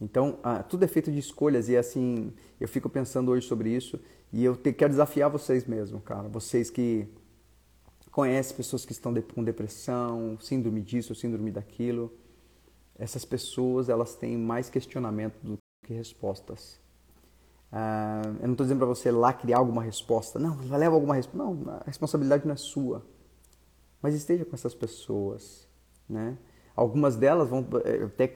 Então, 0.00 0.38
ah, 0.42 0.62
tudo 0.62 0.84
é 0.84 0.88
feito 0.88 1.12
de 1.12 1.18
escolhas 1.18 1.68
e 1.68 1.76
assim, 1.76 2.32
eu 2.58 2.66
fico 2.66 2.88
pensando 2.88 3.30
hoje 3.30 3.46
sobre 3.46 3.68
isso 3.70 4.00
e 4.32 4.42
eu 4.42 4.56
te, 4.56 4.72
quero 4.72 4.90
desafiar 4.90 5.28
vocês 5.28 5.66
mesmo, 5.66 6.00
cara. 6.00 6.26
Vocês 6.26 6.70
que 6.70 7.06
conhece 8.10 8.54
pessoas 8.54 8.86
que 8.86 8.92
estão 8.92 9.14
com 9.34 9.44
depressão, 9.44 10.38
síndrome 10.40 10.80
disso, 10.80 11.14
síndrome 11.14 11.50
daquilo. 11.50 12.12
Essas 12.98 13.24
pessoas 13.24 13.88
elas 13.88 14.14
têm 14.14 14.38
mais 14.38 14.70
questionamento 14.70 15.36
do 15.42 15.58
que 15.84 15.92
respostas. 15.92 16.80
Uh, 17.70 18.28
eu 18.40 18.46
não 18.46 18.52
estou 18.52 18.64
dizendo 18.64 18.78
para 18.78 18.86
você 18.86 19.10
lá 19.10 19.32
criar 19.32 19.58
alguma 19.58 19.82
resposta. 19.82 20.38
Não, 20.38 20.56
leva 20.78 20.94
alguma 20.94 21.14
resposta. 21.14 21.36
Não, 21.36 21.62
a 21.68 21.84
responsabilidade 21.84 22.46
não 22.46 22.54
é 22.54 22.56
sua. 22.56 23.04
Mas 24.04 24.14
esteja 24.14 24.44
com 24.44 24.54
essas 24.54 24.74
pessoas, 24.74 25.66
né? 26.06 26.36
Algumas 26.76 27.16
delas 27.16 27.48
vão, 27.48 27.66
eu, 27.86 28.08
até, 28.08 28.30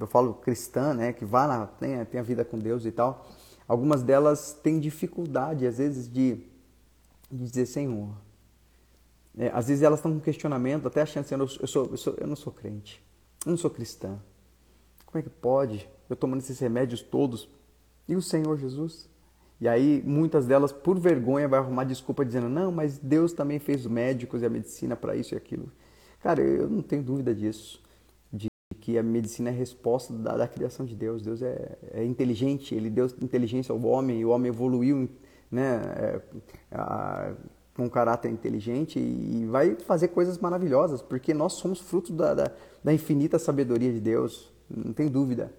eu 0.00 0.06
falo 0.08 0.34
cristã, 0.34 0.92
né, 0.92 1.12
que 1.12 1.24
vá 1.24 1.46
na, 1.46 1.64
tem, 1.68 2.04
tem 2.06 2.18
a 2.18 2.24
vida 2.24 2.44
com 2.44 2.58
Deus 2.58 2.84
e 2.84 2.90
tal. 2.90 3.24
Algumas 3.68 4.02
delas 4.02 4.52
têm 4.64 4.80
dificuldade, 4.80 5.64
às 5.64 5.78
vezes, 5.78 6.08
de, 6.08 6.44
de 7.30 7.44
dizer, 7.44 7.66
Senhor, 7.66 8.08
é, 9.38 9.46
às 9.54 9.68
vezes 9.68 9.84
elas 9.84 10.00
estão 10.00 10.12
com 10.12 10.18
questionamento, 10.18 10.88
até 10.88 11.02
achando 11.02 11.24
assim, 11.24 11.36
eu, 11.36 11.40
eu, 11.60 11.68
sou, 11.68 11.86
eu, 11.86 11.96
sou, 11.96 12.14
eu 12.18 12.26
não 12.26 12.34
sou 12.34 12.52
crente, 12.52 13.00
eu 13.46 13.50
não 13.50 13.56
sou 13.56 13.70
cristã. 13.70 14.18
Como 15.06 15.20
é 15.20 15.22
que 15.22 15.30
pode? 15.30 15.88
Eu 16.10 16.16
tomando 16.16 16.40
esses 16.40 16.58
remédios 16.58 17.00
todos. 17.00 17.48
E 18.08 18.16
o 18.16 18.20
Senhor 18.20 18.58
Jesus? 18.58 19.08
E 19.62 19.68
aí 19.68 20.02
muitas 20.04 20.44
delas, 20.44 20.72
por 20.72 20.98
vergonha, 20.98 21.46
vai 21.46 21.60
arrumar 21.60 21.84
desculpa 21.84 22.24
dizendo, 22.24 22.48
não, 22.48 22.72
mas 22.72 22.98
Deus 22.98 23.32
também 23.32 23.60
fez 23.60 23.82
os 23.82 23.86
médicos 23.86 24.42
e 24.42 24.46
a 24.46 24.50
medicina 24.50 24.96
para 24.96 25.14
isso 25.14 25.34
e 25.34 25.36
aquilo. 25.36 25.70
Cara, 26.20 26.42
eu 26.42 26.68
não 26.68 26.82
tenho 26.82 27.00
dúvida 27.00 27.32
disso, 27.32 27.80
de 28.32 28.48
que 28.80 28.98
a 28.98 29.04
medicina 29.04 29.50
é 29.50 29.52
a 29.52 29.56
resposta 29.56 30.12
da, 30.12 30.36
da 30.36 30.48
criação 30.48 30.84
de 30.84 30.96
Deus. 30.96 31.22
Deus 31.22 31.42
é, 31.42 31.78
é, 31.92 32.04
inteligente, 32.04 32.74
ele 32.74 32.90
deu 32.90 33.06
inteligência 33.22 33.72
ao 33.72 33.80
homem, 33.84 34.18
e 34.18 34.24
o 34.24 34.30
homem 34.30 34.48
evoluiu, 34.48 35.08
né? 35.48 35.80
É, 35.96 37.32
com 37.76 37.84
um 37.84 37.88
caráter 37.88 38.32
inteligente 38.32 38.98
e 38.98 39.46
vai 39.46 39.76
fazer 39.76 40.08
coisas 40.08 40.38
maravilhosas, 40.38 41.00
porque 41.00 41.32
nós 41.32 41.52
somos 41.52 41.78
fruto 41.78 42.12
da, 42.12 42.34
da, 42.34 42.50
da, 42.82 42.92
infinita 42.92 43.38
sabedoria 43.38 43.92
de 43.92 44.00
Deus, 44.00 44.52
não 44.68 44.92
tem 44.92 45.08
dúvida. 45.08 45.52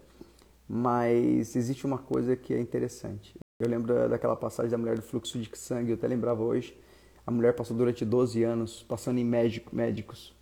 Mas 0.68 1.56
existe 1.56 1.86
uma 1.86 1.98
coisa 1.98 2.36
que 2.36 2.54
é 2.54 2.60
interessante. 2.60 3.34
Eu 3.64 3.70
lembro 3.70 4.10
daquela 4.10 4.36
passagem 4.36 4.72
da 4.72 4.78
mulher 4.78 4.96
do 4.96 5.02
fluxo 5.02 5.40
de 5.40 5.50
sangue, 5.58 5.92
eu 5.92 5.96
até 5.96 6.08
lembrava 6.08 6.44
hoje. 6.44 6.78
A 7.26 7.32
mulher 7.32 7.56
passou 7.56 7.76
durante 7.76 8.04
12 8.04 8.44
anos 8.44 8.84
passando 8.84 9.18
em 9.18 9.26
médico, 9.26 9.76
médicos, 9.76 10.36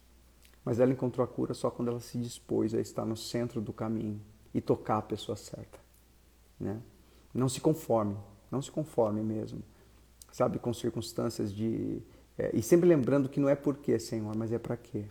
mas 0.65 0.79
ela 0.79 0.91
encontrou 0.91 1.23
a 1.23 1.27
cura 1.27 1.53
só 1.53 1.69
quando 1.69 1.89
ela 1.89 1.99
se 1.99 2.17
dispôs 2.17 2.73
a 2.73 2.79
estar 2.79 3.05
no 3.05 3.15
centro 3.15 3.61
do 3.61 3.71
caminho 3.71 4.19
e 4.53 4.59
tocar 4.59 4.97
a 4.97 5.01
pessoa 5.01 5.35
certa. 5.35 5.79
Né? 6.59 6.81
Não 7.33 7.47
se 7.47 7.61
conforme, 7.61 8.17
não 8.49 8.61
se 8.61 8.71
conforme 8.71 9.21
mesmo 9.21 9.63
sabe, 10.31 10.57
com 10.59 10.73
circunstâncias 10.73 11.53
de. 11.53 12.01
É, 12.37 12.51
e 12.53 12.61
sempre 12.61 12.87
lembrando 12.87 13.29
que 13.29 13.39
não 13.39 13.49
é 13.49 13.55
por 13.55 13.77
quê, 13.77 13.99
Senhor, 13.99 14.35
mas 14.35 14.51
é 14.51 14.57
para 14.57 14.77
quê. 14.77 15.05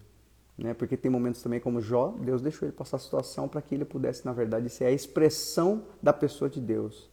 Né? 0.56 0.74
Porque 0.74 0.96
tem 0.96 1.10
momentos 1.10 1.42
também 1.42 1.60
como 1.60 1.80
Jó, 1.80 2.14
Deus 2.18 2.42
deixou 2.42 2.66
ele 2.66 2.76
passar 2.76 2.96
a 2.96 3.00
situação 3.00 3.48
para 3.48 3.62
que 3.62 3.74
ele 3.74 3.84
pudesse, 3.84 4.24
na 4.24 4.32
verdade, 4.32 4.68
ser 4.68 4.84
a 4.84 4.90
expressão 4.90 5.84
da 6.02 6.12
pessoa 6.12 6.50
de 6.50 6.60
Deus. 6.60 7.09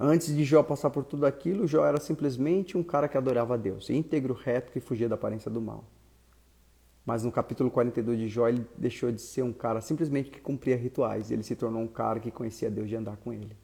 Antes 0.00 0.34
de 0.34 0.44
Jó 0.44 0.62
passar 0.62 0.90
por 0.90 1.04
tudo 1.04 1.26
aquilo, 1.26 1.66
Jó 1.66 1.84
era 1.84 1.98
simplesmente 1.98 2.78
um 2.78 2.84
cara 2.84 3.08
que 3.08 3.18
adorava 3.18 3.54
a 3.54 3.56
Deus, 3.56 3.90
íntegro, 3.90 4.32
reto, 4.32 4.70
que 4.70 4.78
fugia 4.78 5.08
da 5.08 5.16
aparência 5.16 5.50
do 5.50 5.60
mal. 5.60 5.84
Mas 7.04 7.24
no 7.24 7.32
capítulo 7.32 7.68
42 7.68 8.18
de 8.18 8.28
Jó, 8.28 8.48
ele 8.48 8.64
deixou 8.76 9.10
de 9.10 9.20
ser 9.20 9.42
um 9.42 9.52
cara 9.52 9.80
simplesmente 9.80 10.30
que 10.30 10.40
cumpria 10.40 10.76
rituais, 10.76 11.30
ele 11.32 11.42
se 11.42 11.56
tornou 11.56 11.82
um 11.82 11.88
cara 11.88 12.20
que 12.20 12.30
conhecia 12.30 12.70
Deus 12.70 12.88
de 12.88 12.94
andar 12.94 13.16
com 13.16 13.32
ele. 13.32 13.56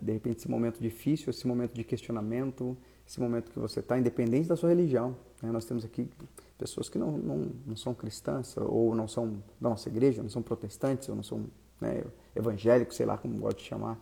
De 0.00 0.12
repente, 0.12 0.38
esse 0.38 0.50
momento 0.50 0.80
difícil, 0.80 1.28
esse 1.28 1.46
momento 1.46 1.74
de 1.74 1.82
questionamento, 1.82 2.76
esse 3.06 3.20
momento 3.20 3.50
que 3.50 3.58
você 3.58 3.80
está, 3.80 3.98
independente 3.98 4.48
da 4.48 4.56
sua 4.56 4.68
religião. 4.68 5.16
Né? 5.42 5.50
Nós 5.50 5.64
temos 5.64 5.84
aqui 5.84 6.08
pessoas 6.56 6.88
que 6.88 6.96
não, 6.96 7.18
não, 7.18 7.50
não 7.66 7.76
são 7.76 7.92
cristãs, 7.92 8.56
ou 8.56 8.94
não 8.94 9.08
são 9.08 9.42
da 9.60 9.68
nossa 9.68 9.88
igreja, 9.88 10.22
não 10.22 10.30
são 10.30 10.40
protestantes, 10.40 11.08
ou 11.08 11.16
não 11.16 11.22
são 11.24 11.46
né, 11.80 12.04
evangélicos, 12.36 12.96
sei 12.96 13.04
lá 13.04 13.18
como 13.18 13.36
gosto 13.38 13.58
de 13.58 13.64
chamar. 13.64 13.98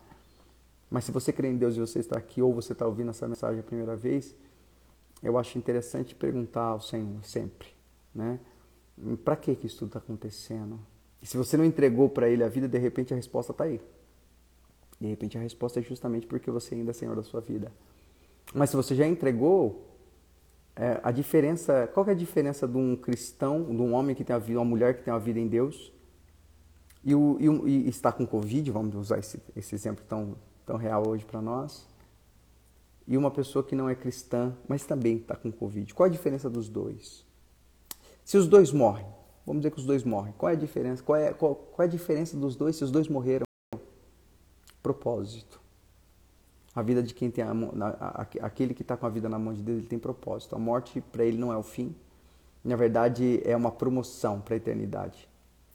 Mas 0.91 1.05
se 1.05 1.13
você 1.13 1.33
crê 1.33 1.49
em 1.49 1.57
Deus 1.57 1.77
e 1.77 1.81
você 1.81 2.01
está 2.01 2.19
aqui, 2.19 2.43
ou 2.43 2.53
você 2.53 2.73
está 2.73 2.87
ouvindo 2.87 3.11
essa 3.11 3.29
mensagem 3.29 3.61
a 3.61 3.63
primeira 3.63 3.95
vez, 3.95 4.35
eu 5.23 5.39
acho 5.39 5.57
interessante 5.57 6.15
perguntar 6.15 6.65
ao 6.65 6.81
Senhor 6.81 7.25
sempre, 7.25 7.69
né? 8.15 8.41
Para 9.25 9.37
que 9.37 9.55
que 9.55 9.67
isso 9.67 9.79
tudo 9.79 9.89
está 9.89 9.99
acontecendo? 10.01 10.81
E 11.23 11.27
se 11.27 11.37
você 11.37 11.57
não 11.57 11.65
entregou 11.65 12.09
para 12.09 12.29
Ele 12.29 12.43
a 12.43 12.49
vida, 12.49 12.67
de 12.67 12.79
repente 12.79 13.13
a 13.13 13.17
resposta 13.17 13.53
está 13.53 13.65
aí. 13.65 13.81
De 15.01 15.07
repente 15.07 15.39
a 15.39 15.41
resposta 15.41 15.79
é 15.79 15.83
justamente 15.83 16.27
porque 16.27 16.51
você 16.51 16.75
ainda 16.75 16.91
é 16.91 16.95
Senhor 16.95 17.15
da 17.15 17.23
sua 17.23 17.41
vida. 17.41 17.71
Mas 18.53 18.71
se 18.71 18.77
você 18.77 18.95
já 18.95 19.07
entregou, 19.07 19.87
é, 20.75 21.01
a 21.03 21.11
diferença, 21.11 21.89
qual 21.93 22.07
é 22.07 22.11
a 22.11 22.15
diferença 22.15 22.67
de 22.67 22.77
um 22.77 22.97
cristão, 22.97 23.65
de 23.65 23.81
um 23.81 23.93
homem 23.95 24.15
que 24.15 24.25
tem 24.25 24.35
a 24.35 24.39
vida, 24.39 24.59
uma 24.59 24.65
mulher 24.65 24.97
que 24.97 25.03
tem 25.03 25.13
uma 25.13 25.21
vida 25.21 25.39
em 25.39 25.47
Deus, 25.47 25.93
e, 27.05 27.15
o, 27.15 27.39
e, 27.39 27.87
e 27.87 27.89
está 27.89 28.13
com 28.13 28.27
Covid, 28.27 28.71
vamos 28.71 28.95
usar 28.95 29.19
esse, 29.19 29.41
esse 29.57 29.75
exemplo 29.75 30.05
tão, 30.09 30.37
tão 30.67 30.77
real 30.77 31.07
hoje 31.07 31.25
para 31.25 31.41
nós, 31.41 31.87
e 33.07 33.17
uma 33.17 33.31
pessoa 33.31 33.65
que 33.65 33.75
não 33.75 33.89
é 33.89 33.95
cristã, 33.95 34.55
mas 34.69 34.85
também 34.85 35.17
está 35.17 35.35
com 35.35 35.51
Covid. 35.51 35.93
Qual 35.95 36.07
a 36.07 36.11
diferença 36.11 36.49
dos 36.49 36.69
dois? 36.69 37.25
Se 38.25 38.37
os 38.37 38.47
dois 38.47 38.71
morrem, 38.71 39.07
vamos 39.45 39.63
dizer 39.63 39.73
que 39.73 39.81
os 39.81 39.85
dois 39.85 40.05
morrem, 40.05 40.33
qual 40.39 40.51
é 40.51 40.53
a 40.53 40.59
diferença? 40.59 41.03
Qual 41.03 41.17
é, 41.17 41.33
qual, 41.33 41.57
qual 41.57 41.85
é 41.85 41.89
a 41.89 41.91
diferença 41.91 42.37
dos 42.37 42.55
dois 42.55 42.77
se 42.77 42.85
os 42.85 42.91
dois 42.91 43.09
morreram? 43.09 43.45
Propósito. 44.83 45.61
A 46.73 46.83
vida 46.83 47.03
de 47.03 47.13
quem 47.13 47.31
tem 47.31 47.43
a, 47.43 47.51
a, 47.51 48.23
aquele 48.43 48.75
que 48.75 48.83
está 48.83 48.97
com 48.97 49.07
a 49.07 49.11
vida 49.11 49.29
na 49.29 49.39
mão 49.39 49.53
de 49.53 49.63
Deus, 49.63 49.79
ele 49.79 49.89
tem 49.89 49.99
propósito. 49.99 50.55
A 50.55 50.59
morte 50.59 51.01
para 51.01 51.25
ele 51.25 51.37
não 51.37 51.53
é 51.53 51.57
o 51.57 51.63
fim. 51.65 51.95
Na 52.63 52.77
verdade, 52.77 53.41
é 53.45 53.57
uma 53.57 53.73
promoção 53.73 54.41
para 54.41 54.55
a 54.55 54.57
eternidade. 54.57 55.29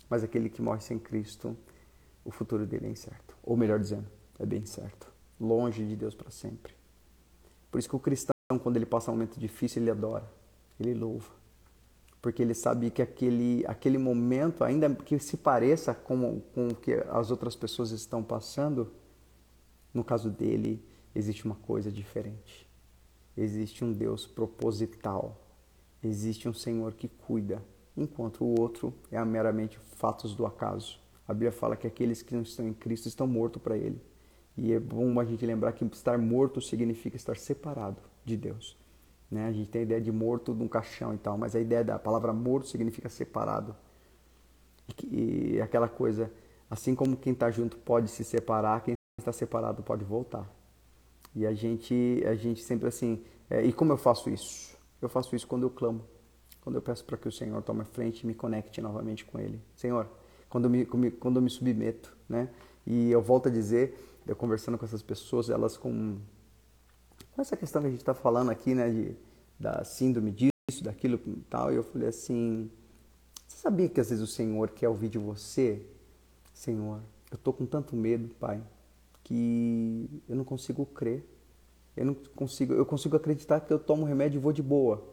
Mas 0.10 0.24
aquele 0.24 0.50
que 0.50 0.62
morre 0.62 0.80
sem 0.80 0.98
Cristo, 0.98 1.58
o 2.24 2.32
futuro 2.32 2.66
dele 2.66 2.88
é 2.88 2.90
incerto. 2.92 3.36
Ou 3.44 3.58
melhor 3.58 3.80
dizendo, 3.80 4.08
é 4.40 4.46
bem 4.46 4.66
certo. 4.66 5.12
Longe 5.40 5.86
de 5.86 5.96
Deus 5.96 6.14
para 6.14 6.30
sempre. 6.30 6.74
Por 7.70 7.80
isso 7.80 7.90
que 7.90 7.96
o 7.96 8.00
cristão, 8.00 8.34
quando 8.62 8.78
ele 8.78 8.86
passa 8.86 9.12
um 9.12 9.16
momento 9.16 9.40
difícil, 9.40 9.82
ele 9.82 9.92
adora, 9.92 10.30
ele 10.80 10.94
louva. 10.94 11.30
Porque 12.22 12.42
ele 12.42 12.54
sabe 12.54 12.90
que 12.90 13.02
aquele, 13.02 13.64
aquele 13.68 13.98
momento, 13.98 14.64
ainda 14.64 14.94
que 14.94 15.20
se 15.20 15.38
pareça 15.38 15.94
com, 15.94 16.40
com 16.54 16.70
o 16.70 16.76
que 16.76 16.94
as 17.10 17.32
outras 17.32 17.56
pessoas 17.56 17.92
estão 17.92 18.24
passando, 18.24 18.92
no 19.94 20.04
caso 20.04 20.30
dele, 20.30 20.84
existe 21.14 21.46
uma 21.46 21.56
coisa 21.56 21.92
diferente. 21.92 22.68
Existe 23.38 23.84
um 23.84 23.92
Deus 23.92 24.26
proposital. 24.26 25.42
Existe 26.02 26.48
um 26.48 26.54
Senhor 26.54 26.94
que 26.94 27.08
cuida, 27.08 27.64
enquanto 27.98 28.44
o 28.44 28.60
outro 28.60 28.94
é 29.12 29.24
meramente 29.24 29.78
fatos 29.96 30.36
do 30.36 30.46
acaso. 30.46 31.00
A 31.28 31.34
Bíblia 31.34 31.52
fala 31.52 31.76
que 31.76 31.88
aqueles 31.88 32.22
que 32.22 32.36
não 32.36 32.44
estão 32.44 32.68
em 32.68 32.74
Cristo 32.74 33.08
estão 33.08 33.26
mortos 33.26 33.62
para 33.62 33.78
Ele. 33.78 34.02
E 34.58 34.72
é 34.72 34.80
bom 34.80 35.20
a 35.20 35.26
gente 35.26 35.46
lembrar 35.46 35.74
que 35.74 35.84
estar 35.86 36.18
morto 36.18 36.62
significa 36.62 37.16
estar 37.18 37.36
separado 37.36 38.02
de 38.24 38.38
Deus. 38.38 38.78
Né? 39.30 39.48
A 39.48 39.52
gente 39.52 39.70
tem 39.70 39.82
a 39.82 39.84
ideia 39.84 40.02
de 40.02 40.12
morto 40.12 40.54
num 40.54 40.68
caixão 40.68 41.14
e 41.14 41.18
tal, 41.18 41.38
mas 41.38 41.56
a 41.56 41.60
ideia 41.60 41.84
da 41.84 42.00
palavra 42.00 42.32
morto 42.32 42.68
significa 42.68 43.10
separado. 43.10 43.76
E, 45.12 45.60
aquela 45.62 45.90
coisa, 45.90 46.32
assim 46.70 46.96
como 46.96 47.18
quem 47.18 47.34
está 47.34 47.50
junto 47.52 47.78
pode 47.78 48.10
se 48.10 48.24
separar, 48.24 48.82
quem 48.82 48.94
está 49.20 49.32
separado 49.32 49.84
pode 49.84 50.04
voltar. 50.06 50.50
E 51.36 51.46
a 51.46 51.54
gente, 51.54 52.24
a 52.26 52.36
gente 52.36 52.64
sempre 52.64 52.88
assim, 52.88 53.24
é, 53.50 53.64
e 53.64 53.74
como 53.74 53.92
eu 53.92 53.98
faço 53.98 54.30
isso? 54.30 54.78
Eu 55.02 55.10
faço 55.10 55.36
isso 55.36 55.48
quando 55.48 55.64
eu 55.64 55.70
clamo, 55.70 56.02
quando 56.62 56.76
eu 56.76 56.82
peço 56.82 57.04
para 57.04 57.18
que 57.18 57.28
o 57.28 57.32
Senhor 57.32 57.62
tome 57.62 57.84
frente 57.84 58.22
e 58.22 58.28
me 58.28 58.34
conecte 58.34 58.82
novamente 58.82 59.26
com 59.26 59.38
Ele. 59.38 59.60
Senhor, 59.76 60.08
quando 60.50 60.66
eu 60.66 60.70
me, 60.70 61.12
quando 61.12 61.38
eu 61.38 61.42
me 61.42 61.50
submeto, 61.50 62.16
né? 62.30 62.50
E 62.88 63.12
eu 63.12 63.22
volto 63.22 63.50
a 63.50 63.52
dizer, 63.52 64.15
eu 64.28 64.36
conversando 64.36 64.78
com 64.78 64.86
essas 64.86 65.02
pessoas, 65.02 65.50
elas 65.50 65.78
com, 65.78 66.18
com 67.32 67.42
essa 67.42 67.56
questão 67.56 67.82
que 67.82 67.88
a 67.88 67.92
gente 67.92 68.02
está 68.02 68.14
falando 68.14 68.50
aqui, 68.52 68.74
né? 68.74 68.90
De, 68.90 69.16
da 69.60 69.84
síndrome 69.84 70.32
disso, 70.32 70.84
daquilo 70.84 71.20
e 71.26 71.36
tal, 71.50 71.72
e 71.72 71.76
eu 71.76 71.84
falei 71.84 72.10
assim, 72.10 72.70
você 73.48 73.58
sabia 73.58 73.88
que 73.88 74.00
às 74.00 74.10
vezes 74.10 74.24
o 74.24 74.28
Senhor 74.28 74.70
quer 74.72 74.90
ouvir 74.90 75.10
de 75.10 75.18
você? 75.18 75.86
Senhor, 76.54 77.02
eu 77.32 77.38
tô 77.38 77.54
com 77.54 77.66
tanto 77.66 77.96
medo, 77.96 78.30
Pai, 78.36 78.62
que 79.24 80.10
eu 80.28 80.36
não 80.36 80.44
consigo 80.44 80.86
crer. 80.86 81.26
Eu 81.96 82.06
não 82.06 82.14
consigo, 82.14 82.74
eu 82.74 82.86
consigo 82.86 83.16
acreditar 83.16 83.62
que 83.62 83.72
eu 83.72 83.80
tomo 83.80 84.06
remédio 84.06 84.38
e 84.38 84.42
vou 84.42 84.52
de 84.52 84.62
boa, 84.62 85.08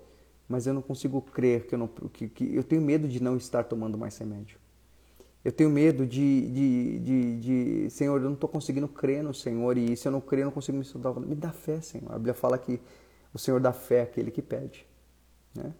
mas 0.49 0.67
eu 0.67 0.75
não 0.75 0.83
consigo 0.83 1.23
crer 1.23 1.67
que 1.67 1.75
eu 1.75 1.79
não, 1.79 1.87
que, 1.87 2.29
que 2.29 2.55
eu 2.55 2.65
tenho 2.65 2.83
medo 2.83 3.07
de 3.07 3.23
não 3.23 3.37
estar 3.37 3.65
tomando 3.65 3.97
mais 3.97 4.19
remédio. 4.19 4.59
Eu 5.45 5.51
tenho 5.51 5.71
medo 5.71 6.07
de, 6.07 6.51
de, 6.51 6.99
de, 7.01 7.41
de 7.41 7.91
Senhor, 7.91 8.17
eu 8.17 8.27
não 8.27 8.35
estou 8.35 8.49
conseguindo 8.49 8.87
crer 8.87 9.25
no 9.25 9.35
Senhor 9.35 9.77
e 9.77 9.97
se 9.97 10.07
eu 10.07 10.13
não 10.13 10.21
crer, 10.21 10.43
eu 10.43 10.47
não 10.47 10.53
consigo 10.53 10.77
me 10.79 10.85
estudar. 10.85 11.13
Me 11.15 11.35
dá 11.35 11.51
fé, 11.51 11.81
Senhor. 11.81 12.13
A 12.13 12.15
Bíblia 12.17 12.35
fala 12.35 12.57
que 12.57 12.81
o 13.35 13.39
Senhor 13.39 13.59
dá 13.61 13.73
fé 13.73 14.03
aquele 14.03 14.31
que 14.31 14.41
pede. 14.41 14.87
Né? 15.55 15.73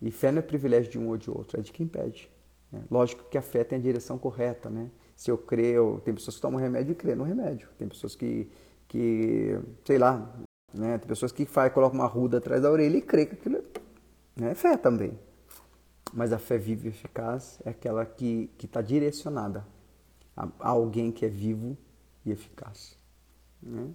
E 0.00 0.10
fé 0.10 0.30
não 0.30 0.38
é 0.38 0.42
privilégio 0.42 0.92
de 0.92 0.98
um 0.98 1.08
ou 1.08 1.16
de 1.16 1.30
outro, 1.30 1.58
é 1.58 1.62
de 1.62 1.72
quem 1.72 1.88
pede. 1.88 2.30
Né? 2.70 2.82
Lógico 2.90 3.24
que 3.28 3.36
a 3.36 3.42
fé 3.42 3.64
tem 3.64 3.78
a 3.78 3.82
direção 3.82 4.16
correta, 4.16 4.70
né? 4.70 4.90
se 5.16 5.30
eu 5.30 5.38
creio, 5.38 6.00
tem 6.04 6.14
pessoas 6.14 6.36
que 6.36 6.42
tomam 6.42 6.60
remédio 6.60 6.92
e 6.92 6.94
crê 6.94 7.14
no 7.14 7.24
remédio. 7.24 7.68
Tem 7.78 7.88
pessoas 7.88 8.14
que, 8.14 8.48
que 8.86 9.58
sei 9.84 9.98
lá, 9.98 10.32
né? 10.72 10.98
tem 10.98 11.08
pessoas 11.08 11.32
que 11.32 11.44
faz, 11.44 11.72
colocam 11.72 11.98
uma 11.98 12.06
ruda 12.06 12.38
atrás 12.38 12.62
da 12.62 12.70
orelha 12.70 12.96
e 12.96 13.02
crê 13.02 13.26
que 13.26 13.34
aquilo 13.34 13.56
é, 13.56 13.62
né? 14.36 14.50
é 14.52 14.54
fé 14.54 14.76
também. 14.76 15.18
Mas 16.14 16.32
a 16.32 16.38
fé 16.38 16.56
viva 16.56 16.86
e 16.86 16.90
eficaz 16.90 17.60
é 17.64 17.70
aquela 17.70 18.06
que 18.06 18.48
está 18.62 18.80
direcionada 18.80 19.66
a, 20.36 20.48
a, 20.60 20.68
alguém 20.68 21.10
que 21.10 21.26
é 21.26 21.28
vivo 21.28 21.76
e 22.24 22.30
eficaz. 22.30 22.96
Né? 23.60 23.88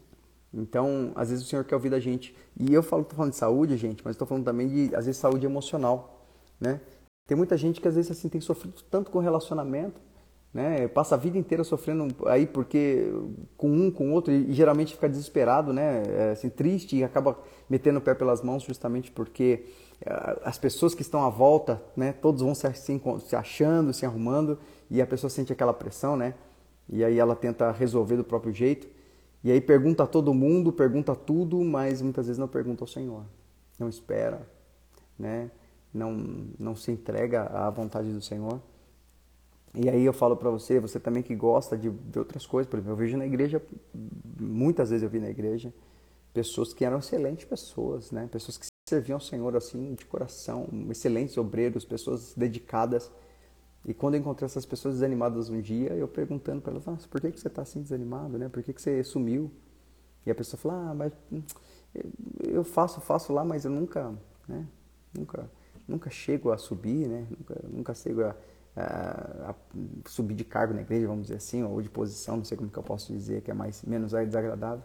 Então, 0.54 1.14
às 1.16 1.30
vezes 1.30 1.46
o 1.46 1.48
Senhor 1.48 1.64
quer 1.64 1.76
ouvir 1.76 1.90
da 1.90 2.00
gente. 2.00 2.36
E 2.60 2.74
eu 2.74 2.84
falo, 2.84 3.06
tô 3.06 3.16
falando 3.16 3.32
de 3.32 3.38
saúde, 3.38 3.78
gente, 3.78 4.02
mas 4.04 4.16
estou 4.16 4.28
falando 4.28 4.44
também 4.44 4.68
de, 4.68 4.96
às 4.96 5.06
vezes, 5.06 5.22
saúde 5.22 5.46
emocional, 5.46 6.28
né? 6.60 6.82
Tem 7.26 7.38
muita 7.38 7.56
gente 7.56 7.80
que 7.80 7.88
às 7.88 7.96
vezes 7.96 8.10
assim 8.10 8.28
tem 8.28 8.42
sofrido 8.42 8.82
tanto 8.90 9.12
com 9.12 9.20
relacionamento, 9.20 10.02
né? 10.52 10.88
Passa 10.88 11.14
a 11.14 11.18
vida 11.18 11.38
inteira 11.38 11.64
sofrendo 11.64 12.08
aí 12.26 12.48
porque 12.48 13.14
com 13.56 13.70
um, 13.70 13.92
com 13.92 14.12
outro 14.12 14.34
e 14.34 14.52
geralmente 14.52 14.96
fica 14.96 15.08
desesperado, 15.08 15.72
né? 15.72 16.02
É, 16.08 16.32
assim, 16.32 16.50
triste 16.50 16.98
e 16.98 17.04
acaba 17.04 17.38
metendo 17.70 18.00
o 18.00 18.02
pé 18.02 18.16
pelas 18.16 18.42
mãos 18.42 18.64
justamente 18.64 19.12
porque 19.12 19.68
as 20.44 20.58
pessoas 20.58 20.96
que 20.96 21.02
estão 21.02 21.24
à 21.24 21.30
volta, 21.30 21.82
né? 21.96 22.14
Todos 22.14 22.42
vão 22.42 22.56
se, 22.56 22.72
se 22.74 23.36
achando, 23.36 23.94
se 23.94 24.06
arrumando 24.06 24.58
e 24.90 25.02
a 25.02 25.08
pessoa 25.08 25.30
sente 25.30 25.52
aquela 25.52 25.74
pressão, 25.74 26.16
né? 26.16 26.36
E 26.88 27.04
aí 27.04 27.20
ela 27.20 27.36
tenta 27.36 27.72
resolver 27.72 28.16
do 28.16 28.24
próprio 28.24 28.54
jeito 28.54 28.88
e 29.44 29.52
aí 29.52 29.62
pergunta 29.62 30.04
a 30.04 30.08
todo 30.08 30.34
mundo, 30.34 30.72
pergunta 30.72 31.16
tudo, 31.16 31.64
mas 31.64 32.02
muitas 32.02 32.28
vezes 32.28 32.40
não 32.40 32.48
pergunta 32.48 32.84
ao 32.84 32.88
Senhor, 32.88 33.24
não 33.78 33.90
espera, 33.90 34.48
né? 35.18 35.52
Não 35.94 36.12
não 36.58 36.76
se 36.76 36.92
entrega 36.92 37.44
à 37.44 37.70
vontade 37.70 38.12
do 38.12 38.22
Senhor. 38.22 38.62
E 39.74 39.88
aí 39.88 40.04
eu 40.04 40.14
falo 40.14 40.36
para 40.36 40.50
você, 40.50 40.80
você 40.80 41.00
também 41.00 41.22
que 41.22 41.36
gosta 41.36 41.78
de, 41.78 41.90
de, 41.90 42.18
outras 42.18 42.46
coisas, 42.46 42.70
por 42.70 42.78
exemplo, 42.78 42.94
eu 42.94 42.98
vejo 42.98 43.18
na 43.18 43.26
igreja, 43.26 43.62
muitas 44.40 44.90
vezes 44.90 45.04
eu 45.04 45.10
vi 45.10 45.20
na 45.20 45.30
igreja, 45.30 45.72
pessoas 46.34 46.74
que 46.74 46.84
eram 46.84 46.98
excelentes 46.98 47.46
pessoas, 47.46 48.12
né? 48.12 48.28
Pessoas 48.32 48.58
que 48.58 48.69
serviam 48.90 49.17
ao 49.17 49.21
Senhor 49.21 49.56
assim 49.56 49.94
de 49.94 50.06
coração, 50.06 50.67
excelentes 50.90 51.37
obreiros, 51.37 51.85
pessoas 51.85 52.33
dedicadas. 52.35 53.12
E 53.85 53.94
quando 53.94 54.15
eu 54.15 54.19
encontrei 54.19 54.46
essas 54.46 54.65
pessoas 54.65 54.96
desanimadas 54.96 55.50
um 55.50 55.62
dia, 55.62 55.94
eu 55.94 56.08
perguntando 56.08 56.62
para 56.62 56.73
elas, 56.73 56.87
ah, 56.87 56.98
por 57.10 57.21
que, 57.21 57.31
que 57.31 57.40
você 57.40 57.48
está 57.48 57.62
assim 57.62 57.81
desanimado, 57.81 58.37
né? 58.37 58.50
Por 58.50 58.62
que, 58.62 58.73
que 58.73 58.81
você 58.81 59.04
sumiu? 59.04 59.52
E 60.25 60.31
a 60.31 60.35
pessoa 60.35 60.60
falou, 60.60 60.77
ah, 60.77 60.94
mas 60.94 61.13
hum, 61.31 61.42
eu 62.44 62.63
faço, 62.63 63.00
faço 63.00 63.31
lá, 63.31 63.46
mas 63.46 63.63
eu 63.65 63.71
nunca, 63.71 64.13
né? 64.48 64.67
Nunca, 65.17 65.50
nunca 65.87 66.10
chego 66.10 66.52
a 66.52 66.58
subir, 66.58 67.08
né? 67.08 67.25
Nunca, 67.29 67.60
nunca 67.67 67.94
chego 67.94 68.23
a 68.23 68.35
a, 68.75 69.56
subir 70.06 70.35
de 70.35 70.44
cargo 70.44 70.73
na 70.73 70.81
igreja, 70.81 71.08
vamos 71.08 71.23
dizer 71.23 71.35
assim, 71.35 71.63
ou 71.63 71.81
de 71.81 71.90
posição, 71.90 72.37
não 72.37 72.46
sei 72.46 72.58
como 72.58 72.69
que 72.69 72.77
eu 72.77 72.83
posso 72.83 73.12
dizer, 73.12 73.42
que 73.42 73.52
é 73.52 73.54
mais 73.54 73.83
menos 73.83 74.12
desagradável. 74.12 74.83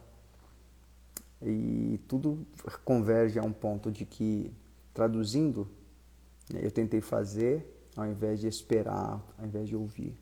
E 1.44 2.00
tudo 2.08 2.46
converge 2.84 3.38
a 3.38 3.42
um 3.42 3.52
ponto 3.52 3.90
de 3.90 4.04
que, 4.04 4.50
traduzindo, 4.92 5.68
eu 6.54 6.70
tentei 6.70 7.00
fazer 7.00 7.70
ao 7.96 8.06
invés 8.06 8.40
de 8.40 8.48
esperar, 8.48 9.22
ao 9.38 9.46
invés 9.46 9.68
de 9.68 9.76
ouvir. 9.76 10.18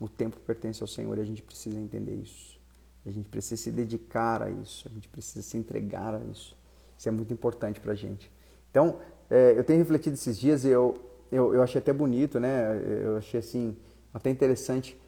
O 0.00 0.08
tempo 0.08 0.38
pertence 0.40 0.82
ao 0.82 0.86
Senhor 0.86 1.16
e 1.18 1.20
a 1.20 1.24
gente 1.24 1.42
precisa 1.42 1.78
entender 1.78 2.14
isso. 2.14 2.58
A 3.04 3.10
gente 3.10 3.28
precisa 3.28 3.56
se 3.56 3.70
dedicar 3.70 4.42
a 4.42 4.50
isso, 4.50 4.88
a 4.88 4.90
gente 4.90 5.08
precisa 5.08 5.42
se 5.42 5.56
entregar 5.56 6.14
a 6.14 6.20
isso. 6.24 6.56
Isso 6.96 7.08
é 7.08 7.12
muito 7.12 7.32
importante 7.32 7.80
para 7.80 7.92
a 7.92 7.94
gente. 7.94 8.30
Então, 8.70 8.98
é, 9.30 9.54
eu 9.56 9.64
tenho 9.64 9.78
refletido 9.78 10.14
esses 10.14 10.38
dias 10.38 10.64
e 10.64 10.68
eu, 10.68 10.96
eu, 11.30 11.54
eu 11.54 11.62
achei 11.62 11.78
até 11.78 11.92
bonito, 11.92 12.40
né? 12.40 12.80
Eu 13.02 13.16
achei 13.16 13.40
assim, 13.40 13.76
até 14.12 14.30
interessante 14.30 14.98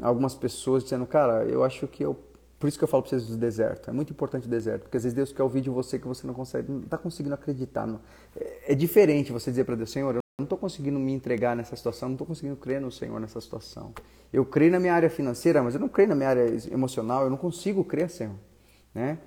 algumas 0.00 0.34
pessoas 0.34 0.82
dizendo, 0.84 1.06
cara, 1.06 1.44
eu 1.44 1.64
acho 1.64 1.86
que 1.86 2.04
eu. 2.04 2.16
Por 2.58 2.66
isso 2.66 2.76
que 2.76 2.82
eu 2.82 2.88
falo 2.88 3.02
para 3.02 3.10
vocês 3.10 3.26
do 3.26 3.36
deserto. 3.36 3.88
É 3.88 3.92
muito 3.92 4.12
importante 4.12 4.46
o 4.46 4.50
deserto, 4.50 4.82
porque 4.82 4.96
às 4.96 5.04
vezes 5.04 5.14
Deus 5.14 5.32
quer 5.32 5.42
ouvir 5.42 5.60
de 5.60 5.70
você 5.70 5.98
que 5.98 6.08
você 6.08 6.26
não 6.26 6.34
consegue, 6.34 6.70
não 6.70 6.80
está 6.80 6.98
conseguindo 6.98 7.34
acreditar. 7.34 7.86
Não. 7.86 8.00
É, 8.36 8.72
é 8.72 8.74
diferente 8.74 9.30
você 9.30 9.50
dizer 9.50 9.64
para 9.64 9.76
Deus, 9.76 9.90
Senhor, 9.90 10.14
eu 10.14 10.20
não 10.38 10.44
estou 10.44 10.58
conseguindo 10.58 10.98
me 10.98 11.12
entregar 11.12 11.54
nessa 11.54 11.76
situação, 11.76 12.08
não 12.08 12.14
estou 12.14 12.26
conseguindo 12.26 12.56
crer 12.56 12.80
no 12.80 12.90
Senhor 12.90 13.20
nessa 13.20 13.40
situação. 13.40 13.92
Eu 14.32 14.44
creio 14.44 14.72
na 14.72 14.80
minha 14.80 14.92
área 14.92 15.08
financeira, 15.08 15.62
mas 15.62 15.74
eu 15.74 15.80
não 15.80 15.88
creio 15.88 16.08
na 16.08 16.14
minha 16.14 16.28
área 16.28 16.46
emocional, 16.72 17.24
eu 17.24 17.30
não 17.30 17.36
consigo 17.36 17.84
crer, 17.84 18.10
Senhor. 18.10 18.34
Né? 18.94 19.18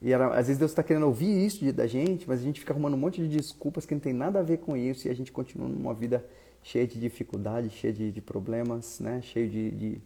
E 0.00 0.12
era, 0.12 0.28
às 0.28 0.46
vezes 0.46 0.58
Deus 0.58 0.70
está 0.70 0.82
querendo 0.82 1.06
ouvir 1.06 1.44
isso 1.44 1.70
da 1.72 1.86
gente, 1.86 2.26
mas 2.26 2.40
a 2.40 2.42
gente 2.42 2.60
fica 2.60 2.72
arrumando 2.72 2.94
um 2.94 2.98
monte 2.98 3.20
de 3.20 3.28
desculpas 3.28 3.84
que 3.84 3.94
não 3.94 4.00
tem 4.00 4.12
nada 4.12 4.38
a 4.38 4.42
ver 4.42 4.58
com 4.58 4.76
isso 4.76 5.08
e 5.08 5.10
a 5.10 5.14
gente 5.14 5.30
continua 5.30 5.68
numa 5.68 5.92
vida 5.92 6.24
cheia 6.62 6.86
de 6.86 6.98
dificuldades, 6.98 7.72
cheia 7.72 7.92
de, 7.92 8.10
de 8.10 8.20
problemas, 8.20 8.98
né? 9.00 9.20
cheio 9.22 9.48
de, 9.48 9.70
de, 9.70 10.02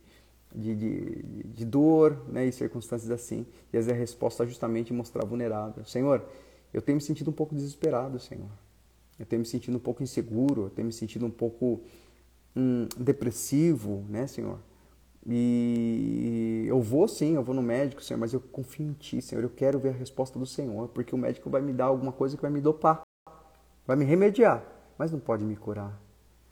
de, 0.55 0.74
de, 0.74 1.22
de 1.44 1.64
dor 1.64 2.22
né? 2.28 2.46
e 2.46 2.52
circunstâncias 2.52 3.11
assim. 3.11 3.46
E 3.72 3.76
às 3.76 3.86
vezes 3.86 3.92
a 3.92 3.94
resposta 3.94 4.44
é 4.44 4.46
justamente 4.46 4.92
mostrar 4.92 5.24
vulnerável. 5.24 5.84
Senhor, 5.84 6.24
eu 6.72 6.80
tenho 6.80 6.96
me 6.96 7.02
sentido 7.02 7.30
um 7.30 7.32
pouco 7.32 7.55
desesperado, 7.55 8.18
Senhor. 8.18 8.50
Eu 9.18 9.26
tenho 9.26 9.40
me 9.40 9.46
sentido 9.46 9.76
um 9.76 9.80
pouco 9.80 10.02
inseguro, 10.02 10.64
eu 10.64 10.70
tenho 10.70 10.86
me 10.86 10.92
sentido 10.92 11.26
um 11.26 11.30
pouco 11.30 11.82
hum, 12.55 12.88
depressivo, 12.96 14.05
né, 14.09 14.26
Senhor? 14.26 14.59
E 15.26 16.64
eu 16.66 16.80
vou 16.80 17.09
sim, 17.09 17.34
eu 17.34 17.42
vou 17.42 17.55
no 17.55 17.62
médico, 17.62 18.02
Senhor, 18.02 18.18
mas 18.18 18.34
eu 18.34 18.40
confio 18.40 18.86
em 18.86 18.92
Ti, 18.92 19.22
Senhor. 19.22 19.42
Eu 19.42 19.50
quero 19.50 19.78
ver 19.78 19.90
a 19.90 19.92
resposta 19.92 20.38
do 20.38 20.44
Senhor, 20.44 20.88
porque 20.88 21.14
o 21.14 21.18
médico 21.18 21.48
vai 21.48 21.62
me 21.62 21.72
dar 21.72 21.86
alguma 21.86 22.12
coisa 22.12 22.36
que 22.36 22.42
vai 22.42 22.50
me 22.50 22.61
dopar, 22.61 23.02
vai 23.86 23.96
me 23.96 24.05
remediar, 24.05 24.62
mas 24.98 25.11
não 25.11 25.18
pode 25.18 25.44
me 25.44 25.57
curar. 25.57 25.98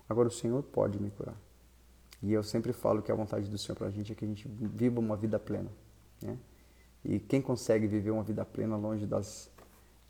Agora 0.09 0.29
o 0.29 0.31
Senhor 0.31 0.63
pode 0.63 1.01
me 1.01 1.11
curar. 1.11 1.37
E 2.23 2.33
eu 2.33 2.43
sempre 2.43 2.73
falo 2.73 3.03
que 3.03 3.11
a 3.11 3.15
vontade 3.15 3.49
do 3.49 3.59
Senhor 3.59 3.77
para 3.77 3.89
a 3.89 3.91
gente 3.91 4.13
é 4.13 4.15
que 4.15 4.25
a 4.25 4.29
gente 4.29 4.49
viva 4.49 5.01
uma 5.01 5.17
vida 5.17 5.39
plena. 5.39 5.71
Né? 6.23 6.39
E 7.05 7.19
quem 7.19 7.43
consegue 7.43 7.87
viver 7.87 8.11
uma 8.11 8.23
vida 8.23 8.45
plena 8.45 8.77
longe 8.77 9.07
das 9.07 9.51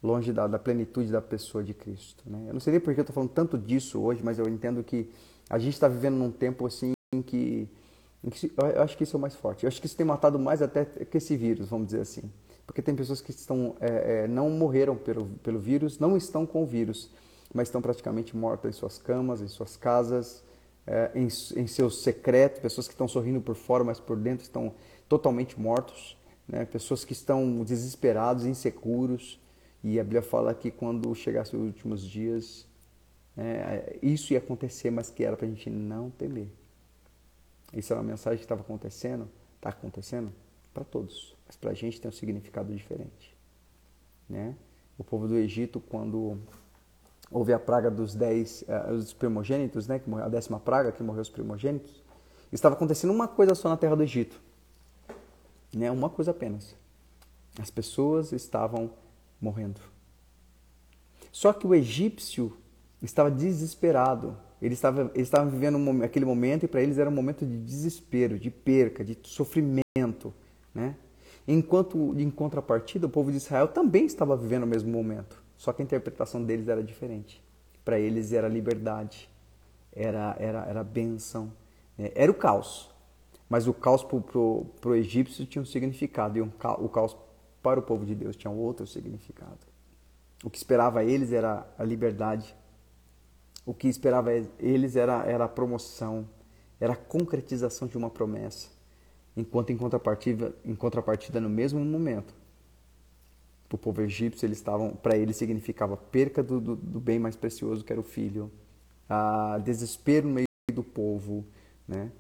longe 0.02 0.32
da, 0.32 0.48
da 0.48 0.58
plenitude 0.58 1.10
da 1.10 1.22
pessoa 1.22 1.62
de 1.64 1.72
Cristo? 1.72 2.24
Né? 2.28 2.46
Eu 2.48 2.52
não 2.52 2.60
sei 2.60 2.72
nem 2.72 2.80
por 2.80 2.92
que 2.92 3.00
eu 3.00 3.02
estou 3.02 3.14
falando 3.14 3.30
tanto 3.30 3.56
disso 3.56 4.00
hoje, 4.00 4.20
mas 4.22 4.38
eu 4.38 4.46
entendo 4.46 4.82
que 4.82 5.10
a 5.48 5.58
gente 5.58 5.72
está 5.72 5.88
vivendo 5.88 6.16
num 6.16 6.30
tempo 6.30 6.66
assim 6.66 6.92
em 7.14 7.22
que 7.22 7.68
eu 8.22 8.82
acho 8.82 8.96
que 8.96 9.02
isso 9.02 9.16
é 9.16 9.18
o 9.18 9.20
mais 9.20 9.34
forte. 9.34 9.64
Eu 9.64 9.68
acho 9.68 9.80
que 9.80 9.86
isso 9.86 9.96
tem 9.96 10.06
matado 10.06 10.38
mais 10.38 10.62
até 10.62 10.84
que 10.84 11.16
esse 11.16 11.36
vírus, 11.36 11.68
vamos 11.68 11.86
dizer 11.86 12.00
assim. 12.00 12.30
Porque 12.66 12.80
tem 12.80 12.94
pessoas 12.94 13.20
que 13.20 13.32
estão, 13.32 13.74
é, 13.80 14.24
é, 14.24 14.28
não 14.28 14.48
morreram 14.48 14.96
pelo, 14.96 15.26
pelo 15.42 15.58
vírus, 15.58 15.98
não 15.98 16.16
estão 16.16 16.46
com 16.46 16.62
o 16.62 16.66
vírus, 16.66 17.10
mas 17.52 17.68
estão 17.68 17.82
praticamente 17.82 18.36
mortas 18.36 18.76
em 18.76 18.78
suas 18.78 18.96
camas, 18.98 19.40
em 19.40 19.48
suas 19.48 19.76
casas, 19.76 20.44
é, 20.86 21.10
em, 21.14 21.26
em 21.26 21.66
seus 21.66 22.02
secretos. 22.02 22.60
Pessoas 22.60 22.86
que 22.86 22.94
estão 22.94 23.08
sorrindo 23.08 23.40
por 23.40 23.54
fora, 23.54 23.84
mas 23.84 24.00
por 24.00 24.16
dentro 24.16 24.44
estão 24.44 24.74
totalmente 25.08 25.58
mortos. 25.60 26.16
Né? 26.46 26.64
Pessoas 26.64 27.04
que 27.04 27.12
estão 27.12 27.62
desesperados, 27.64 28.46
inseguros. 28.46 29.40
E 29.82 29.98
a 29.98 30.02
Bíblia 30.02 30.22
fala 30.22 30.54
que 30.54 30.70
quando 30.70 31.14
chegasse 31.14 31.56
os 31.56 31.62
últimos 31.62 32.02
dias, 32.02 32.66
é, 33.36 33.98
isso 34.02 34.32
ia 34.32 34.38
acontecer, 34.38 34.90
mas 34.90 35.10
que 35.10 35.24
era 35.24 35.36
para 35.36 35.46
a 35.46 35.48
gente 35.48 35.68
não 35.70 36.10
temer. 36.10 36.48
Isso 37.72 37.92
era 37.92 38.00
uma 38.00 38.08
mensagem 38.08 38.38
que 38.38 38.44
estava 38.44 38.60
acontecendo, 38.60 39.28
está 39.56 39.70
acontecendo 39.70 40.32
para 40.74 40.84
todos, 40.84 41.34
mas 41.46 41.56
para 41.56 41.70
a 41.70 41.74
gente 41.74 42.00
tem 42.00 42.08
um 42.08 42.12
significado 42.12 42.74
diferente. 42.74 43.36
Né? 44.28 44.54
O 44.98 45.04
povo 45.04 45.26
do 45.26 45.36
Egito, 45.36 45.80
quando 45.80 46.38
houve 47.32 47.52
a 47.52 47.58
praga 47.58 47.90
dos 47.90 48.14
dez, 48.14 48.62
uh, 48.62 48.92
os 48.92 49.12
primogênitos, 49.12 49.86
né, 49.88 50.00
a 50.22 50.28
décima 50.28 50.60
praga 50.60 50.92
que 50.92 51.02
morreu 51.02 51.22
os 51.22 51.28
primogênitos, 51.28 52.02
estava 52.52 52.74
acontecendo 52.74 53.12
uma 53.12 53.28
coisa 53.28 53.54
só 53.54 53.68
na 53.68 53.76
terra 53.76 53.96
do 53.96 54.02
Egito, 54.02 54.40
né, 55.74 55.90
uma 55.90 56.10
coisa 56.10 56.30
apenas. 56.30 56.76
As 57.58 57.70
pessoas 57.70 58.32
estavam 58.32 58.90
morrendo. 59.40 59.80
Só 61.30 61.52
que 61.52 61.66
o 61.66 61.74
egípcio 61.74 62.56
estava 63.02 63.30
desesperado 63.30 64.36
eles 64.62 64.78
estavam, 64.78 65.10
eles 65.12 65.26
estavam 65.26 65.50
vivendo 65.50 65.76
um, 65.76 66.02
aquele 66.04 66.24
momento 66.24 66.64
e 66.64 66.68
para 66.68 66.80
eles 66.80 66.96
era 66.96 67.10
um 67.10 67.12
momento 67.12 67.44
de 67.44 67.58
desespero, 67.58 68.38
de 68.38 68.48
perca, 68.48 69.04
de 69.04 69.18
sofrimento. 69.24 70.32
Né? 70.72 70.94
Enquanto, 71.48 72.14
em 72.16 72.30
contrapartida, 72.30 73.08
o 73.08 73.10
povo 73.10 73.32
de 73.32 73.38
Israel 73.38 73.66
também 73.66 74.06
estava 74.06 74.36
vivendo 74.36 74.62
o 74.62 74.66
mesmo 74.66 74.92
momento, 74.92 75.41
só 75.62 75.72
que 75.72 75.80
a 75.80 75.84
interpretação 75.84 76.42
deles 76.42 76.66
era 76.66 76.82
diferente. 76.82 77.40
Para 77.84 77.96
eles 77.96 78.32
era 78.32 78.48
liberdade, 78.48 79.30
era, 79.92 80.34
era, 80.36 80.64
era 80.66 80.82
bênção, 80.82 81.52
né? 81.96 82.10
era 82.16 82.32
o 82.32 82.34
caos. 82.34 82.90
Mas 83.48 83.68
o 83.68 83.72
caos 83.72 84.02
para 84.02 84.90
o 84.90 84.94
egípcio 84.96 85.46
tinha 85.46 85.62
um 85.62 85.64
significado, 85.64 86.36
e 86.36 86.42
um, 86.42 86.50
o 86.80 86.88
caos 86.88 87.16
para 87.62 87.78
o 87.78 87.82
povo 87.84 88.04
de 88.04 88.12
Deus 88.12 88.34
tinha 88.34 88.50
outro 88.50 88.88
significado. 88.88 89.60
O 90.42 90.50
que 90.50 90.58
esperava 90.58 91.04
eles 91.04 91.32
era 91.32 91.64
a 91.78 91.84
liberdade, 91.84 92.56
o 93.64 93.72
que 93.72 93.86
esperava 93.86 94.32
eles 94.58 94.96
era, 94.96 95.24
era 95.26 95.44
a 95.44 95.48
promoção, 95.48 96.28
era 96.80 96.94
a 96.94 96.96
concretização 96.96 97.86
de 97.86 97.96
uma 97.96 98.10
promessa. 98.10 98.68
Enquanto 99.36 99.70
em 99.70 99.76
contrapartida, 99.76 100.56
em 100.64 100.74
contrapartida 100.74 101.40
no 101.40 101.48
mesmo 101.48 101.78
momento, 101.84 102.41
para 103.72 103.76
o 103.76 103.78
povo 103.78 104.02
egípcio, 104.02 104.44
eles 104.44 104.58
estavam, 104.58 104.90
para 104.90 105.16
eles 105.16 105.36
significava 105.36 105.96
perca 105.96 106.42
do, 106.42 106.60
do, 106.60 106.76
do, 106.76 107.00
bem 107.00 107.18
mais 107.18 107.34
precioso, 107.34 107.82
que 107.82 107.90
era 107.90 108.00
o 108.00 108.04
filho, 108.04 108.50
a 109.08 109.58
desespero 109.64 110.28
no 110.28 110.34
meio 110.34 110.46
do 110.74 110.82
povo, 110.82 111.44
né? 111.88 112.12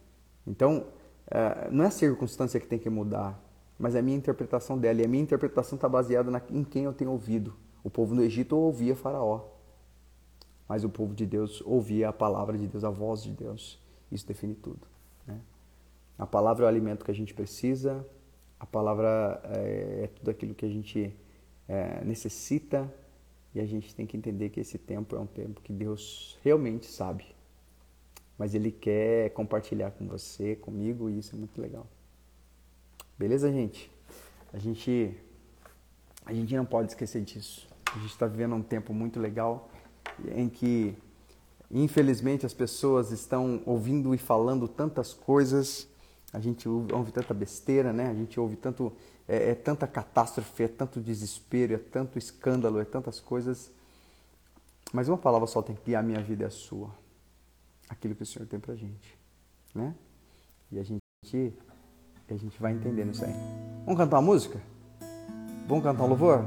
Então, 0.46 0.86
uh, 1.26 1.70
não 1.70 1.84
é 1.84 1.88
a 1.88 1.90
circunstância 1.90 2.58
que 2.58 2.66
tem 2.66 2.78
que 2.78 2.88
mudar, 2.88 3.38
mas 3.78 3.94
é 3.94 3.98
a 3.98 4.02
minha 4.02 4.16
interpretação 4.16 4.78
dela. 4.78 5.02
E 5.02 5.04
a 5.04 5.08
minha 5.08 5.22
interpretação 5.22 5.76
está 5.76 5.88
baseada 5.88 6.30
na, 6.30 6.40
em 6.50 6.64
quem 6.64 6.84
eu 6.84 6.92
tenho 6.92 7.10
ouvido. 7.10 7.54
O 7.84 7.90
povo 7.90 8.14
no 8.14 8.22
Egito 8.22 8.56
ouvia 8.56 8.96
Faraó 8.96 9.52
mas 10.72 10.84
o 10.84 10.88
povo 10.88 11.14
de 11.14 11.26
Deus 11.26 11.62
ouvia 11.66 12.08
a 12.08 12.12
palavra 12.14 12.56
de 12.56 12.66
Deus, 12.66 12.82
a 12.82 12.88
voz 12.88 13.22
de 13.22 13.30
Deus. 13.30 13.78
Isso 14.10 14.26
define 14.26 14.54
tudo. 14.54 14.80
Né? 15.26 15.38
A 16.18 16.26
palavra 16.26 16.64
é 16.64 16.66
o 16.66 16.68
alimento 16.68 17.04
que 17.04 17.10
a 17.10 17.14
gente 17.14 17.34
precisa, 17.34 18.06
a 18.58 18.64
palavra 18.64 19.38
é, 19.44 20.04
é 20.04 20.06
tudo 20.06 20.30
aquilo 20.30 20.54
que 20.54 20.64
a 20.64 20.68
gente 20.70 21.14
é, 21.72 22.04
necessita 22.04 22.92
e 23.54 23.60
a 23.60 23.64
gente 23.64 23.94
tem 23.94 24.06
que 24.06 24.14
entender 24.14 24.50
que 24.50 24.60
esse 24.60 24.76
tempo 24.76 25.16
é 25.16 25.18
um 25.18 25.26
tempo 25.26 25.62
que 25.62 25.72
Deus 25.72 26.38
realmente 26.44 26.84
sabe, 26.84 27.24
mas 28.36 28.54
Ele 28.54 28.70
quer 28.70 29.30
compartilhar 29.30 29.90
com 29.92 30.06
você, 30.06 30.54
comigo 30.54 31.08
e 31.08 31.18
isso 31.18 31.34
é 31.34 31.38
muito 31.38 31.58
legal. 31.58 31.86
Beleza, 33.18 33.50
gente? 33.50 33.90
A 34.52 34.58
gente, 34.58 35.16
a 36.26 36.34
gente 36.34 36.54
não 36.54 36.66
pode 36.66 36.90
esquecer 36.90 37.22
disso. 37.22 37.66
A 37.94 37.98
gente 37.98 38.10
está 38.10 38.26
vivendo 38.26 38.54
um 38.54 38.62
tempo 38.62 38.92
muito 38.92 39.18
legal 39.18 39.70
em 40.34 40.50
que 40.50 40.94
infelizmente 41.70 42.44
as 42.44 42.52
pessoas 42.52 43.12
estão 43.12 43.62
ouvindo 43.64 44.14
e 44.14 44.18
falando 44.18 44.68
tantas 44.68 45.14
coisas, 45.14 45.88
a 46.32 46.38
gente 46.38 46.68
ouve 46.68 47.12
tanta 47.12 47.32
besteira, 47.32 47.94
né? 47.94 48.08
A 48.10 48.14
gente 48.14 48.38
ouve 48.38 48.56
tanto 48.56 48.92
é, 49.28 49.50
é 49.50 49.54
tanta 49.54 49.86
catástrofe, 49.86 50.64
é 50.64 50.68
tanto 50.68 51.00
desespero, 51.00 51.74
é 51.74 51.78
tanto 51.78 52.18
escândalo, 52.18 52.80
é 52.80 52.84
tantas 52.84 53.20
coisas. 53.20 53.70
Mas 54.92 55.08
uma 55.08 55.18
palavra 55.18 55.46
só 55.46 55.62
tem 55.62 55.74
que 55.74 55.86
guiar 55.86 56.02
a 56.02 56.06
minha 56.06 56.20
vida 56.20 56.44
é 56.44 56.46
a 56.46 56.50
sua. 56.50 56.90
Aquilo 57.88 58.14
que 58.14 58.22
o 58.22 58.26
Senhor 58.26 58.46
tem 58.46 58.60
pra 58.60 58.74
gente, 58.74 59.18
né? 59.74 59.94
E 60.70 60.78
a 60.78 60.82
gente 60.82 61.02
a 62.28 62.36
gente 62.36 62.60
vai 62.60 62.72
entendendo 62.72 63.12
isso 63.12 63.24
aí. 63.24 63.34
Vamos 63.84 63.98
cantar 63.98 64.16
uma 64.16 64.22
música? 64.22 64.60
Vamos 65.68 65.84
cantar 65.84 66.04
um 66.04 66.08
louvor? 66.08 66.44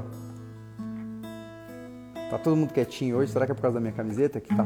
Tá 2.28 2.38
todo 2.38 2.56
mundo 2.56 2.72
quietinho 2.72 3.16
hoje. 3.16 3.32
Será 3.32 3.46
que 3.46 3.52
é 3.52 3.54
por 3.54 3.62
causa 3.62 3.74
da 3.76 3.80
minha 3.80 3.92
camiseta 3.92 4.40
que, 4.40 4.54
tá, 4.54 4.64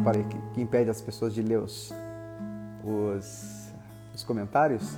que, 0.55 0.61
impede 0.61 0.89
as 0.89 1.01
pessoas 1.01 1.35
de 1.35 1.43
ler 1.43 1.59
os, 1.59 1.93
os, 2.83 3.71
os 4.15 4.25
comentários? 4.25 4.97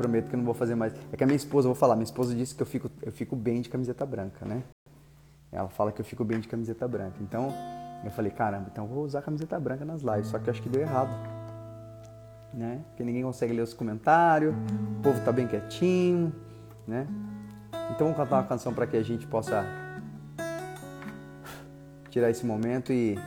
Prometo 0.00 0.30
que 0.30 0.36
não 0.36 0.44
vou 0.44 0.54
fazer 0.54 0.74
mais. 0.74 0.94
É 1.12 1.16
que 1.16 1.22
a 1.22 1.26
minha 1.26 1.36
esposa, 1.36 1.68
vou 1.68 1.74
falar, 1.74 1.94
minha 1.94 2.04
esposa 2.04 2.34
disse 2.34 2.54
que 2.54 2.62
eu 2.62 2.66
fico, 2.66 2.90
eu 3.02 3.12
fico 3.12 3.36
bem 3.36 3.60
de 3.60 3.68
camiseta 3.68 4.06
branca, 4.06 4.46
né? 4.46 4.62
Ela 5.52 5.68
fala 5.68 5.92
que 5.92 6.00
eu 6.00 6.04
fico 6.06 6.24
bem 6.24 6.40
de 6.40 6.48
camiseta 6.48 6.88
branca. 6.88 7.16
Então, 7.20 7.52
eu 8.02 8.10
falei, 8.10 8.30
caramba, 8.30 8.70
então 8.72 8.86
vou 8.86 9.04
usar 9.04 9.20
camiseta 9.20 9.60
branca 9.60 9.84
nas 9.84 10.00
lives. 10.00 10.28
Só 10.28 10.38
que 10.38 10.48
eu 10.48 10.52
acho 10.52 10.62
que 10.62 10.70
deu 10.70 10.80
errado. 10.80 11.10
Né? 12.54 12.80
Porque 12.88 13.04
ninguém 13.04 13.22
consegue 13.22 13.52
ler 13.52 13.60
os 13.60 13.74
comentários, 13.74 14.54
o 14.54 15.02
povo 15.02 15.20
tá 15.22 15.30
bem 15.30 15.46
quietinho, 15.46 16.32
né? 16.88 17.06
Então 17.90 18.06
vamos 18.06 18.16
cantar 18.16 18.36
uma 18.36 18.44
canção 18.44 18.72
para 18.72 18.86
que 18.86 18.96
a 18.96 19.02
gente 19.02 19.26
possa 19.26 19.66
tirar 22.08 22.30
esse 22.30 22.46
momento 22.46 22.90
e 22.90 23.18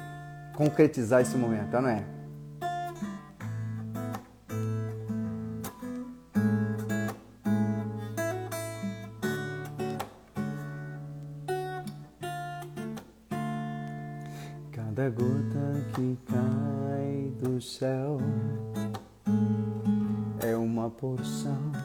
concretizar 0.55 1.21
esse 1.21 1.37
momento, 1.37 1.71
não 1.79 1.87
é? 1.87 2.03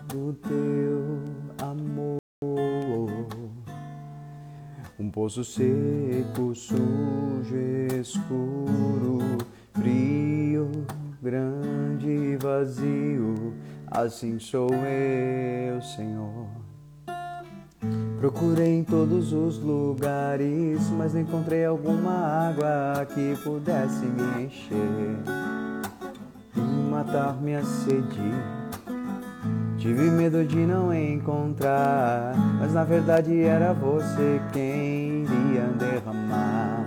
Do 0.08 0.32
teu 0.34 1.22
amor. 1.62 2.18
Um 4.98 5.10
poço 5.10 5.44
seco, 5.44 6.54
sujo, 6.54 7.56
escuro, 8.00 9.18
frio, 9.72 10.70
grande 11.22 12.08
e 12.08 12.36
vazio. 12.36 13.54
Assim 13.86 14.38
sou 14.38 14.68
eu, 14.74 15.80
Senhor. 15.82 16.46
Procurei 18.18 18.80
em 18.80 18.84
todos 18.84 19.32
os 19.32 19.58
lugares, 19.58 20.90
mas 20.90 21.14
não 21.14 21.20
encontrei 21.20 21.64
alguma 21.64 22.48
água 22.48 23.06
que 23.06 23.36
pudesse 23.44 24.04
me 24.04 24.44
encher 24.44 25.22
e 26.56 26.90
matar 26.90 27.40
minha 27.40 27.64
sede. 27.64 28.57
Tive 29.78 30.10
medo 30.10 30.44
de 30.44 30.56
não 30.56 30.92
encontrar, 30.92 32.34
mas 32.58 32.74
na 32.74 32.84
verdade 32.84 33.42
era 33.42 33.72
você 33.72 34.40
quem 34.52 35.22
iria 35.22 35.68
derramar 35.78 36.84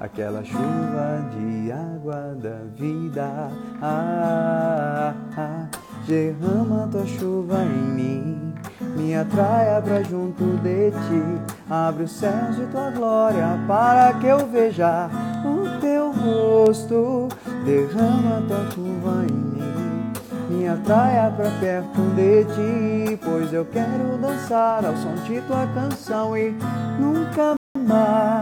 aquela 0.00 0.44
chuva 0.44 1.28
de 1.36 1.72
água 1.72 2.36
da 2.40 2.58
vida. 2.76 3.50
Ah, 3.82 5.12
ah, 5.36 5.36
ah. 5.36 5.68
derrama 6.06 6.88
tua 6.90 7.06
chuva 7.06 7.62
em 7.62 7.94
mim 7.94 8.54
me 8.96 9.14
atraia 9.14 9.80
pra 9.82 10.02
junto 10.02 10.44
de 10.58 10.90
ti. 10.90 11.54
Abre 11.68 12.04
os 12.04 12.12
céus 12.12 12.56
de 12.56 12.66
tua 12.66 12.90
glória 12.90 13.58
para 13.66 14.12
que 14.14 14.26
eu 14.26 14.46
veja 14.46 15.08
o 15.44 15.80
teu 15.80 16.12
rosto. 16.12 17.28
Derrama 17.64 18.42
tua 18.46 18.70
chuva 18.70 19.24
em 19.28 19.32
mim. 19.32 19.73
Me 20.48 20.68
atraia 20.68 21.30
pra 21.30 21.50
perto 21.60 22.00
de 22.14 22.44
ti, 22.44 23.18
pois 23.24 23.52
eu 23.52 23.64
quero 23.64 24.18
dançar 24.20 24.84
ao 24.84 24.96
som 24.96 25.14
de 25.24 25.40
tua 25.42 25.66
canção 25.74 26.36
e 26.36 26.54
nunca 26.98 27.54
mais 27.78 28.33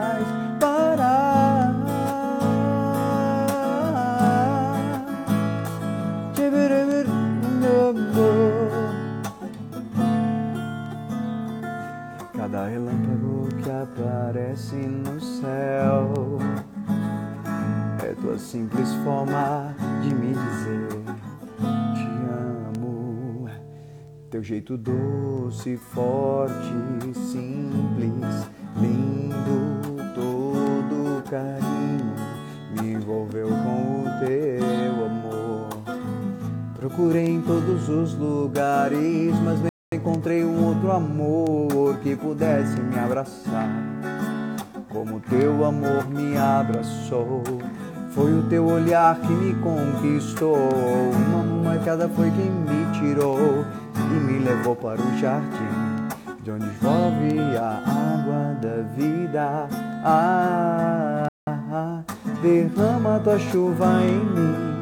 Teu 24.42 24.48
jeito 24.48 24.76
doce, 24.76 25.76
forte, 25.76 27.14
simples, 27.14 28.48
lindo, 28.76 30.02
todo 30.16 31.22
carinho 31.30 32.12
me 32.72 32.94
envolveu 32.94 33.46
com 33.46 34.00
o 34.00 34.04
teu 34.18 35.06
amor. 35.06 35.68
Procurei 36.74 37.28
em 37.28 37.40
todos 37.40 37.88
os 37.88 38.18
lugares, 38.18 39.32
mas 39.44 39.60
encontrei 39.94 40.44
um 40.44 40.66
outro 40.66 40.90
amor 40.90 41.98
que 42.02 42.16
pudesse 42.16 42.80
me 42.80 42.98
abraçar. 42.98 43.70
Como 44.88 45.20
teu 45.20 45.64
amor 45.64 46.08
me 46.08 46.36
abraçou, 46.36 47.44
foi 48.10 48.36
o 48.36 48.42
teu 48.48 48.66
olhar 48.66 49.20
que 49.20 49.32
me 49.32 49.54
conquistou. 49.54 50.56
Uma 51.28 51.44
marcada 51.62 52.08
foi 52.08 52.28
quem 52.32 52.50
me 52.50 52.92
tirou 52.98 53.64
e 54.12 54.20
me 54.20 54.38
levou 54.38 54.76
para 54.76 55.00
o 55.00 55.18
jardim, 55.18 56.06
de 56.42 56.50
onde 56.50 56.70
chove 56.80 57.56
a 57.56 57.82
água 57.86 58.56
da 58.60 58.82
vida. 58.96 59.68
Ah, 60.04 61.26
ah, 61.48 61.58
ah, 61.72 62.02
derrama 62.42 63.20
tua 63.20 63.38
chuva 63.38 64.02
em 64.02 64.24
mim 64.24 64.72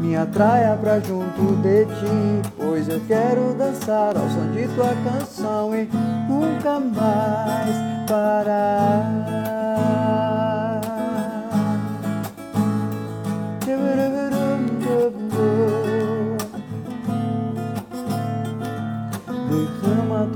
me 0.00 0.16
atraia 0.16 0.76
pra 0.76 1.00
junto 1.00 1.56
de 1.56 1.84
ti, 1.84 2.50
pois 2.56 2.88
eu 2.88 3.00
quero 3.06 3.54
dançar 3.54 4.16
ao 4.16 4.28
som 4.30 4.50
de 4.52 4.68
tua 4.68 4.94
canção 5.04 5.74
e 5.74 5.88
nunca 6.28 6.78
mais 6.78 8.08
parar. 8.08 9.37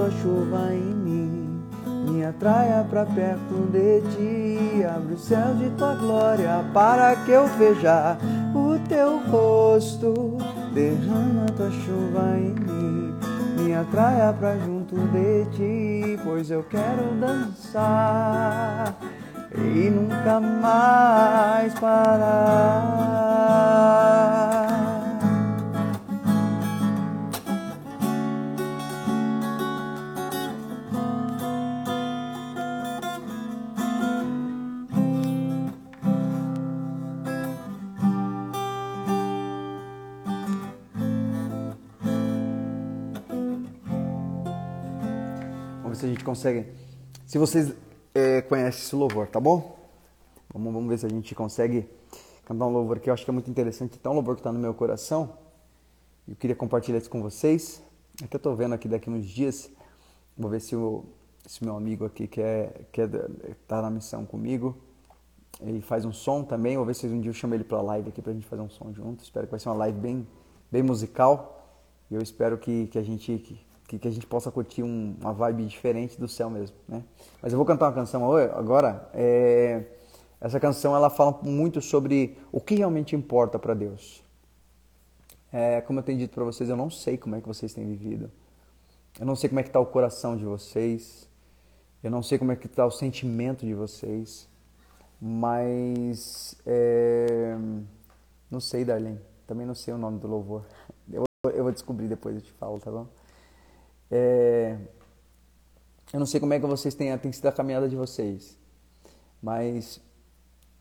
Tua 0.02 0.10
chuva 0.10 0.74
em 0.74 0.94
mim, 0.94 1.62
me 2.08 2.24
atraia 2.24 2.84
pra 2.90 3.06
perto 3.06 3.68
de 3.70 4.00
ti, 4.10 4.84
abre 4.84 5.14
o 5.14 5.18
céu 5.18 5.54
de 5.54 5.70
tua 5.70 5.94
glória 5.94 6.64
para 6.74 7.14
que 7.14 7.30
eu 7.30 7.46
veja 7.46 8.18
o 8.52 8.76
teu 8.88 9.20
rosto, 9.30 10.38
derrama 10.74 11.46
tua 11.56 11.70
chuva 11.70 12.36
em 12.36 12.52
mim, 12.52 13.14
me 13.58 13.72
atraia 13.74 14.32
pra 14.32 14.56
junto 14.56 14.96
de 14.96 15.44
ti, 15.52 16.18
pois 16.24 16.50
eu 16.50 16.64
quero 16.64 17.14
dançar 17.20 18.96
e 19.54 19.88
nunca 19.88 20.40
mais 20.40 21.72
parar. 21.74 23.12
Gente 46.22 46.24
consegue. 46.24 46.66
Se 47.26 47.36
vocês 47.36 47.74
é, 48.14 48.40
conhecem 48.42 48.80
esse 48.80 48.94
louvor, 48.94 49.26
tá 49.26 49.40
bom? 49.40 49.76
Vamos, 50.52 50.72
vamos 50.72 50.88
ver 50.88 50.98
se 50.98 51.06
a 51.06 51.08
gente 51.08 51.34
consegue 51.34 51.88
cantar 52.44 52.66
um 52.66 52.70
louvor 52.70 53.00
que 53.00 53.10
eu 53.10 53.14
acho 53.14 53.24
que 53.24 53.30
é 53.30 53.34
muito 53.34 53.50
interessante. 53.50 53.98
Tá 53.98 54.10
um 54.10 54.14
louvor 54.14 54.36
que 54.36 54.40
está 54.40 54.52
no 54.52 54.58
meu 54.58 54.72
coração. 54.72 55.36
Eu 56.28 56.36
queria 56.36 56.54
compartilhar 56.54 56.98
isso 56.98 57.10
com 57.10 57.20
vocês. 57.20 57.82
É 58.22 58.28
eu 58.30 58.36
estou 58.36 58.54
vendo 58.54 58.72
aqui 58.74 58.86
daqui 58.86 59.10
uns 59.10 59.26
dias. 59.26 59.68
Vou 60.38 60.48
ver 60.48 60.60
se 60.60 60.76
o 60.76 61.04
esse 61.44 61.64
meu 61.64 61.76
amigo 61.76 62.04
aqui 62.04 62.28
quer 62.28 62.86
quer 62.92 63.08
tá 63.66 63.82
na 63.82 63.90
missão 63.90 64.24
comigo. 64.24 64.76
Ele 65.60 65.80
faz 65.80 66.04
um 66.04 66.12
som 66.12 66.44
também. 66.44 66.76
Vou 66.76 66.86
ver 66.86 66.94
se 66.94 67.06
um 67.06 67.20
dia 67.20 67.30
eu 67.30 67.34
chamo 67.34 67.54
ele 67.54 67.64
para 67.64 67.82
live 67.82 68.10
aqui 68.10 68.22
para 68.22 68.30
a 68.30 68.34
gente 68.34 68.46
fazer 68.46 68.62
um 68.62 68.70
som 68.70 68.92
junto. 68.92 69.24
Espero 69.24 69.46
que 69.46 69.50
vai 69.50 69.58
ser 69.58 69.68
uma 69.68 69.76
live 69.76 69.98
bem 69.98 70.26
bem 70.70 70.82
musical. 70.82 71.58
E 72.10 72.14
eu 72.14 72.22
espero 72.22 72.58
que, 72.58 72.86
que 72.88 72.98
a 72.98 73.02
gente 73.02 73.36
que, 73.38 73.58
que, 73.92 73.98
que 73.98 74.08
a 74.08 74.10
gente 74.10 74.26
possa 74.26 74.50
curtir 74.50 74.82
um, 74.82 75.14
uma 75.20 75.34
vibe 75.34 75.66
diferente 75.66 76.18
do 76.18 76.26
céu 76.26 76.48
mesmo, 76.48 76.76
né? 76.88 77.02
Mas 77.42 77.52
eu 77.52 77.58
vou 77.58 77.66
cantar 77.66 77.86
uma 77.86 77.92
canção 77.92 78.24
agora. 78.34 79.08
É, 79.12 79.84
essa 80.40 80.58
canção 80.58 80.96
ela 80.96 81.10
fala 81.10 81.38
muito 81.42 81.80
sobre 81.82 82.38
o 82.50 82.60
que 82.60 82.74
realmente 82.74 83.14
importa 83.14 83.58
para 83.58 83.74
Deus. 83.74 84.22
É, 85.52 85.82
como 85.82 85.98
eu 85.98 86.02
tenho 86.02 86.18
dito 86.18 86.34
para 86.34 86.44
vocês, 86.44 86.70
eu 86.70 86.76
não 86.76 86.88
sei 86.88 87.18
como 87.18 87.36
é 87.36 87.40
que 87.40 87.46
vocês 87.46 87.74
têm 87.74 87.86
vivido. 87.86 88.30
Eu 89.20 89.26
não 89.26 89.36
sei 89.36 89.50
como 89.50 89.60
é 89.60 89.62
que 89.62 89.68
está 89.68 89.78
o 89.78 89.84
coração 89.84 90.36
de 90.36 90.44
vocês. 90.44 91.28
Eu 92.02 92.10
não 92.10 92.22
sei 92.22 92.38
como 92.38 92.50
é 92.50 92.56
que 92.56 92.66
está 92.66 92.86
o 92.86 92.90
sentimento 92.90 93.66
de 93.66 93.74
vocês. 93.74 94.48
Mas 95.20 96.56
é, 96.64 97.56
não 98.50 98.58
sei, 98.58 98.86
Darlene. 98.86 99.20
Também 99.46 99.66
não 99.66 99.74
sei 99.74 99.92
o 99.92 99.98
nome 99.98 100.18
do 100.18 100.26
louvor. 100.26 100.64
Eu, 101.12 101.24
eu 101.52 101.62
vou 101.62 101.72
descobrir 101.72 102.08
depois, 102.08 102.36
eu 102.36 102.40
te 102.40 102.52
falo, 102.52 102.80
tá 102.80 102.90
bom? 102.90 103.06
É, 104.14 104.76
eu 106.12 106.18
não 106.18 106.26
sei 106.26 106.38
como 106.38 106.52
é 106.52 106.60
que 106.60 106.66
vocês 106.66 106.94
têm, 106.94 107.16
tem 107.16 107.32
sido 107.32 107.46
a 107.46 107.52
caminhada 107.52 107.88
de 107.88 107.96
vocês, 107.96 108.58
mas 109.40 110.02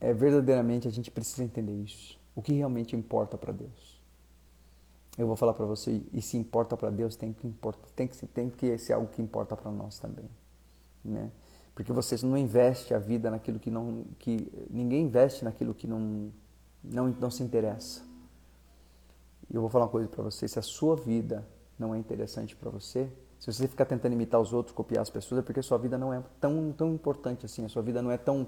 é, 0.01 0.13
verdadeiramente 0.13 0.85
a 0.85 0.91
gente 0.91 1.09
precisa 1.09 1.41
entender 1.41 1.73
isso. 1.81 2.19
O 2.35 2.41
que 2.41 2.51
realmente 2.51 2.93
importa 2.93 3.37
para 3.37 3.53
Deus. 3.53 4.01
Eu 5.17 5.27
vou 5.27 5.37
falar 5.37 5.53
para 5.53 5.65
você, 5.65 6.01
e 6.11 6.21
se 6.21 6.35
importa 6.35 6.75
para 6.75 6.89
Deus, 6.89 7.15
tem 7.15 7.31
que, 7.31 7.47
importa, 7.47 7.87
tem, 7.95 8.07
que, 8.07 8.27
tem 8.27 8.49
que 8.49 8.77
ser 8.77 8.93
algo 8.93 9.07
que 9.07 9.21
importa 9.21 9.55
para 9.55 9.71
nós 9.71 9.97
também. 9.97 10.29
Né? 11.03 11.31
Porque 11.73 11.93
vocês 11.93 12.21
não 12.23 12.37
investem 12.37 12.95
a 12.95 12.99
vida 12.99 13.31
naquilo 13.31 13.59
que 13.59 13.71
não. 13.71 14.03
que 14.19 14.51
Ninguém 14.69 15.03
investe 15.03 15.45
naquilo 15.45 15.73
que 15.73 15.87
não, 15.87 16.31
não, 16.83 17.07
não 17.07 17.31
se 17.31 17.43
interessa. 17.43 18.01
E 19.49 19.55
eu 19.55 19.61
vou 19.61 19.69
falar 19.69 19.85
uma 19.85 19.91
coisa 19.91 20.09
para 20.09 20.23
vocês: 20.23 20.51
se 20.51 20.59
a 20.59 20.61
sua 20.61 20.95
vida 20.95 21.47
não 21.81 21.95
é 21.95 21.97
interessante 21.97 22.55
para 22.55 22.69
você, 22.69 23.11
se 23.39 23.51
você 23.51 23.67
ficar 23.67 23.85
tentando 23.85 24.13
imitar 24.13 24.39
os 24.39 24.53
outros, 24.53 24.75
copiar 24.75 25.01
as 25.01 25.09
pessoas, 25.09 25.39
é 25.39 25.41
porque 25.41 25.63
sua 25.63 25.79
vida 25.79 25.97
não 25.97 26.13
é 26.13 26.21
tão, 26.39 26.71
tão 26.71 26.93
importante 26.93 27.43
assim, 27.43 27.65
a 27.65 27.69
sua 27.69 27.81
vida 27.81 27.99
não 27.99 28.11
é 28.11 28.17
tão, 28.17 28.47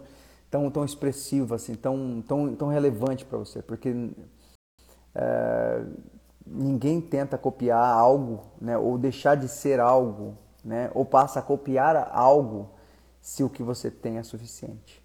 tão, 0.51 0.69
tão 0.69 0.85
expressivo, 0.85 1.55
assim, 1.55 1.73
tão, 1.73 2.23
tão, 2.27 2.55
tão 2.55 2.67
relevante 2.67 3.25
para 3.25 3.39
você, 3.39 3.63
porque 3.63 4.11
é, 5.15 5.83
ninguém 6.45 7.01
tenta 7.01 7.35
copiar 7.39 7.83
algo, 7.83 8.43
né, 8.61 8.77
ou 8.77 8.95
deixar 8.99 9.33
de 9.33 9.47
ser 9.47 9.79
algo, 9.79 10.37
né, 10.63 10.91
ou 10.93 11.03
passa 11.03 11.39
a 11.39 11.41
copiar 11.41 12.11
algo 12.13 12.69
se 13.19 13.43
o 13.43 13.49
que 13.49 13.63
você 13.63 13.89
tem 13.89 14.19
é 14.19 14.23
suficiente, 14.23 15.03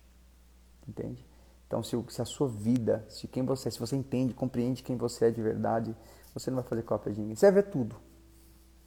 entende? 0.86 1.26
Então, 1.66 1.82
se, 1.82 1.96
se 2.08 2.20
a 2.20 2.26
sua 2.26 2.48
vida, 2.48 3.06
se 3.08 3.26
quem 3.26 3.42
você, 3.42 3.70
se 3.70 3.78
você 3.78 3.96
entende, 3.96 4.34
compreende 4.34 4.82
quem 4.82 4.98
você 4.98 5.26
é 5.26 5.30
de 5.30 5.40
verdade, 5.40 5.96
você 6.34 6.50
não 6.50 6.56
vai 6.56 6.64
fazer 6.64 6.82
cópia 6.82 7.12
de 7.12 7.20
ninguém. 7.20 7.36
Você 7.36 7.46
vai 7.50 7.62
ver 7.62 7.70
tudo, 7.70 7.96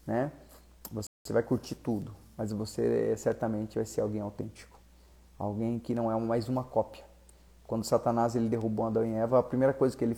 né? 0.06 0.32
Você 0.92 1.34
vai 1.34 1.44
curtir 1.44 1.76
tudo, 1.76 2.16
mas 2.36 2.52
você 2.52 3.16
certamente 3.16 3.76
vai 3.76 3.86
ser 3.86 4.02
alguém 4.02 4.22
autêntico, 4.22 4.80
alguém 5.38 5.78
que 5.78 5.94
não 5.94 6.12
é 6.12 6.20
mais 6.20 6.50
uma 6.50 6.64
cópia. 6.64 7.04
Quando 7.68 7.86
Satanás 7.86 8.36
ele 8.36 8.50
derrubou 8.50 8.88
Adão 8.88 9.06
e 9.06 9.14
Eva, 9.14 9.40
a 9.40 9.44
primeira 9.44 9.74
coisa 9.74 9.96
que 9.96 10.04
ele, 10.04 10.18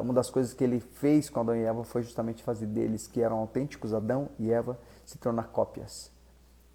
uma 0.00 0.14
das 0.14 0.30
coisas 0.30 0.54
que 0.54 0.64
ele 0.64 0.80
fez 0.80 1.28
com 1.28 1.40
Adão 1.40 1.54
e 1.54 1.62
Eva 1.62 1.84
foi 1.84 2.02
justamente 2.02 2.42
fazer 2.42 2.66
deles 2.66 3.06
que 3.06 3.20
eram 3.20 3.38
autênticos, 3.38 3.92
Adão 3.92 4.30
e 4.38 4.50
Eva, 4.50 4.78
se 5.04 5.18
tornar 5.18 5.48
cópias. 5.48 6.10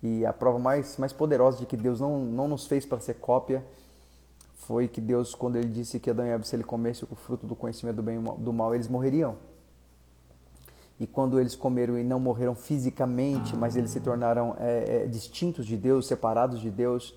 E 0.03 0.25
a 0.25 0.33
prova 0.33 0.59
mais, 0.59 0.97
mais 0.97 1.13
poderosa 1.13 1.59
de 1.59 1.65
que 1.65 1.77
Deus 1.77 1.99
não, 1.99 2.19
não 2.19 2.47
nos 2.47 2.67
fez 2.67 2.85
para 2.85 2.99
ser 2.99 3.15
cópia 3.15 3.65
foi 4.53 4.87
que 4.87 5.01
Deus, 5.01 5.33
quando 5.33 5.55
ele 5.55 5.69
disse 5.69 5.99
que 5.99 6.09
Adão 6.09 6.25
e 6.25 6.29
Eva, 6.29 6.43
se 6.43 6.55
ele 6.55 6.63
comesse 6.63 7.03
o 7.03 7.15
fruto 7.15 7.47
do 7.47 7.55
conhecimento 7.55 7.95
do 7.95 8.03
bem 8.03 8.19
e 8.19 8.43
do 8.43 8.53
mal, 8.53 8.75
eles 8.75 8.87
morreriam. 8.87 9.37
E 11.01 11.07
quando 11.07 11.39
eles 11.39 11.55
comeram 11.55 11.97
e 11.97 12.03
não 12.03 12.19
morreram 12.19 12.53
fisicamente, 12.53 13.55
mas 13.55 13.75
eles 13.75 13.89
se 13.89 13.99
tornaram 13.99 14.55
é, 14.59 14.97
é, 15.03 15.07
distintos 15.07 15.65
de 15.65 15.75
Deus, 15.75 16.05
separados 16.05 16.59
de 16.59 16.69
Deus, 16.69 17.15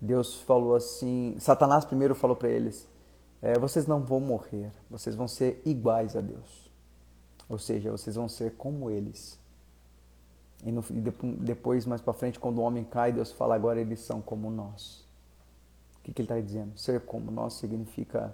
Deus 0.00 0.36
falou 0.42 0.76
assim: 0.76 1.34
Satanás 1.40 1.84
primeiro 1.84 2.14
falou 2.14 2.36
para 2.36 2.48
eles: 2.48 2.86
é, 3.42 3.58
vocês 3.58 3.84
não 3.84 4.00
vão 4.00 4.20
morrer, 4.20 4.70
vocês 4.88 5.16
vão 5.16 5.26
ser 5.26 5.60
iguais 5.64 6.14
a 6.14 6.20
Deus. 6.20 6.70
Ou 7.48 7.58
seja, 7.58 7.90
vocês 7.90 8.14
vão 8.14 8.28
ser 8.28 8.52
como 8.52 8.88
eles. 8.88 9.36
E, 10.64 10.70
no, 10.70 10.84
e 10.88 11.00
depois, 11.40 11.84
mais 11.86 12.00
para 12.00 12.12
frente, 12.12 12.38
quando 12.38 12.58
o 12.58 12.62
homem 12.62 12.84
cai, 12.84 13.10
Deus 13.10 13.32
fala: 13.32 13.56
agora 13.56 13.80
eles 13.80 13.98
são 13.98 14.22
como 14.22 14.48
nós. 14.52 15.04
O 15.98 16.02
que, 16.04 16.12
que 16.12 16.22
ele 16.22 16.26
está 16.26 16.40
dizendo? 16.40 16.78
Ser 16.78 17.00
como 17.00 17.32
nós 17.32 17.54
significa 17.54 18.32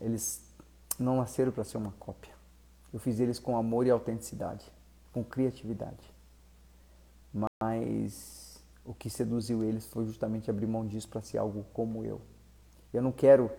eles 0.00 0.42
não 0.98 1.18
nasceram 1.18 1.52
para 1.52 1.62
ser 1.62 1.76
uma 1.76 1.94
cópia. 2.00 2.33
Eu 2.94 3.00
fiz 3.00 3.18
eles 3.18 3.40
com 3.40 3.56
amor 3.56 3.88
e 3.88 3.90
autenticidade, 3.90 4.64
com 5.12 5.24
criatividade. 5.24 6.14
Mas 7.60 8.64
o 8.84 8.94
que 8.94 9.10
seduziu 9.10 9.64
eles 9.64 9.84
foi 9.84 10.06
justamente 10.06 10.48
abrir 10.48 10.68
mão 10.68 10.86
disso 10.86 11.08
para 11.08 11.20
ser 11.20 11.38
algo 11.38 11.66
como 11.72 12.04
eu. 12.04 12.20
Eu 12.92 13.02
não 13.02 13.10
quero, 13.10 13.50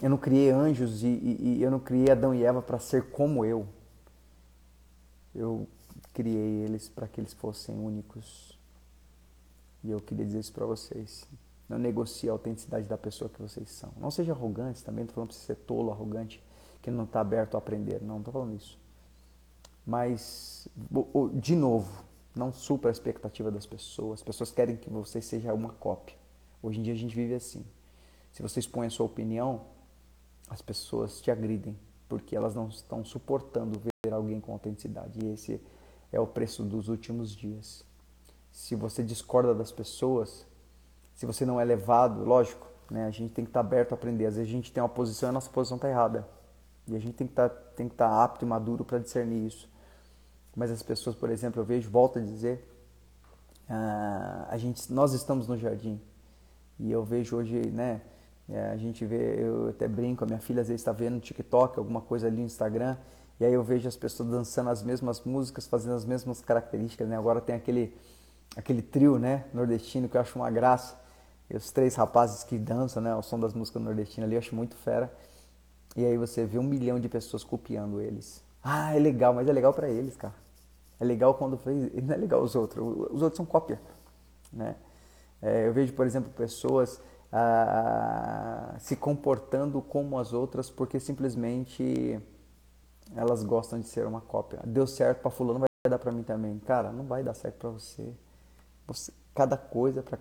eu 0.00 0.08
não 0.08 0.16
criei 0.16 0.50
anjos 0.50 1.02
e, 1.02 1.08
e, 1.08 1.56
e 1.58 1.62
eu 1.62 1.72
não 1.72 1.80
criei 1.80 2.08
Adão 2.08 2.32
e 2.32 2.44
Eva 2.44 2.62
para 2.62 2.78
ser 2.78 3.10
como 3.10 3.44
eu. 3.44 3.66
Eu 5.34 5.66
criei 6.14 6.62
eles 6.62 6.88
para 6.88 7.08
que 7.08 7.20
eles 7.20 7.32
fossem 7.32 7.76
únicos. 7.76 8.56
E 9.82 9.90
eu 9.90 10.00
queria 10.00 10.24
dizer 10.24 10.38
isso 10.38 10.52
para 10.52 10.66
vocês. 10.66 11.26
Não 11.68 11.80
negocie 11.80 12.28
a 12.28 12.32
autenticidade 12.32 12.86
da 12.86 12.96
pessoa 12.96 13.28
que 13.28 13.42
vocês 13.42 13.68
são. 13.72 13.92
Não 13.96 14.12
seja 14.12 14.30
arrogante 14.30 14.84
também, 14.84 15.02
estou 15.02 15.16
falando 15.16 15.30
para 15.30 15.36
você 15.36 15.46
ser 15.46 15.56
tolo, 15.56 15.90
arrogante, 15.90 16.40
que 16.82 16.90
não 16.90 17.04
está 17.04 17.20
aberto 17.20 17.54
a 17.54 17.58
aprender. 17.58 18.02
Não, 18.02 18.18
estou 18.18 18.32
falando 18.32 18.54
isso. 18.54 18.78
Mas, 19.86 20.68
de 21.34 21.56
novo, 21.56 22.04
não 22.34 22.52
supra 22.52 22.90
a 22.90 22.92
expectativa 22.92 23.50
das 23.50 23.66
pessoas. 23.66 24.20
As 24.20 24.24
pessoas 24.24 24.50
querem 24.50 24.76
que 24.76 24.90
você 24.90 25.20
seja 25.20 25.52
uma 25.52 25.70
cópia. 25.70 26.16
Hoje 26.62 26.78
em 26.80 26.82
dia 26.82 26.92
a 26.92 26.96
gente 26.96 27.14
vive 27.14 27.34
assim. 27.34 27.64
Se 28.32 28.42
você 28.42 28.60
expõe 28.60 28.86
a 28.86 28.90
sua 28.90 29.06
opinião, 29.06 29.62
as 30.48 30.62
pessoas 30.62 31.20
te 31.20 31.30
agridem, 31.30 31.76
porque 32.08 32.36
elas 32.36 32.54
não 32.54 32.68
estão 32.68 33.04
suportando 33.04 33.80
ver 33.80 34.12
alguém 34.12 34.40
com 34.40 34.52
autenticidade. 34.52 35.24
E 35.24 35.32
esse 35.32 35.60
é 36.12 36.20
o 36.20 36.26
preço 36.26 36.62
dos 36.62 36.88
últimos 36.88 37.34
dias. 37.34 37.84
Se 38.52 38.74
você 38.74 39.02
discorda 39.02 39.54
das 39.54 39.72
pessoas, 39.72 40.46
se 41.14 41.26
você 41.26 41.44
não 41.44 41.60
é 41.60 41.64
levado, 41.64 42.24
lógico, 42.24 42.66
né, 42.90 43.06
a 43.06 43.10
gente 43.10 43.32
tem 43.32 43.44
que 43.44 43.50
estar 43.50 43.60
aberto 43.60 43.92
a 43.92 43.94
aprender. 43.94 44.26
Às 44.26 44.36
vezes 44.36 44.48
a 44.48 44.52
gente 44.52 44.72
tem 44.72 44.82
uma 44.82 44.88
posição 44.88 45.28
e 45.28 45.30
a 45.30 45.32
nossa 45.32 45.50
posição 45.50 45.76
está 45.76 45.88
errada. 45.88 46.28
E 46.88 46.96
a 46.96 46.98
gente 46.98 47.14
tem 47.14 47.26
que 47.26 47.34
que 47.34 47.82
estar 47.82 48.24
apto 48.24 48.44
e 48.44 48.48
maduro 48.48 48.84
para 48.84 48.98
discernir 48.98 49.46
isso. 49.46 49.68
Mas 50.56 50.70
as 50.70 50.82
pessoas, 50.82 51.14
por 51.14 51.30
exemplo, 51.30 51.60
eu 51.60 51.64
vejo, 51.64 51.90
volto 51.90 52.18
a 52.18 52.22
dizer, 52.22 52.68
uh, 53.68 54.46
a 54.48 54.56
gente, 54.58 54.92
nós 54.92 55.12
estamos 55.12 55.46
no 55.46 55.56
jardim. 55.56 56.00
E 56.80 56.90
eu 56.90 57.04
vejo 57.04 57.36
hoje, 57.36 57.70
né, 57.70 58.00
é, 58.48 58.70
a 58.70 58.76
gente 58.76 59.04
vê, 59.04 59.42
eu 59.44 59.68
até 59.68 59.86
brinco, 59.86 60.24
a 60.24 60.26
minha 60.26 60.38
filha 60.38 60.62
às 60.62 60.68
vezes 60.68 60.80
está 60.80 60.92
vendo 60.92 61.20
TikTok, 61.20 61.78
alguma 61.78 62.00
coisa 62.00 62.28
ali 62.28 62.38
no 62.38 62.46
Instagram, 62.46 62.96
e 63.38 63.44
aí 63.44 63.52
eu 63.52 63.62
vejo 63.62 63.86
as 63.86 63.96
pessoas 63.96 64.30
dançando 64.30 64.70
as 64.70 64.82
mesmas 64.82 65.20
músicas, 65.22 65.66
fazendo 65.66 65.94
as 65.94 66.04
mesmas 66.04 66.40
características, 66.40 67.06
né? 67.06 67.16
Agora 67.16 67.40
tem 67.40 67.54
aquele, 67.54 67.94
aquele 68.56 68.80
trio, 68.80 69.18
né, 69.18 69.44
nordestino 69.52 70.08
que 70.08 70.16
eu 70.16 70.20
acho 70.20 70.38
uma 70.38 70.50
graça 70.50 70.98
e 71.50 71.56
os 71.56 71.70
três 71.70 71.94
rapazes 71.94 72.42
que 72.42 72.58
dançam, 72.58 73.02
né, 73.02 73.14
o 73.14 73.22
som 73.22 73.38
das 73.38 73.54
músicas 73.54 73.82
nordestinas 73.82 74.26
ali, 74.26 74.34
eu 74.34 74.38
acho 74.38 74.54
muito 74.54 74.76
fera. 74.76 75.12
E 75.98 76.04
aí 76.04 76.16
você 76.16 76.46
vê 76.46 76.60
um 76.60 76.62
milhão 76.62 77.00
de 77.00 77.08
pessoas 77.08 77.42
copiando 77.42 78.00
eles. 78.00 78.40
Ah, 78.62 78.94
é 78.94 79.00
legal, 79.00 79.34
mas 79.34 79.48
é 79.48 79.52
legal 79.52 79.74
para 79.74 79.88
eles, 79.88 80.16
cara. 80.16 80.32
É 81.00 81.04
legal 81.04 81.34
quando 81.34 81.58
fez, 81.58 81.92
não 82.06 82.14
é 82.14 82.16
legal 82.16 82.40
os 82.40 82.54
outros. 82.54 82.86
Os 83.10 83.20
outros 83.20 83.36
são 83.36 83.44
cópia, 83.44 83.80
né? 84.52 84.76
É, 85.42 85.66
eu 85.66 85.72
vejo, 85.72 85.92
por 85.94 86.06
exemplo, 86.06 86.30
pessoas 86.30 87.00
ah, 87.32 88.76
se 88.78 88.94
comportando 88.94 89.82
como 89.82 90.20
as 90.20 90.32
outras 90.32 90.70
porque 90.70 91.00
simplesmente 91.00 92.20
elas 93.16 93.42
gostam 93.42 93.80
de 93.80 93.88
ser 93.88 94.06
uma 94.06 94.20
cópia. 94.20 94.60
Deu 94.64 94.86
certo 94.86 95.20
para 95.20 95.32
fulano, 95.32 95.58
vai 95.58 95.68
dar 95.90 95.98
para 95.98 96.12
mim 96.12 96.22
também. 96.22 96.60
Cara, 96.60 96.92
não 96.92 97.06
vai 97.06 97.24
dar 97.24 97.34
certo 97.34 97.56
para 97.56 97.70
você. 97.70 98.14
você 98.86 99.12
cada 99.34 99.56
coisa, 99.56 100.00
pra, 100.00 100.16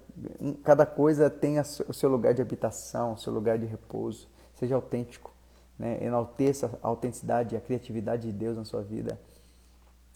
cada 0.64 0.88
coisa 0.88 1.30
tem 1.30 1.60
a, 1.60 1.62
o 1.88 1.94
seu 1.94 2.10
lugar 2.10 2.34
de 2.34 2.42
habitação, 2.42 3.14
o 3.14 3.18
seu 3.18 3.32
lugar 3.32 3.60
de 3.60 3.68
repouso. 3.68 4.28
Seja 4.56 4.74
autêntico, 4.74 5.37
né? 5.78 6.04
enalteça 6.04 6.78
a 6.82 6.88
autenticidade 6.88 7.56
e 7.56 7.58
a 7.58 7.62
criatividade 7.62 8.32
de 8.32 8.34
Deus 8.34 8.58
na 8.58 8.66
sua 8.66 8.82
vida. 8.82 9.20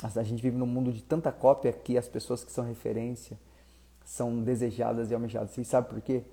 A 0.04 0.24
gente 0.24 0.42
vive 0.42 0.58
num 0.58 0.66
mundo 0.66 0.92
de 0.92 1.04
tanta 1.04 1.32
cópia 1.32 1.72
que 1.72 1.98
as 1.98 2.08
pessoas 2.08 2.44
que 2.44 2.52
são 2.52 2.66
referência 2.66 3.38
são 4.04 4.42
desejadas 4.42 5.12
e 5.12 5.14
almejadas. 5.14 5.56
E 5.58 5.64
sabe 5.64 5.90
por 5.90 6.02
quê? 6.02 6.24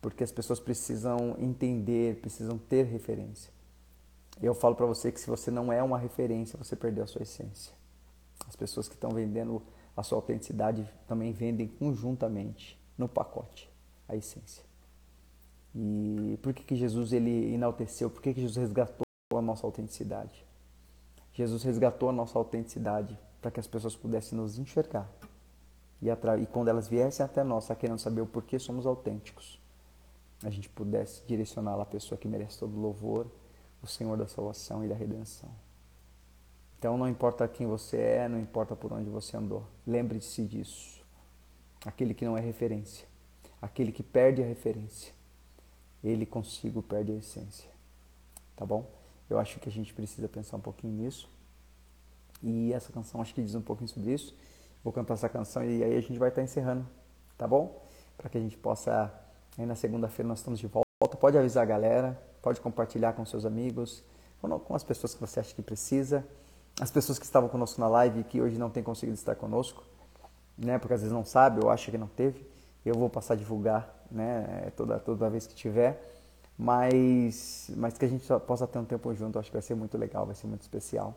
Porque 0.00 0.22
as 0.22 0.30
pessoas 0.30 0.60
precisam 0.60 1.36
entender, 1.38 2.20
precisam 2.20 2.56
ter 2.56 2.84
referência. 2.84 3.52
Eu 4.40 4.54
falo 4.54 4.74
para 4.74 4.86
você 4.86 5.10
que 5.10 5.20
se 5.20 5.28
você 5.28 5.50
não 5.50 5.72
é 5.72 5.82
uma 5.82 5.98
referência, 5.98 6.56
você 6.56 6.76
perdeu 6.76 7.04
a 7.04 7.06
sua 7.06 7.22
essência. 7.22 7.72
As 8.48 8.56
pessoas 8.56 8.88
que 8.88 8.94
estão 8.94 9.10
vendendo 9.10 9.62
a 9.96 10.02
sua 10.02 10.18
autenticidade 10.18 10.88
também 11.06 11.32
vendem 11.32 11.68
conjuntamente 11.68 12.80
no 12.96 13.08
pacote 13.08 13.70
a 14.08 14.16
essência. 14.16 14.64
E 15.74 16.11
por 16.42 16.52
que, 16.52 16.64
que 16.64 16.76
Jesus 16.76 17.12
ele 17.12 17.54
enalteceu? 17.54 18.10
Por 18.10 18.20
que, 18.20 18.34
que 18.34 18.40
Jesus 18.40 18.56
resgatou 18.56 19.04
a 19.34 19.40
nossa 19.40 19.66
autenticidade? 19.66 20.44
Jesus 21.32 21.62
resgatou 21.62 22.08
a 22.08 22.12
nossa 22.12 22.38
autenticidade 22.38 23.18
para 23.40 23.50
que 23.50 23.60
as 23.60 23.66
pessoas 23.66 23.96
pudessem 23.96 24.36
nos 24.36 24.58
enxergar. 24.58 25.08
E, 26.02 26.08
e 26.08 26.46
quando 26.46 26.68
elas 26.68 26.88
viessem 26.88 27.24
até 27.24 27.44
nós, 27.44 27.68
querendo 27.78 27.98
saber 27.98 28.20
o 28.20 28.26
porquê 28.26 28.58
somos 28.58 28.86
autênticos, 28.86 29.60
a 30.42 30.50
gente 30.50 30.68
pudesse 30.68 31.22
direcioná-la 31.26 31.84
à 31.84 31.86
pessoa 31.86 32.18
que 32.18 32.26
merece 32.26 32.58
todo 32.58 32.76
o 32.76 32.80
louvor, 32.80 33.26
o 33.80 33.86
Senhor 33.86 34.16
da 34.16 34.26
salvação 34.26 34.84
e 34.84 34.88
da 34.88 34.94
redenção. 34.94 35.48
Então 36.78 36.98
não 36.98 37.08
importa 37.08 37.46
quem 37.46 37.66
você 37.66 37.96
é, 37.96 38.28
não 38.28 38.40
importa 38.40 38.74
por 38.74 38.92
onde 38.92 39.08
você 39.08 39.36
andou. 39.36 39.64
Lembre-se 39.86 40.44
disso. 40.44 41.00
Aquele 41.86 42.12
que 42.12 42.24
não 42.24 42.36
é 42.36 42.40
referência, 42.40 43.06
aquele 43.60 43.92
que 43.92 44.02
perde 44.02 44.42
a 44.42 44.46
referência, 44.46 45.12
ele 46.02 46.26
consigo 46.26 46.82
perde 46.82 47.12
a 47.12 47.16
essência. 47.16 47.70
Tá 48.56 48.66
bom? 48.66 48.90
Eu 49.28 49.38
acho 49.38 49.58
que 49.60 49.68
a 49.68 49.72
gente 49.72 49.94
precisa 49.94 50.28
pensar 50.28 50.56
um 50.56 50.60
pouquinho 50.60 50.92
nisso. 50.92 51.28
E 52.42 52.72
essa 52.72 52.92
canção 52.92 53.20
acho 53.20 53.34
que 53.34 53.42
diz 53.42 53.54
um 53.54 53.62
pouquinho 53.62 53.88
sobre 53.88 54.12
isso. 54.12 54.34
Vou 54.82 54.92
cantar 54.92 55.14
essa 55.14 55.28
canção 55.28 55.64
e 55.64 55.82
aí 55.82 55.96
a 55.96 56.00
gente 56.00 56.18
vai 56.18 56.28
estar 56.28 56.42
encerrando, 56.42 56.86
tá 57.38 57.46
bom? 57.46 57.82
Para 58.16 58.28
que 58.28 58.36
a 58.36 58.40
gente 58.40 58.56
possa 58.56 59.12
aí 59.56 59.64
na 59.64 59.76
segunda-feira 59.76 60.28
nós 60.28 60.38
estamos 60.38 60.58
de 60.58 60.66
volta. 60.66 60.86
Pode 61.20 61.38
avisar 61.38 61.62
a 61.62 61.66
galera, 61.66 62.20
pode 62.42 62.60
compartilhar 62.60 63.12
com 63.12 63.24
seus 63.24 63.44
amigos, 63.44 64.02
com 64.40 64.74
as 64.74 64.82
pessoas 64.82 65.14
que 65.14 65.20
você 65.20 65.38
acha 65.38 65.54
que 65.54 65.62
precisa 65.62 66.26
as 66.80 66.90
pessoas 66.90 67.18
que 67.18 67.24
estavam 67.24 67.48
conosco 67.48 67.80
na 67.80 67.88
live 67.88 68.20
e 68.20 68.24
que 68.24 68.40
hoje 68.40 68.58
não 68.58 68.70
têm 68.70 68.82
conseguido 68.82 69.14
estar 69.14 69.34
conosco, 69.34 69.84
né, 70.56 70.78
porque 70.78 70.94
às 70.94 71.00
vezes 71.00 71.12
não 71.12 71.24
sabe 71.24 71.62
ou 71.62 71.70
acha 71.70 71.90
que 71.90 71.98
não 71.98 72.06
teve, 72.06 72.46
eu 72.88 72.94
vou 72.94 73.08
passar 73.08 73.34
a 73.34 73.36
divulgar 73.36 74.06
né, 74.10 74.64
é, 74.66 74.70
toda, 74.70 74.98
toda 74.98 75.30
vez 75.30 75.46
que 75.46 75.54
tiver, 75.54 76.00
mas, 76.58 77.70
mas 77.76 77.96
que 77.96 78.04
a 78.04 78.08
gente 78.08 78.26
possa 78.46 78.66
ter 78.66 78.78
um 78.78 78.84
tempo 78.84 79.12
junto, 79.14 79.38
acho 79.38 79.50
que 79.50 79.56
vai 79.56 79.62
ser 79.62 79.74
muito 79.74 79.96
legal, 79.96 80.26
vai 80.26 80.34
ser 80.34 80.46
muito 80.46 80.62
especial, 80.62 81.14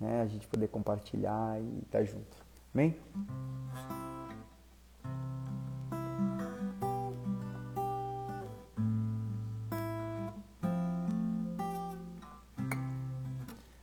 né, 0.00 0.22
a 0.22 0.26
gente 0.26 0.46
poder 0.46 0.68
compartilhar 0.68 1.60
e 1.60 1.82
estar 1.84 2.04
junto. 2.04 2.36
Amém? 2.74 2.96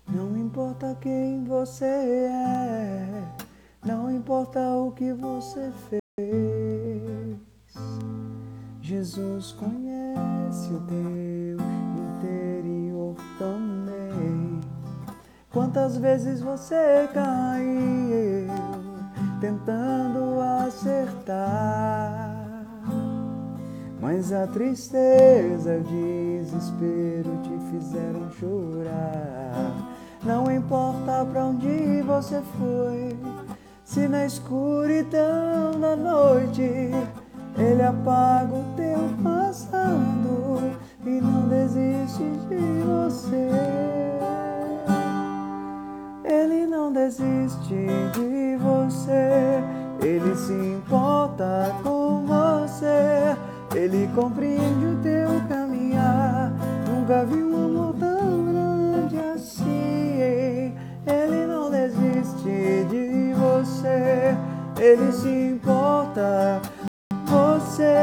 Não 0.08 0.38
importa 0.38 0.96
quem 1.02 1.44
você 1.44 1.86
é, 1.86 3.28
não 3.86 4.10
importa 4.10 4.60
o 4.78 4.92
que 4.92 5.12
você 5.12 5.72
fez. 5.90 6.05
Jesus 8.96 9.52
conhece 9.52 10.74
o 10.74 10.80
teu 10.88 11.58
interior 12.16 13.14
também. 13.38 14.62
Quantas 15.52 15.98
vezes 15.98 16.40
você 16.40 17.10
caiu 17.14 18.48
tentando 19.42 20.40
acertar? 20.66 21.36
Mas 24.00 24.32
a 24.32 24.48
tristeza 24.48 25.76
e 25.76 25.80
o 25.82 25.84
desespero 25.84 27.38
te 27.44 27.60
fizeram 27.72 28.32
chorar. 28.32 29.76
Não 30.24 30.50
importa 30.50 31.26
pra 31.26 31.48
onde 31.48 32.02
você 32.04 32.42
foi, 32.58 33.14
se 33.84 34.08
na 34.08 34.26
escuridão 34.26 35.78
da 35.82 35.98
noite 35.98 36.92
ele 37.58 37.82
apaga 37.82 38.54
o 38.54 38.75
compreende 54.16 54.86
o 54.86 54.96
teu 55.04 55.42
caminhar. 55.50 56.52
Nunca 56.88 57.26
vi 57.26 57.44
um 57.44 57.66
amor 57.66 57.94
tão 58.00 58.46
grande 58.46 59.20
assim. 59.20 60.74
Ele 61.06 61.46
não 61.46 61.70
desiste 61.70 62.86
de 62.90 63.34
você. 63.34 64.36
Ele 64.80 65.12
se 65.12 65.28
importa 65.28 66.62
você. 67.26 67.94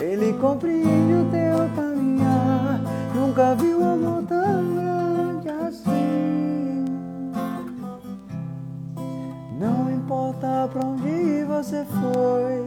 Ele 0.00 0.32
compreende 0.40 1.12
o 1.12 1.30
teu 1.30 1.68
caminhar. 1.76 2.80
Nunca 3.14 3.54
vi 3.54 3.74
um 3.74 3.92
amor 3.92 4.22
tão 4.22 4.74
grande 4.74 5.48
assim. 5.50 6.84
Não 9.60 9.92
importa 9.92 10.68
pra 10.72 10.86
onde 10.86 11.44
você 11.44 11.84
foi. 11.84 12.66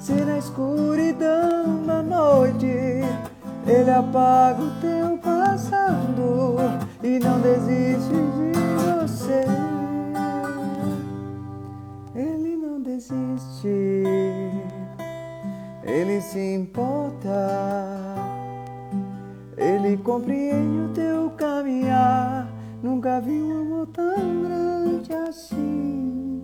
Se 0.00 0.12
na 0.12 0.38
escuridão 0.38 1.55
noite 2.16 2.66
ele 3.66 3.90
apaga 3.90 4.62
o 4.62 4.70
teu 4.80 5.18
passado 5.18 6.56
e 7.02 7.18
não 7.18 7.40
desiste 7.40 8.14
de 8.36 8.52
você. 8.80 9.44
Ele 12.14 12.56
não 12.56 12.80
desiste, 12.80 14.02
ele 15.82 16.20
se 16.22 16.54
importa, 16.54 17.28
ele 19.56 19.96
compreende 19.98 20.78
o 20.78 20.88
teu 20.94 21.30
caminhar. 21.30 22.48
Nunca 22.82 23.20
vi 23.20 23.42
um 23.42 23.62
amor 23.62 23.86
tão 23.88 24.42
grande 24.42 25.12
assim. 25.12 26.40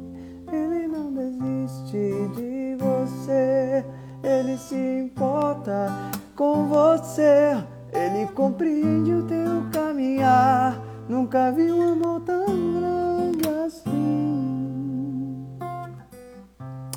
Ele 0.53 0.89
não 0.89 1.13
desiste 1.13 2.29
de 2.35 2.77
você, 2.79 3.85
ele 4.23 4.57
se 4.57 4.75
importa 4.75 5.89
com 6.37 6.69
você, 6.69 7.57
ele 7.93 8.27
compreende 8.33 9.13
o 9.13 9.27
teu 9.27 9.69
caminhar. 9.73 10.81
Nunca 11.09 11.51
vi 11.51 11.73
um 11.73 11.93
amor 11.93 12.21
tão 12.21 12.47
grande 12.47 13.49
assim. 13.67 13.93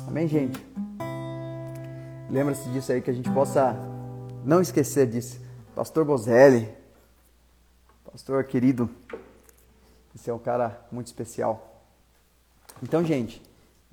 Amém, 0.06 0.28
gente? 0.28 0.64
Lembra-se 2.30 2.68
disso 2.70 2.92
aí, 2.92 3.02
que 3.02 3.10
a 3.10 3.14
gente 3.14 3.30
possa 3.30 3.76
não 4.44 4.60
esquecer 4.60 5.06
disso. 5.06 5.40
Pastor 5.74 6.04
Bozelli, 6.04 6.68
pastor 8.10 8.44
querido, 8.44 8.88
você 10.14 10.30
é 10.30 10.34
um 10.34 10.38
cara 10.38 10.80
muito 10.90 11.08
especial. 11.08 11.82
Então, 12.82 13.04
gente, 13.04 13.42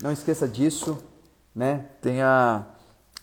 não 0.01 0.11
esqueça 0.11 0.47
disso, 0.47 1.03
né? 1.53 1.85
Tenha 2.01 2.65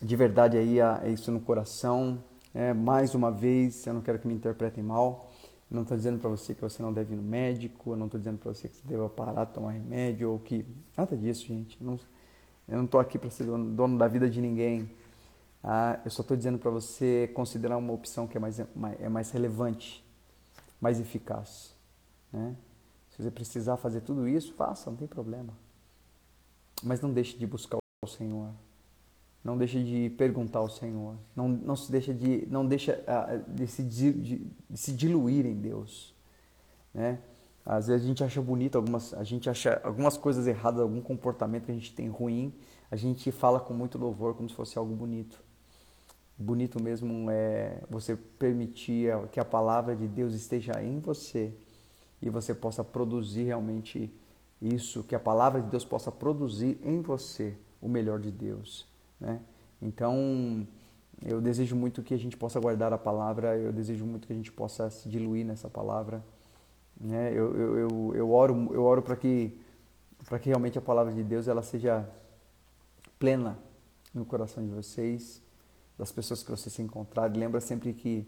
de 0.01 0.17
verdade 0.17 0.57
aí 0.57 0.79
isso 1.13 1.31
no 1.31 1.41
coração. 1.41 2.23
É, 2.55 2.73
mais 2.73 3.15
uma 3.15 3.31
vez, 3.31 3.87
eu 3.87 3.95
não 3.95 4.01
quero 4.01 4.19
que 4.19 4.27
me 4.27 4.35
interpretem 4.35 4.83
mal. 4.83 5.31
Não 5.71 5.83
estou 5.83 5.97
dizendo 5.97 6.19
para 6.19 6.29
você 6.29 6.55
que 6.55 6.61
você 6.61 6.83
não 6.83 6.93
deve 6.93 7.15
ir 7.15 7.17
no 7.17 7.23
médico. 7.23 7.93
Eu 7.93 7.97
não 7.97 8.07
estou 8.07 8.19
dizendo 8.19 8.39
para 8.39 8.53
você 8.53 8.69
que 8.69 8.77
você 8.77 8.89
deve 8.89 9.09
parar 9.11 9.45
de 9.45 9.53
tomar 9.53 9.73
remédio 9.73 10.33
ou 10.33 10.39
que 10.39 10.67
nada 10.97 11.17
disso, 11.17 11.47
gente. 11.47 11.79
Eu 11.81 11.99
não 12.67 12.85
estou 12.85 13.01
aqui 13.01 13.19
para 13.19 13.31
ser 13.31 13.45
dono, 13.45 13.71
dono, 13.73 13.99
da 13.99 14.09
vida 14.09 14.29
de 14.29 14.41
ninguém. 14.41 14.91
Ah, 15.63 16.01
eu 16.05 16.11
só 16.11 16.23
estou 16.23 16.37
dizendo 16.37 16.59
para 16.59 16.71
você 16.71 17.31
considerar 17.35 17.77
uma 17.77 17.93
opção 17.93 18.27
que 18.27 18.37
é 18.37 18.41
mais, 18.41 18.59
é 18.59 19.09
mais 19.09 19.31
relevante, 19.31 20.03
mais 20.81 20.99
eficaz, 20.99 21.77
né? 22.33 22.57
Se 23.11 23.23
você 23.23 23.31
precisar 23.31 23.77
fazer 23.77 24.01
tudo 24.01 24.27
isso, 24.27 24.55
faça, 24.55 24.89
não 24.89 24.97
tem 24.97 25.07
problema. 25.07 25.53
Mas 26.83 27.03
não 27.03 27.13
deixe 27.13 27.37
de 27.37 27.47
buscar 27.47 27.77
o 28.03 28.09
Senhor. 28.09 28.51
Não 29.43 29.57
deixe 29.57 29.83
de 29.83 30.11
perguntar 30.11 30.59
ao 30.59 30.69
Senhor. 30.69 31.17
Não, 31.35 31.49
não 31.49 31.75
se 31.75 31.91
deixa 31.91 32.13
de 32.13 32.47
não 32.51 32.67
deixa 32.67 33.03
uh, 33.09 33.53
de, 33.53 33.67
se, 33.67 33.83
de, 33.83 34.13
de, 34.13 34.47
se 34.75 34.93
diluir 34.93 35.47
em 35.47 35.55
Deus, 35.55 36.15
né? 36.93 37.19
Às 37.65 37.87
vezes 37.87 38.05
a 38.05 38.09
gente 38.09 38.25
acha 38.25 38.41
bonito 38.41 38.77
algumas, 38.77 39.15
a 39.15 39.23
gente 39.23 39.49
acha 39.49 39.81
algumas 39.85 40.17
coisas 40.17 40.47
erradas, 40.47 40.81
algum 40.81 41.01
comportamento 41.01 41.67
que 41.67 41.71
a 41.71 41.75
gente 41.75 41.95
tem 41.95 42.09
ruim, 42.09 42.53
a 42.91 42.97
gente 42.97 43.31
fala 43.31 43.61
com 43.61 43.73
muito 43.73 43.99
louvor 43.99 44.35
como 44.35 44.49
se 44.49 44.55
fosse 44.55 44.79
algo 44.79 44.95
bonito. 44.95 45.43
Bonito 46.37 46.83
mesmo 46.83 47.31
é 47.31 47.83
você 47.89 48.17
permitir 48.17 49.13
que 49.31 49.39
a 49.39 49.45
palavra 49.45 49.95
de 49.95 50.09
Deus 50.09 50.33
esteja 50.33 50.83
em 50.83 50.99
você 50.99 51.55
e 52.21 52.31
você 52.31 52.55
possa 52.55 52.83
produzir 52.83 53.45
realmente 53.45 54.13
isso, 54.61 55.05
que 55.05 55.15
a 55.15 55.21
palavra 55.21 55.61
de 55.61 55.69
Deus 55.69 55.85
possa 55.85 56.11
produzir 56.11 56.79
em 56.83 57.01
você 57.01 57.55
o 57.81 57.89
melhor 57.89 58.19
de 58.19 58.31
Deus. 58.31 58.90
Né? 59.21 59.41
Então, 59.81 60.67
eu 61.25 61.41
desejo 61.41 61.77
muito 61.77 62.03
que 62.03 62.15
a 62.15 62.19
gente 62.19 62.37
possa 62.37 62.59
guardar 62.59 62.93
a 62.93 62.99
palavra, 62.99 63.57
eu 63.57 63.73
desejo 63.73 64.05
muito 64.05 64.27
que 64.27 64.33
a 64.33 64.37
gente 64.37 64.51
possa 64.51 64.89
se 64.91 65.09
diluir 65.09 65.45
nessa 65.45 65.69
palavra. 65.69 66.25
Né? 66.99 67.33
Eu, 67.33 67.55
eu, 67.57 67.79
eu, 67.79 68.13
eu 68.15 68.33
oro, 68.33 68.71
eu 68.73 68.83
oro 68.83 69.03
para 69.03 69.17
que, 69.17 69.57
que 70.41 70.49
realmente 70.49 70.79
a 70.79 70.83
palavra 70.83 71.13
de 71.13 71.23
Deus 71.23 71.49
ela 71.49 71.63
seja 71.63 72.09
plena 73.19 73.59
no 74.15 74.25
coração 74.25 74.65
de 74.65 74.71
vocês, 74.71 75.43
das 75.99 76.11
pessoas 76.11 76.43
que 76.43 76.51
vocês 76.51 76.73
se 76.73 76.83
encontrarem. 76.83 77.39
Lembra 77.39 77.61
sempre 77.61 77.93
que 77.93 78.27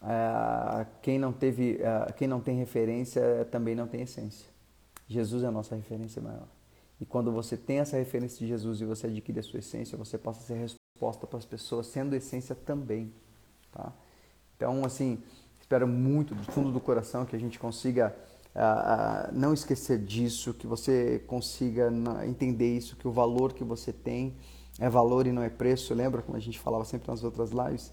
Uh, 0.00 0.86
quem 1.02 1.18
não 1.18 1.32
teve, 1.32 1.80
uh, 1.82 2.12
quem 2.14 2.28
não 2.28 2.40
tem 2.40 2.56
referência 2.56 3.44
também 3.50 3.74
não 3.74 3.88
tem 3.88 4.02
essência. 4.02 4.48
Jesus 5.08 5.42
é 5.42 5.46
a 5.46 5.50
nossa 5.50 5.74
referência 5.74 6.22
maior. 6.22 6.46
E 7.00 7.06
quando 7.06 7.30
você 7.30 7.56
tem 7.56 7.78
essa 7.78 7.96
referência 7.96 8.38
de 8.38 8.46
Jesus 8.46 8.80
e 8.80 8.84
você 8.84 9.06
adquire 9.06 9.38
a 9.38 9.42
sua 9.42 9.60
essência, 9.60 9.96
você 9.96 10.18
passa 10.18 10.40
a 10.40 10.42
ser 10.42 10.54
resposta 10.54 11.26
para 11.26 11.38
as 11.38 11.44
pessoas, 11.44 11.86
sendo 11.86 12.14
essência 12.14 12.54
também. 12.54 13.12
Tá? 13.72 13.92
Então, 14.56 14.84
assim, 14.84 15.22
espero 15.60 15.86
muito 15.86 16.34
do 16.34 16.42
fundo 16.52 16.72
do 16.72 16.80
coração 16.80 17.24
que 17.24 17.36
a 17.36 17.38
gente 17.38 17.58
consiga 17.58 18.16
uh, 18.54 19.32
não 19.32 19.54
esquecer 19.54 19.98
disso, 19.98 20.52
que 20.52 20.66
você 20.66 21.22
consiga 21.26 21.92
entender 22.26 22.76
isso, 22.76 22.96
que 22.96 23.06
o 23.06 23.12
valor 23.12 23.52
que 23.52 23.62
você 23.62 23.92
tem 23.92 24.36
é 24.80 24.88
valor 24.88 25.26
e 25.26 25.32
não 25.32 25.42
é 25.42 25.48
preço. 25.48 25.94
Lembra 25.94 26.22
como 26.22 26.36
a 26.36 26.40
gente 26.40 26.58
falava 26.58 26.84
sempre 26.84 27.08
nas 27.08 27.22
outras 27.22 27.50
lives? 27.50 27.92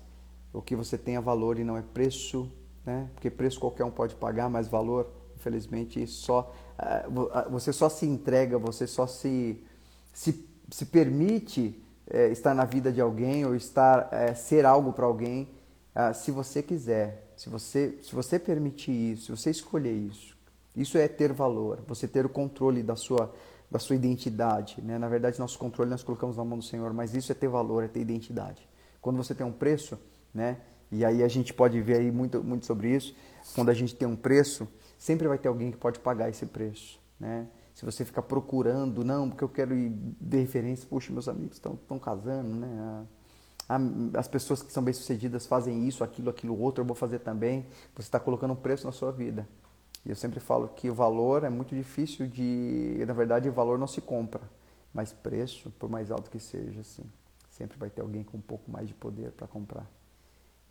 o 0.56 0.62
que 0.62 0.76
você 0.76 0.98
tenha 0.98 1.20
valor 1.20 1.60
e 1.60 1.64
não 1.64 1.76
é 1.76 1.82
preço, 1.82 2.50
né? 2.86 3.10
Porque 3.14 3.30
preço 3.30 3.60
qualquer 3.60 3.84
um 3.84 3.92
pode 3.92 4.16
pagar, 4.16 4.50
mas 4.50 4.68
valor, 4.68 5.12
infelizmente, 5.36 6.08
só 6.08 6.42
uh, 6.42 6.65
você 7.50 7.72
só 7.72 7.90
se 7.90 8.06
entrega, 8.06 8.58
você 8.58 8.86
só 8.88 9.08
se 9.08 9.62
se, 10.14 10.48
se 10.70 10.86
permite 10.86 11.82
uh, 12.14 12.32
estar 12.32 12.54
na 12.54 12.66
vida 12.66 12.92
de 12.92 13.02
alguém 13.02 13.46
ou 13.46 13.56
estar 13.56 14.08
uh, 14.08 14.36
ser 14.36 14.66
algo 14.66 14.94
para 14.94 15.06
alguém, 15.06 15.50
se 16.14 16.30
você 16.30 16.62
quiser, 16.62 17.32
se 17.38 17.50
você 17.50 17.98
se 18.02 18.14
você 18.14 18.38
permitir 18.38 19.14
isso, 19.14 19.26
se 19.26 19.32
você 19.32 19.50
escolher 19.50 19.94
isso, 19.94 20.36
isso 20.76 20.98
é 20.98 21.08
ter 21.08 21.32
valor, 21.32 21.80
você 21.88 22.06
ter 22.06 22.26
o 22.26 22.30
controle 22.30 22.84
da 22.84 22.98
sua 22.98 23.34
da 23.72 23.80
sua 23.80 23.96
identidade, 23.96 24.82
né? 24.82 24.98
Na 25.00 25.08
verdade, 25.08 25.40
nosso 25.40 25.58
controle 25.58 25.90
nós 25.90 26.04
colocamos 26.04 26.38
na 26.38 26.44
mão 26.44 26.58
do 26.58 26.64
Senhor, 26.64 26.94
mas 26.94 27.16
isso 27.16 27.32
é 27.32 27.36
ter 27.36 27.48
valor, 27.48 27.84
é 27.84 27.88
ter 27.88 28.02
identidade. 28.02 28.68
Quando 29.02 29.18
você 29.18 29.34
tem 29.34 29.46
um 29.46 29.52
preço 29.52 29.98
né? 30.36 30.58
E 30.92 31.06
aí 31.06 31.24
a 31.24 31.28
gente 31.30 31.54
pode 31.54 31.82
ver 31.82 31.98
aí 31.98 32.12
muito, 32.12 32.44
muito 32.44 32.66
sobre 32.66 32.94
isso. 32.94 33.16
Quando 33.56 33.70
a 33.70 33.74
gente 33.74 33.96
tem 33.96 34.08
um 34.08 34.18
preço, 34.18 34.68
sempre 34.98 35.28
vai 35.28 35.38
ter 35.38 35.48
alguém 35.48 35.72
que 35.72 35.78
pode 35.78 36.00
pagar 36.00 36.30
esse 36.30 36.46
preço, 36.46 37.00
né? 37.20 37.48
Se 37.74 37.84
você 37.84 38.06
ficar 38.06 38.22
procurando, 38.22 39.04
não, 39.04 39.30
porque 39.30 39.44
eu 39.44 39.50
quero 39.50 39.76
ir 39.76 39.90
de 39.90 40.38
referência, 40.38 40.88
puxa, 40.88 41.12
meus 41.12 41.28
amigos 41.28 41.58
estão 41.58 42.00
casando, 42.00 42.56
né? 42.56 43.06
as 44.14 44.28
pessoas 44.28 44.62
que 44.62 44.72
são 44.72 44.84
bem-sucedidas 44.84 45.46
fazem 45.48 45.88
isso, 45.88 46.04
aquilo, 46.04 46.30
aquilo 46.30 46.60
outro, 46.60 46.84
eu 46.84 46.86
vou 46.86 46.96
fazer 46.96 47.20
também. 47.20 47.66
Você 47.96 48.02
está 48.08 48.20
colocando 48.20 48.52
um 48.52 48.56
preço 48.56 48.86
na 48.86 48.92
sua 48.92 49.12
vida. 49.12 49.48
E 50.06 50.10
eu 50.10 50.16
sempre 50.16 50.40
falo 50.40 50.68
que 50.70 50.90
o 50.90 50.94
valor 50.94 51.44
é 51.44 51.50
muito 51.50 51.74
difícil 51.76 52.28
de. 52.28 53.04
Na 53.08 53.14
verdade, 53.14 53.50
o 53.50 53.52
valor 53.52 53.80
não 53.80 53.88
se 53.88 54.02
compra, 54.02 54.42
mas 54.94 55.12
preço, 55.12 55.72
por 55.80 55.90
mais 55.90 56.12
alto 56.12 56.30
que 56.30 56.40
seja, 56.40 56.82
assim, 56.82 57.04
sempre 57.50 57.78
vai 57.78 57.90
ter 57.90 58.02
alguém 58.02 58.24
com 58.24 58.38
um 58.38 58.42
pouco 58.42 58.70
mais 58.70 58.88
de 58.88 58.94
poder 58.94 59.32
para 59.32 59.48
comprar. 59.48 59.90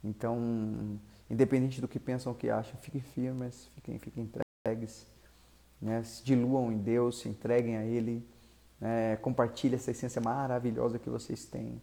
Então, 0.04 1.00
independente 1.30 1.80
do 1.80 1.88
que 1.88 1.98
pensam 1.98 2.32
ou 2.32 2.38
que 2.38 2.50
acham, 2.50 2.78
fiquem 2.80 3.00
firmes, 3.00 3.70
fiquem, 3.74 3.98
fiquem 3.98 4.24
entregues, 4.24 5.06
né? 5.80 6.02
se 6.02 6.24
diluam 6.24 6.72
em 6.72 6.78
Deus, 6.78 7.20
se 7.20 7.28
entreguem 7.28 7.76
a 7.76 7.84
Ele, 7.84 8.26
né? 8.80 9.16
compartilhem 9.16 9.76
essa 9.76 9.90
essência 9.90 10.20
maravilhosa 10.20 10.98
que 10.98 11.08
vocês 11.08 11.44
têm 11.44 11.80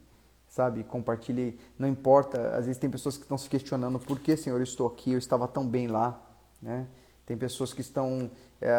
sabe? 0.52 0.84
Compartilhe, 0.84 1.58
não 1.80 1.88
importa. 1.88 2.56
Às 2.56 2.66
vezes 2.66 2.78
tem 2.78 2.90
pessoas 2.90 3.16
que 3.16 3.24
estão 3.24 3.38
se 3.38 3.50
questionando 3.50 3.98
por 3.98 4.20
que, 4.20 4.36
Senhor, 4.36 4.58
eu 4.58 4.64
estou 4.64 4.86
aqui, 4.86 5.14
eu 5.14 5.18
estava 5.18 5.48
tão 5.48 5.66
bem 5.66 5.88
lá, 5.88 6.22
né? 6.62 6.88
Tem 7.26 7.38
pessoas 7.38 7.74
que 7.74 7.80
estão 7.80 8.30
é, 8.60 8.72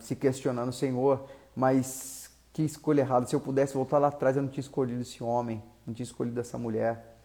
se 0.00 0.16
questionando, 0.16 0.72
Senhor, 0.72 1.24
mas 1.54 2.30
que 2.52 2.62
escolha 2.62 3.02
errada. 3.02 3.26
Se 3.26 3.36
eu 3.36 3.40
pudesse 3.40 3.74
voltar 3.74 3.98
lá 3.98 4.08
atrás, 4.08 4.36
eu 4.36 4.42
não 4.42 4.48
tinha 4.50 4.60
escolhido 4.60 5.00
esse 5.00 5.22
homem, 5.22 5.62
não 5.86 5.94
tinha 5.94 6.04
escolhido 6.04 6.40
essa 6.40 6.58
mulher. 6.58 7.16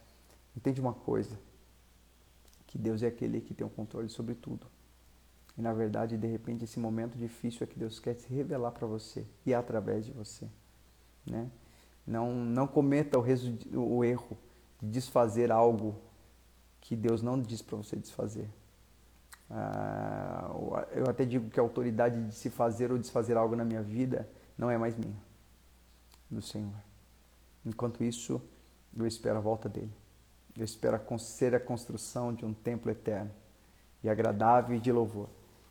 Entende 0.55 0.79
uma 0.79 0.93
coisa? 0.93 1.39
Que 2.67 2.77
Deus 2.77 3.01
é 3.01 3.07
aquele 3.07 3.41
que 3.41 3.53
tem 3.53 3.65
o 3.65 3.69
controle 3.69 4.09
sobre 4.09 4.35
tudo. 4.35 4.67
E 5.57 5.61
na 5.61 5.73
verdade, 5.73 6.17
de 6.17 6.27
repente, 6.27 6.65
esse 6.65 6.79
momento 6.79 7.17
difícil 7.17 7.63
é 7.63 7.67
que 7.67 7.79
Deus 7.79 7.99
quer 7.99 8.13
se 8.15 8.31
revelar 8.31 8.71
para 8.71 8.85
você 8.85 9.25
e 9.45 9.53
através 9.53 10.05
de 10.05 10.11
você, 10.11 10.47
né? 11.25 11.49
Não, 12.05 12.33
não 12.33 12.67
cometa 12.67 13.17
o, 13.17 13.97
o 13.97 14.03
erro 14.03 14.37
de 14.81 14.87
desfazer 14.89 15.51
algo 15.51 15.99
que 16.79 16.95
Deus 16.95 17.21
não 17.21 17.41
diz 17.41 17.61
para 17.61 17.75
você 17.75 17.95
desfazer. 17.95 18.49
Ah, 19.49 20.49
eu 20.91 21.09
até 21.09 21.25
digo 21.25 21.49
que 21.49 21.59
a 21.59 21.63
autoridade 21.63 22.27
de 22.27 22.35
se 22.35 22.49
fazer 22.49 22.91
ou 22.91 22.97
desfazer 22.97 23.35
algo 23.35 23.55
na 23.55 23.65
minha 23.65 23.81
vida 23.81 24.29
não 24.57 24.69
é 24.69 24.77
mais 24.77 24.95
minha, 24.95 25.17
do 26.29 26.41
Senhor. 26.41 26.73
Enquanto 27.65 28.03
isso, 28.03 28.41
eu 28.95 29.05
espero 29.05 29.37
a 29.37 29.41
volta 29.41 29.67
dele. 29.67 29.93
Eu 30.57 30.65
espero 30.65 30.99
ser 31.19 31.53
a 31.53 31.59
construção 31.59 32.33
de 32.33 32.43
um 32.43 32.53
templo 32.53 32.89
eterno 32.89 33.31
e 34.03 34.09
agradável 34.09 34.75
e 34.75 34.79
de 34.79 34.91
louvor. 34.91 35.29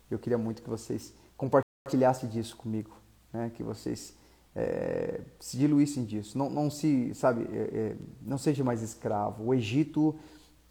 Eu 0.09 0.17
queria 0.17 0.37
muito 0.37 0.61
que 0.61 0.69
vocês 0.69 1.13
compartilhassem 1.35 2.29
disso 2.29 2.55
comigo, 2.55 2.95
né? 3.33 3.51
que 3.53 3.61
vocês 3.61 4.15
é, 4.55 5.21
se 5.39 5.57
diluíssem 5.57 6.05
disso. 6.05 6.37
Não, 6.37 6.49
não 6.49 6.69
se, 6.69 7.13
sabe, 7.13 7.43
é, 7.51 7.77
é, 7.77 7.95
não 8.21 8.37
seja 8.37 8.63
mais 8.63 8.81
escravo. 8.81 9.43
O 9.43 9.53
Egito, 9.53 10.15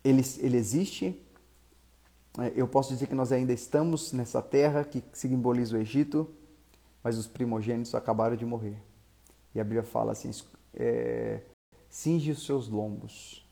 ele, 0.03 0.23
ele 0.39 0.57
existe. 0.57 1.23
É, 2.39 2.53
eu 2.57 2.67
posso 2.67 2.93
dizer 2.93 3.07
que 3.07 3.15
nós 3.15 3.33
ainda 3.33 3.53
estamos 3.53 4.13
nessa 4.13 4.41
terra 4.41 4.83
que 4.83 5.05
simboliza 5.13 5.77
o 5.77 5.81
Egito, 5.81 6.29
mas 7.03 7.19
os 7.19 7.27
primogênitos 7.27 7.95
acabaram 7.95 8.35
de 8.35 8.45
morrer. 8.47 8.83
E 9.55 9.61
a 9.61 9.65
Bíblia 9.65 9.83
fala 9.83 10.13
assim: 10.13 10.31
é, 10.75 11.43
cinge 11.89 12.33
os 12.33 12.45
seus 12.45 12.69
lombos, 12.69 13.46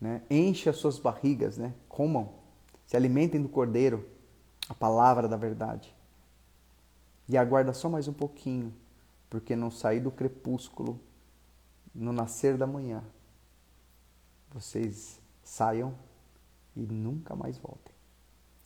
né? 0.00 0.22
enche 0.30 0.68
as 0.68 0.76
suas 0.76 0.98
barrigas, 0.98 1.58
né? 1.58 1.74
comam, 1.88 2.32
se 2.86 2.96
alimentem 2.96 3.42
do 3.42 3.48
cordeiro, 3.48 4.08
a 4.68 4.74
palavra 4.74 5.28
da 5.28 5.36
verdade. 5.36 5.94
E 7.28 7.36
aguarda 7.36 7.72
só 7.72 7.88
mais 7.88 8.08
um 8.08 8.12
pouquinho 8.12 8.74
porque 9.28 9.54
não 9.54 9.70
sair 9.70 10.00
do 10.00 10.10
crepúsculo, 10.10 10.98
no 11.94 12.12
nascer 12.12 12.56
da 12.56 12.66
manhã, 12.66 13.02
vocês 14.52 15.20
saiam 15.42 15.94
e 16.76 16.80
nunca 16.80 17.34
mais 17.36 17.58
voltem. 17.58 17.94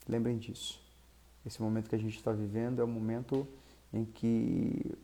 Lembrem 0.09 0.39
disso. 0.39 0.83
Esse 1.45 1.61
momento 1.61 1.89
que 1.89 1.95
a 1.95 1.99
gente 1.99 2.17
está 2.17 2.33
vivendo 2.33 2.81
é 2.81 2.85
o 2.85 2.89
momento 2.89 3.47
em 3.93 4.05
que 4.05 4.97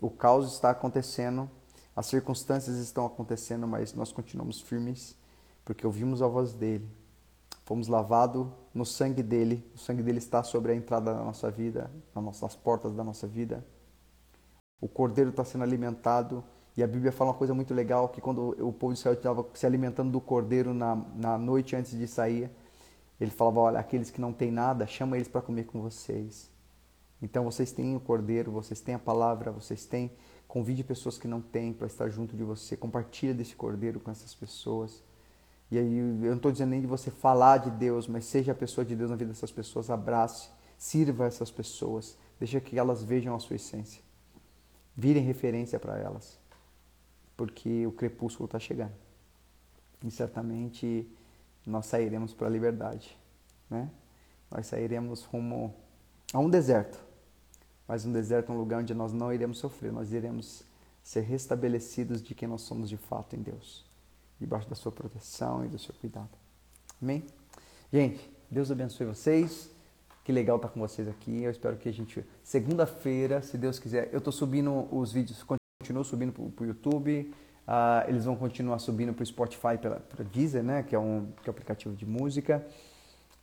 o 0.00 0.10
caos 0.10 0.52
está 0.52 0.70
acontecendo, 0.70 1.50
as 1.94 2.06
circunstâncias 2.06 2.76
estão 2.76 3.06
acontecendo, 3.06 3.66
mas 3.66 3.94
nós 3.94 4.12
continuamos 4.12 4.60
firmes 4.60 5.16
porque 5.66 5.84
ouvimos 5.84 6.22
a 6.22 6.28
voz 6.28 6.54
dele. 6.54 6.88
Fomos 7.64 7.88
lavados 7.88 8.46
no 8.72 8.86
sangue 8.86 9.22
dele, 9.22 9.68
o 9.74 9.78
sangue 9.78 10.00
dele 10.00 10.18
está 10.18 10.42
sobre 10.44 10.70
a 10.70 10.74
entrada 10.76 11.12
da 11.12 11.24
nossa 11.24 11.50
vida, 11.50 11.90
nas 12.14 12.54
portas 12.54 12.94
da 12.94 13.02
nossa 13.02 13.26
vida. 13.26 13.66
O 14.80 14.88
cordeiro 14.88 15.30
está 15.30 15.44
sendo 15.44 15.64
alimentado. 15.64 16.44
E 16.76 16.82
a 16.82 16.86
Bíblia 16.86 17.10
fala 17.10 17.30
uma 17.30 17.36
coisa 17.36 17.54
muito 17.54 17.74
legal, 17.74 18.08
que 18.10 18.20
quando 18.20 18.50
o 18.60 18.72
povo 18.72 18.92
de 18.92 19.00
Israel 19.00 19.14
estava 19.14 19.46
se 19.54 19.66
alimentando 19.66 20.12
do 20.12 20.20
cordeiro 20.20 20.72
na, 20.72 20.94
na 20.94 21.38
noite 21.38 21.74
antes 21.74 21.98
de 21.98 22.06
sair, 22.06 22.50
ele 23.18 23.30
falava, 23.30 23.60
olha, 23.60 23.80
aqueles 23.80 24.10
que 24.10 24.20
não 24.20 24.32
têm 24.32 24.52
nada, 24.52 24.86
chama 24.86 25.16
eles 25.16 25.26
para 25.26 25.40
comer 25.40 25.64
com 25.64 25.80
vocês. 25.80 26.50
Então 27.20 27.44
vocês 27.44 27.72
têm 27.72 27.96
o 27.96 28.00
cordeiro, 28.00 28.52
vocês 28.52 28.80
têm 28.80 28.94
a 28.94 28.98
palavra, 28.98 29.50
vocês 29.50 29.86
têm, 29.86 30.12
convide 30.46 30.84
pessoas 30.84 31.18
que 31.18 31.26
não 31.26 31.40
têm 31.40 31.72
para 31.72 31.86
estar 31.86 32.10
junto 32.10 32.36
de 32.36 32.44
você, 32.44 32.76
compartilha 32.76 33.34
desse 33.34 33.56
cordeiro 33.56 33.98
com 33.98 34.10
essas 34.10 34.34
pessoas. 34.34 35.02
E 35.70 35.78
aí 35.78 35.98
eu 35.98 36.30
não 36.30 36.36
estou 36.36 36.52
dizendo 36.52 36.70
nem 36.70 36.80
de 36.80 36.86
você 36.86 37.10
falar 37.10 37.58
de 37.58 37.70
Deus, 37.70 38.06
mas 38.06 38.24
seja 38.24 38.52
a 38.52 38.54
pessoa 38.54 38.84
de 38.84 38.94
Deus 38.94 39.10
na 39.10 39.16
vida 39.16 39.32
dessas 39.32 39.50
pessoas, 39.50 39.90
abrace, 39.90 40.48
sirva 40.78 41.26
essas 41.26 41.50
pessoas, 41.50 42.16
deixa 42.38 42.60
que 42.60 42.78
elas 42.78 43.02
vejam 43.02 43.34
a 43.34 43.40
sua 43.40 43.56
essência 43.56 44.06
virem 44.96 45.22
referência 45.22 45.78
para 45.78 45.98
elas, 45.98 46.38
porque 47.36 47.86
o 47.86 47.92
crepúsculo 47.92 48.46
está 48.46 48.58
chegando. 48.58 48.94
E 50.02 50.10
certamente 50.10 51.06
nós 51.66 51.86
sairemos 51.86 52.32
para 52.32 52.46
a 52.46 52.50
liberdade, 52.50 53.16
né? 53.68 53.90
Nós 54.50 54.66
sairemos 54.66 55.24
rumo 55.24 55.74
a 56.32 56.38
um 56.38 56.48
deserto, 56.48 57.04
mas 57.86 58.06
um 58.06 58.12
deserto 58.12 58.50
é 58.50 58.54
um 58.54 58.58
lugar 58.58 58.80
onde 58.80 58.94
nós 58.94 59.12
não 59.12 59.32
iremos 59.32 59.58
sofrer, 59.58 59.92
nós 59.92 60.12
iremos 60.12 60.64
ser 61.02 61.20
restabelecidos 61.20 62.22
de 62.22 62.34
quem 62.34 62.48
nós 62.48 62.62
somos 62.62 62.88
de 62.88 62.96
fato 62.96 63.36
em 63.36 63.42
Deus, 63.42 63.84
debaixo 64.40 64.68
da 64.68 64.74
sua 64.74 64.92
proteção 64.92 65.64
e 65.64 65.68
do 65.68 65.78
seu 65.78 65.94
cuidado. 65.94 66.30
Amém? 67.00 67.24
Gente, 67.92 68.30
Deus 68.50 68.70
abençoe 68.70 69.06
vocês. 69.06 69.70
Que 70.24 70.32
legal 70.32 70.56
estar 70.56 70.68
com 70.68 70.80
vocês 70.80 71.06
aqui. 71.06 71.42
Eu 71.42 71.50
espero 71.50 71.76
que 71.76 71.88
a 71.88 71.92
gente. 71.92 72.24
Segunda-feira, 72.42 73.42
se 73.42 73.56
Deus 73.56 73.78
quiser, 73.78 74.08
eu 74.12 74.18
estou 74.18 74.32
subindo 74.32 74.88
os 74.90 75.12
vídeos, 75.12 75.44
continuo 75.80 76.04
subindo 76.04 76.32
para 76.32 76.64
o 76.64 76.66
YouTube. 76.66 77.32
Uh, 77.66 78.08
eles 78.08 78.24
vão 78.24 78.36
continuar 78.36 78.78
subindo 78.78 79.12
para 79.12 79.22
o 79.22 79.26
Spotify, 79.26 79.78
para 79.80 80.22
o 80.22 80.24
Deezer, 80.24 80.62
né? 80.62 80.82
Que 80.82 80.94
é, 80.94 80.98
um, 80.98 81.32
que 81.42 81.48
é 81.48 81.50
um 81.50 81.52
aplicativo 81.52 81.94
de 81.94 82.04
música. 82.04 82.66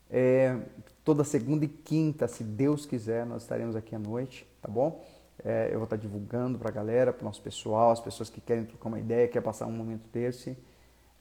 É, 0.10 0.58
toda 1.04 1.24
segunda 1.24 1.66
e 1.66 1.68
quinta, 1.68 2.28
se 2.28 2.44
Deus 2.44 2.86
quiser, 2.86 3.26
nós 3.26 3.41
estaremos 3.41 3.76
aqui 3.76 3.96
à 3.96 4.00
noite, 4.00 4.48
tá 4.62 4.70
bom? 4.70 5.04
É, 5.44 5.70
eu 5.72 5.76
vou 5.76 5.86
estar 5.86 5.96
divulgando 5.96 6.60
para 6.60 6.70
a 6.70 6.72
galera, 6.72 7.12
para 7.12 7.24
o 7.24 7.26
nosso 7.26 7.41
pessoal, 7.41 7.91
as 7.91 8.00
pessoas 8.00 8.30
que 8.30 8.39
querem 8.39 8.66
trocar 8.66 8.89
uma 8.89 9.00
ideia, 9.00 9.28
querem 9.28 9.44
passar 9.44 9.66
um 9.66 9.72
momento 9.72 10.08
desse. 10.12 10.56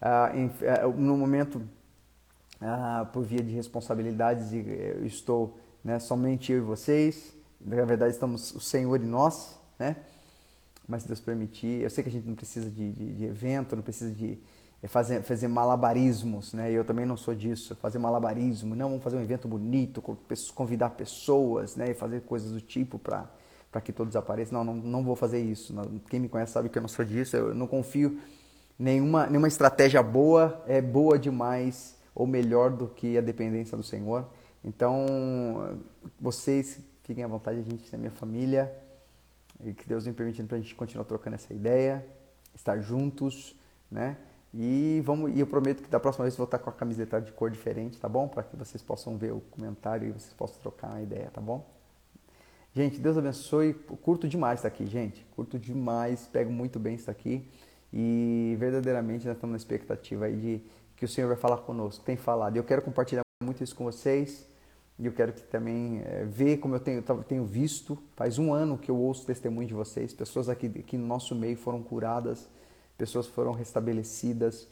Uh, 0.02 0.36
em, 0.36 0.46
uh, 0.46 0.92
no 0.96 1.16
momento 1.16 1.62
ah, 2.64 3.08
por 3.12 3.24
via 3.24 3.42
de 3.42 3.52
responsabilidades, 3.52 4.52
eh, 4.52 5.00
estou 5.04 5.58
né, 5.82 5.98
somente 5.98 6.52
eu 6.52 6.58
e 6.58 6.60
vocês. 6.60 7.34
Na 7.60 7.84
verdade, 7.84 8.12
estamos 8.12 8.54
o 8.54 8.60
Senhor 8.60 9.02
e 9.02 9.04
nós, 9.04 9.58
né? 9.78 9.96
Mas 10.86 11.02
se 11.02 11.08
Deus 11.08 11.20
permitir, 11.20 11.82
eu 11.82 11.90
sei 11.90 12.04
que 12.04 12.10
a 12.10 12.12
gente 12.12 12.26
não 12.28 12.36
precisa 12.36 12.70
de, 12.70 12.92
de, 12.92 13.14
de 13.14 13.24
evento, 13.24 13.74
não 13.74 13.82
precisa 13.82 14.12
de 14.12 14.38
eh, 14.80 14.86
fazer, 14.86 15.22
fazer 15.22 15.48
malabarismos, 15.48 16.52
né? 16.52 16.70
Eu 16.70 16.84
também 16.84 17.04
não 17.04 17.16
sou 17.16 17.34
disso, 17.34 17.74
fazer 17.74 17.98
malabarismo. 17.98 18.76
Não, 18.76 18.90
vamos 18.90 19.02
fazer 19.02 19.16
um 19.16 19.22
evento 19.22 19.48
bonito, 19.48 20.00
convidar 20.54 20.90
pessoas, 20.90 21.74
né? 21.74 21.90
E 21.90 21.94
fazer 21.94 22.20
coisas 22.22 22.52
do 22.52 22.60
tipo 22.60 22.98
para 22.98 23.28
para 23.72 23.80
que 23.80 23.90
todos 23.90 24.14
apareçam. 24.14 24.62
Não, 24.62 24.74
não, 24.74 24.82
não 24.82 25.02
vou 25.02 25.16
fazer 25.16 25.40
isso. 25.40 25.74
Quem 26.10 26.20
me 26.20 26.28
conhece 26.28 26.52
sabe 26.52 26.68
que 26.68 26.76
eu 26.76 26.82
não 26.82 26.88
sou 26.88 27.04
disso. 27.04 27.34
Eu 27.34 27.54
não 27.54 27.66
confio 27.66 28.20
nenhuma 28.82 29.26
nenhuma 29.26 29.48
estratégia 29.48 30.02
boa 30.02 30.62
é 30.66 30.80
boa 30.80 31.18
demais 31.18 31.96
ou 32.14 32.26
melhor 32.26 32.70
do 32.70 32.88
que 32.88 33.16
a 33.16 33.20
dependência 33.20 33.76
do 33.76 33.82
Senhor. 33.82 34.28
Então, 34.64 35.78
vocês 36.20 36.80
fiquem 37.02 37.24
à 37.24 37.26
vontade, 37.26 37.58
a 37.58 37.62
gente 37.62 37.92
é 37.92 37.98
minha 37.98 38.10
família, 38.10 38.72
e 39.64 39.72
que 39.72 39.88
Deus 39.88 40.06
me 40.06 40.12
permitindo 40.12 40.46
para 40.46 40.56
a 40.56 40.60
gente 40.60 40.74
continuar 40.74 41.04
trocando 41.04 41.34
essa 41.34 41.52
ideia, 41.52 42.04
estar 42.54 42.78
juntos, 42.80 43.56
né? 43.90 44.16
E 44.54 45.00
vamos, 45.04 45.34
e 45.34 45.40
eu 45.40 45.46
prometo 45.46 45.82
que 45.82 45.88
da 45.88 45.98
próxima 45.98 46.24
vez 46.24 46.36
vou 46.36 46.44
estar 46.44 46.58
com 46.58 46.68
a 46.68 46.72
camiseta 46.72 47.20
de 47.20 47.32
cor 47.32 47.50
diferente, 47.50 47.98
tá 47.98 48.08
bom? 48.08 48.28
Para 48.28 48.42
que 48.42 48.54
vocês 48.56 48.82
possam 48.82 49.16
ver 49.16 49.32
o 49.32 49.40
comentário 49.40 50.08
e 50.08 50.12
vocês 50.12 50.34
possam 50.34 50.60
trocar 50.60 50.90
uma 50.90 51.00
ideia, 51.00 51.30
tá 51.32 51.40
bom? 51.40 51.66
Gente, 52.74 52.98
Deus 52.98 53.16
abençoe. 53.16 53.74
Curto 53.74 54.28
demais 54.28 54.58
estar 54.58 54.68
aqui, 54.68 54.86
gente. 54.86 55.26
Curto 55.34 55.58
demais, 55.58 56.26
pego 56.26 56.52
muito 56.52 56.78
bem 56.78 56.94
estar 56.94 57.12
aqui. 57.12 57.48
E 57.92 58.56
verdadeiramente 58.58 59.26
nós 59.26 59.36
estamos 59.36 59.52
na 59.52 59.56
expectativa 59.58 60.24
aí 60.24 60.36
de 60.36 60.62
que 60.96 61.04
o 61.04 61.08
Senhor 61.08 61.28
vai 61.28 61.36
falar 61.36 61.58
conosco, 61.58 62.04
tem 62.04 62.16
falado. 62.16 62.56
Eu 62.56 62.64
quero 62.64 62.80
compartilhar 62.80 63.22
muito 63.42 63.62
isso 63.62 63.74
com 63.74 63.84
vocês. 63.84 64.46
E 64.98 65.06
eu 65.06 65.12
quero 65.12 65.32
que 65.32 65.42
também 65.42 66.00
é, 66.04 66.24
ver 66.24 66.58
como 66.58 66.74
eu 66.76 66.80
tenho, 66.80 67.02
tenho 67.26 67.44
visto. 67.44 67.98
Faz 68.14 68.38
um 68.38 68.52
ano 68.52 68.78
que 68.78 68.90
eu 68.90 68.96
ouço 68.96 69.26
testemunho 69.26 69.66
de 69.66 69.74
vocês. 69.74 70.12
Pessoas 70.12 70.48
aqui, 70.48 70.66
aqui 70.66 70.96
no 70.96 71.06
nosso 71.06 71.34
meio 71.34 71.56
foram 71.56 71.82
curadas, 71.82 72.48
pessoas 72.96 73.26
foram 73.26 73.52
restabelecidas, 73.52 74.68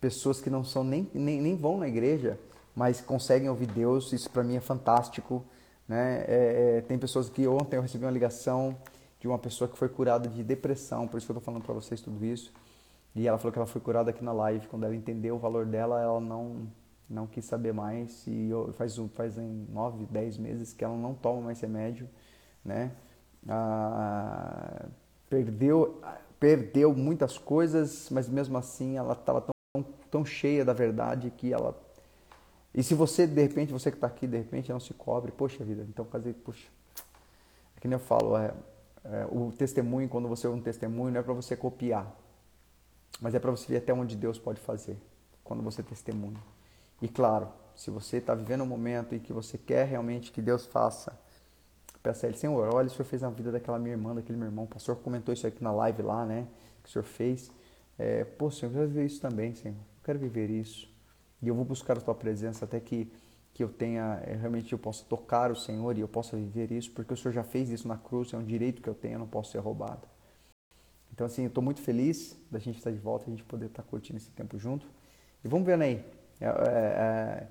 pessoas 0.00 0.40
que 0.40 0.48
não 0.48 0.64
são 0.64 0.82
nem, 0.82 1.08
nem, 1.12 1.40
nem 1.40 1.56
vão 1.56 1.76
na 1.76 1.88
igreja, 1.88 2.38
mas 2.74 3.00
conseguem 3.00 3.48
ouvir 3.48 3.66
Deus. 3.66 4.12
Isso 4.12 4.30
para 4.30 4.42
mim 4.42 4.56
é 4.56 4.60
fantástico. 4.60 5.44
Né? 5.86 6.24
É, 6.26 6.76
é, 6.78 6.80
tem 6.80 6.98
pessoas 6.98 7.28
que 7.28 7.46
ontem 7.46 7.76
eu 7.76 7.82
recebi 7.82 8.04
uma 8.04 8.10
ligação 8.10 8.76
de 9.20 9.28
uma 9.28 9.38
pessoa 9.38 9.68
que 9.68 9.76
foi 9.76 9.88
curada 9.88 10.28
de 10.28 10.42
depressão, 10.42 11.06
por 11.06 11.18
isso 11.18 11.26
que 11.26 11.32
eu 11.32 11.38
estou 11.38 11.44
falando 11.44 11.64
para 11.64 11.74
vocês 11.74 12.00
tudo 12.00 12.24
isso. 12.24 12.52
E 13.14 13.28
ela 13.28 13.38
falou 13.38 13.52
que 13.52 13.58
ela 13.58 13.66
foi 13.66 13.80
curada 13.80 14.10
aqui 14.10 14.24
na 14.24 14.32
live. 14.32 14.66
Quando 14.68 14.84
ela 14.84 14.94
entendeu 14.94 15.36
o 15.36 15.38
valor 15.38 15.66
dela, 15.66 16.00
ela 16.00 16.20
não 16.20 16.66
não 17.08 17.26
quis 17.26 17.44
saber 17.44 17.72
mais. 17.72 18.26
E 18.26 18.50
faz 18.74 18.96
faz 19.14 19.38
em 19.38 19.66
nove, 19.70 20.06
dez 20.06 20.36
meses 20.38 20.72
que 20.72 20.84
ela 20.84 20.96
não 20.96 21.14
toma 21.14 21.42
mais 21.42 21.60
remédio, 21.60 22.08
né? 22.64 22.92
Ah, 23.48 24.86
perdeu 25.28 26.00
perdeu 26.40 26.94
muitas 26.94 27.38
coisas, 27.38 28.08
mas 28.10 28.28
mesmo 28.28 28.58
assim 28.58 28.96
ela 28.98 29.14
estava 29.14 29.40
tão, 29.40 29.82
tão 30.10 30.24
cheia 30.24 30.64
da 30.64 30.72
verdade 30.72 31.30
que 31.30 31.52
ela 31.52 31.74
e 32.74 32.82
se 32.82 32.92
você, 32.92 33.24
de 33.24 33.40
repente, 33.40 33.72
você 33.72 33.88
que 33.90 33.96
está 33.96 34.08
aqui, 34.08 34.26
de 34.26 34.36
repente 34.36 34.72
não 34.72 34.80
se 34.80 34.92
cobre, 34.92 35.30
poxa 35.30 35.64
vida, 35.64 35.86
então 35.88 36.04
fazer, 36.04 36.32
poxa. 36.32 36.66
É 37.76 37.80
que 37.80 37.86
nem 37.86 37.94
eu 37.94 38.00
falo, 38.00 38.36
é, 38.36 38.52
é, 39.04 39.26
o 39.30 39.52
testemunho, 39.52 40.08
quando 40.08 40.26
você 40.26 40.48
ouve 40.48 40.58
um 40.58 40.62
testemunho, 40.62 41.12
não 41.12 41.20
é 41.20 41.22
para 41.22 41.32
você 41.32 41.56
copiar, 41.56 42.12
mas 43.20 43.34
é 43.34 43.38
para 43.38 43.50
você 43.50 43.66
ver 43.68 43.78
até 43.78 43.92
onde 43.92 44.16
Deus 44.16 44.38
pode 44.38 44.60
fazer, 44.60 44.96
quando 45.42 45.62
você 45.62 45.82
testemunha. 45.82 46.40
E 47.00 47.08
claro, 47.08 47.48
se 47.74 47.90
você 47.90 48.18
está 48.18 48.34
vivendo 48.34 48.62
um 48.62 48.66
momento 48.66 49.14
em 49.14 49.18
que 49.18 49.32
você 49.32 49.58
quer 49.58 49.86
realmente 49.86 50.30
que 50.30 50.40
Deus 50.40 50.66
faça, 50.66 51.18
peça 52.02 52.26
a 52.26 52.28
Ele, 52.28 52.36
Senhor, 52.36 52.74
olha, 52.74 52.86
o 52.86 52.90
Senhor 52.90 53.04
fez 53.04 53.22
na 53.22 53.30
vida 53.30 53.50
daquela 53.50 53.78
minha 53.78 53.94
irmã, 53.94 54.14
daquele 54.14 54.38
meu 54.38 54.48
irmão, 54.48 54.64
o 54.64 54.68
pastor 54.68 54.96
comentou 54.96 55.32
isso 55.32 55.46
aqui 55.46 55.62
na 55.62 55.72
live 55.72 56.02
lá, 56.02 56.24
né, 56.24 56.46
que 56.82 56.88
o 56.88 56.92
Senhor 56.92 57.04
fez. 57.04 57.50
É, 57.98 58.24
Pô, 58.24 58.50
Senhor, 58.50 58.70
eu 58.70 58.74
quero 58.74 58.88
viver 58.88 59.06
isso 59.06 59.20
também, 59.20 59.54
Senhor, 59.54 59.74
eu 59.74 60.04
quero 60.04 60.18
viver 60.18 60.50
isso. 60.50 60.92
E 61.42 61.48
eu 61.48 61.54
vou 61.54 61.64
buscar 61.64 61.98
a 61.98 62.00
tua 62.00 62.14
presença 62.14 62.64
até 62.64 62.80
que, 62.80 63.12
que 63.52 63.62
eu 63.62 63.68
tenha, 63.68 64.20
é, 64.24 64.34
realmente 64.34 64.72
eu 64.72 64.78
possa 64.78 65.04
tocar 65.04 65.50
o 65.50 65.56
Senhor 65.56 65.96
e 65.96 66.00
eu 66.00 66.08
possa 66.08 66.36
viver 66.36 66.72
isso, 66.72 66.90
porque 66.92 67.12
o 67.12 67.16
Senhor 67.16 67.32
já 67.32 67.42
fez 67.42 67.70
isso 67.70 67.86
na 67.88 67.96
cruz, 67.96 68.32
é 68.32 68.36
um 68.36 68.44
direito 68.44 68.80
que 68.80 68.88
eu 68.88 68.94
tenho, 68.94 69.14
eu 69.14 69.18
não 69.20 69.26
posso 69.26 69.52
ser 69.52 69.58
roubado. 69.58 70.13
Então, 71.14 71.28
assim, 71.28 71.42
eu 71.42 71.48
estou 71.48 71.62
muito 71.62 71.80
feliz 71.80 72.36
da 72.50 72.58
gente 72.58 72.78
estar 72.78 72.90
de 72.90 72.98
volta, 72.98 73.26
a 73.26 73.30
gente 73.30 73.44
poder 73.44 73.66
estar 73.66 73.84
curtindo 73.84 74.16
esse 74.16 74.30
tempo 74.30 74.58
junto. 74.58 74.84
E 75.44 75.48
vamos 75.48 75.64
vendo 75.64 75.82
aí. 75.82 76.04
É, 76.40 76.46
é, 76.46 76.48
é, 76.48 77.46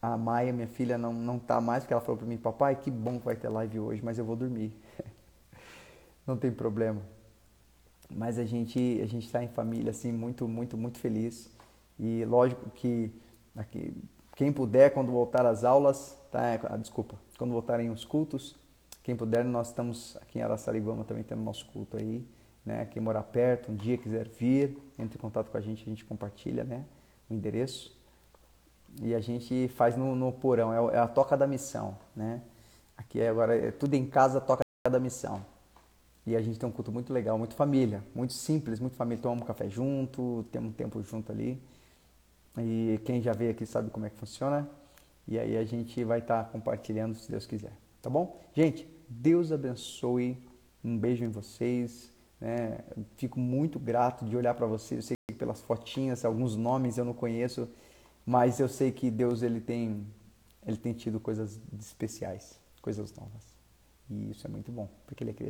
a 0.00 0.16
Maia, 0.16 0.52
minha 0.52 0.68
filha, 0.68 0.96
não, 0.96 1.12
não 1.12 1.36
tá 1.36 1.60
mais, 1.60 1.82
porque 1.82 1.92
ela 1.92 2.00
falou 2.00 2.16
para 2.16 2.28
mim, 2.28 2.36
papai, 2.36 2.76
que 2.76 2.88
bom 2.88 3.18
que 3.18 3.24
vai 3.24 3.34
ter 3.34 3.48
live 3.48 3.80
hoje, 3.80 4.00
mas 4.04 4.20
eu 4.20 4.24
vou 4.24 4.36
dormir. 4.36 4.72
não 6.24 6.36
tem 6.36 6.52
problema. 6.52 7.02
Mas 8.08 8.38
a 8.38 8.44
gente 8.44 9.00
a 9.02 9.06
gente 9.06 9.26
está 9.26 9.42
em 9.42 9.48
família, 9.48 9.90
assim, 9.90 10.12
muito, 10.12 10.46
muito, 10.46 10.76
muito 10.76 11.00
feliz. 11.00 11.50
E 11.98 12.24
lógico 12.24 12.70
que 12.70 13.10
aqui, 13.56 13.92
quem 14.36 14.52
puder, 14.52 14.94
quando 14.94 15.10
voltar 15.10 15.44
às 15.44 15.64
aulas, 15.64 16.16
tá? 16.30 16.60
Ah, 16.70 16.76
desculpa, 16.76 17.16
quando 17.36 17.50
voltarem 17.50 17.90
os 17.90 18.04
cultos, 18.04 18.54
quem 19.02 19.16
puder, 19.16 19.44
nós 19.44 19.70
estamos 19.70 20.16
aqui 20.18 20.38
em 20.38 20.42
Araçariguama 20.42 21.02
também 21.02 21.24
tendo 21.24 21.42
nosso 21.42 21.66
culto 21.66 21.96
aí, 21.96 22.24
né? 22.64 22.86
Quem 22.86 23.02
morar 23.02 23.22
perto, 23.22 23.72
um 23.72 23.76
dia 23.76 23.96
quiser 23.96 24.28
vir, 24.28 24.76
entre 24.98 25.18
em 25.18 25.20
contato 25.20 25.50
com 25.50 25.56
a 25.56 25.60
gente, 25.60 25.82
a 25.82 25.88
gente 25.88 26.04
compartilha, 26.04 26.64
né? 26.64 26.84
O 27.28 27.34
endereço. 27.34 27.96
E 29.02 29.14
a 29.14 29.20
gente 29.20 29.68
faz 29.68 29.96
no, 29.96 30.14
no 30.14 30.32
porão, 30.32 30.90
é, 30.90 30.96
é 30.96 30.98
a 30.98 31.06
toca 31.06 31.36
da 31.36 31.46
missão, 31.46 31.96
né? 32.14 32.42
Aqui 32.96 33.20
é 33.20 33.28
agora 33.28 33.56
é 33.56 33.70
tudo 33.70 33.94
em 33.94 34.06
casa, 34.06 34.40
toca 34.40 34.62
da 34.90 35.00
missão. 35.00 35.44
E 36.26 36.36
a 36.36 36.40
gente 36.40 36.58
tem 36.58 36.68
um 36.68 36.72
culto 36.72 36.92
muito 36.92 37.12
legal, 37.12 37.38
muito 37.38 37.54
família, 37.54 38.04
muito 38.14 38.34
simples, 38.34 38.78
muito 38.78 38.94
família. 38.94 39.22
Tomamos 39.22 39.46
café 39.46 39.68
junto, 39.68 40.44
temos 40.52 40.70
um 40.70 40.72
tempo 40.72 41.02
junto 41.02 41.32
ali. 41.32 41.60
E 42.58 43.00
quem 43.04 43.22
já 43.22 43.32
veio 43.32 43.52
aqui 43.52 43.64
sabe 43.64 43.90
como 43.90 44.06
é 44.06 44.10
que 44.10 44.16
funciona. 44.16 44.68
E 45.26 45.38
aí 45.38 45.56
a 45.56 45.64
gente 45.64 46.04
vai 46.04 46.18
estar 46.18 46.44
tá 46.44 46.50
compartilhando 46.50 47.14
se 47.14 47.30
Deus 47.30 47.46
quiser. 47.46 47.72
Tá 48.02 48.10
bom? 48.10 48.38
Gente, 48.52 48.86
Deus 49.08 49.50
abençoe. 49.50 50.36
Um 50.84 50.98
beijo 50.98 51.24
em 51.24 51.28
vocês. 51.28 52.12
Né? 52.40 52.78
Fico 53.16 53.38
muito 53.38 53.78
grato 53.78 54.24
de 54.24 54.36
olhar 54.36 54.54
para 54.54 54.66
vocês. 54.66 54.98
Eu 54.98 55.02
sei 55.02 55.16
que 55.28 55.34
pelas 55.34 55.60
fotinhas, 55.60 56.24
alguns 56.24 56.56
nomes 56.56 56.96
eu 56.96 57.04
não 57.04 57.12
conheço, 57.12 57.68
mas 58.24 58.58
eu 58.58 58.68
sei 58.68 58.90
que 58.90 59.10
Deus 59.10 59.42
ele 59.42 59.60
tem, 59.60 60.06
ele 60.66 60.76
tem 60.76 60.92
tido 60.92 61.20
coisas 61.20 61.60
especiais, 61.78 62.58
coisas 62.80 63.12
novas. 63.14 63.56
E 64.08 64.30
isso 64.30 64.46
é 64.46 64.50
muito 64.50 64.72
bom, 64.72 64.88
porque 65.06 65.22
ele 65.22 65.30
é 65.30 65.34
criativo. 65.34 65.48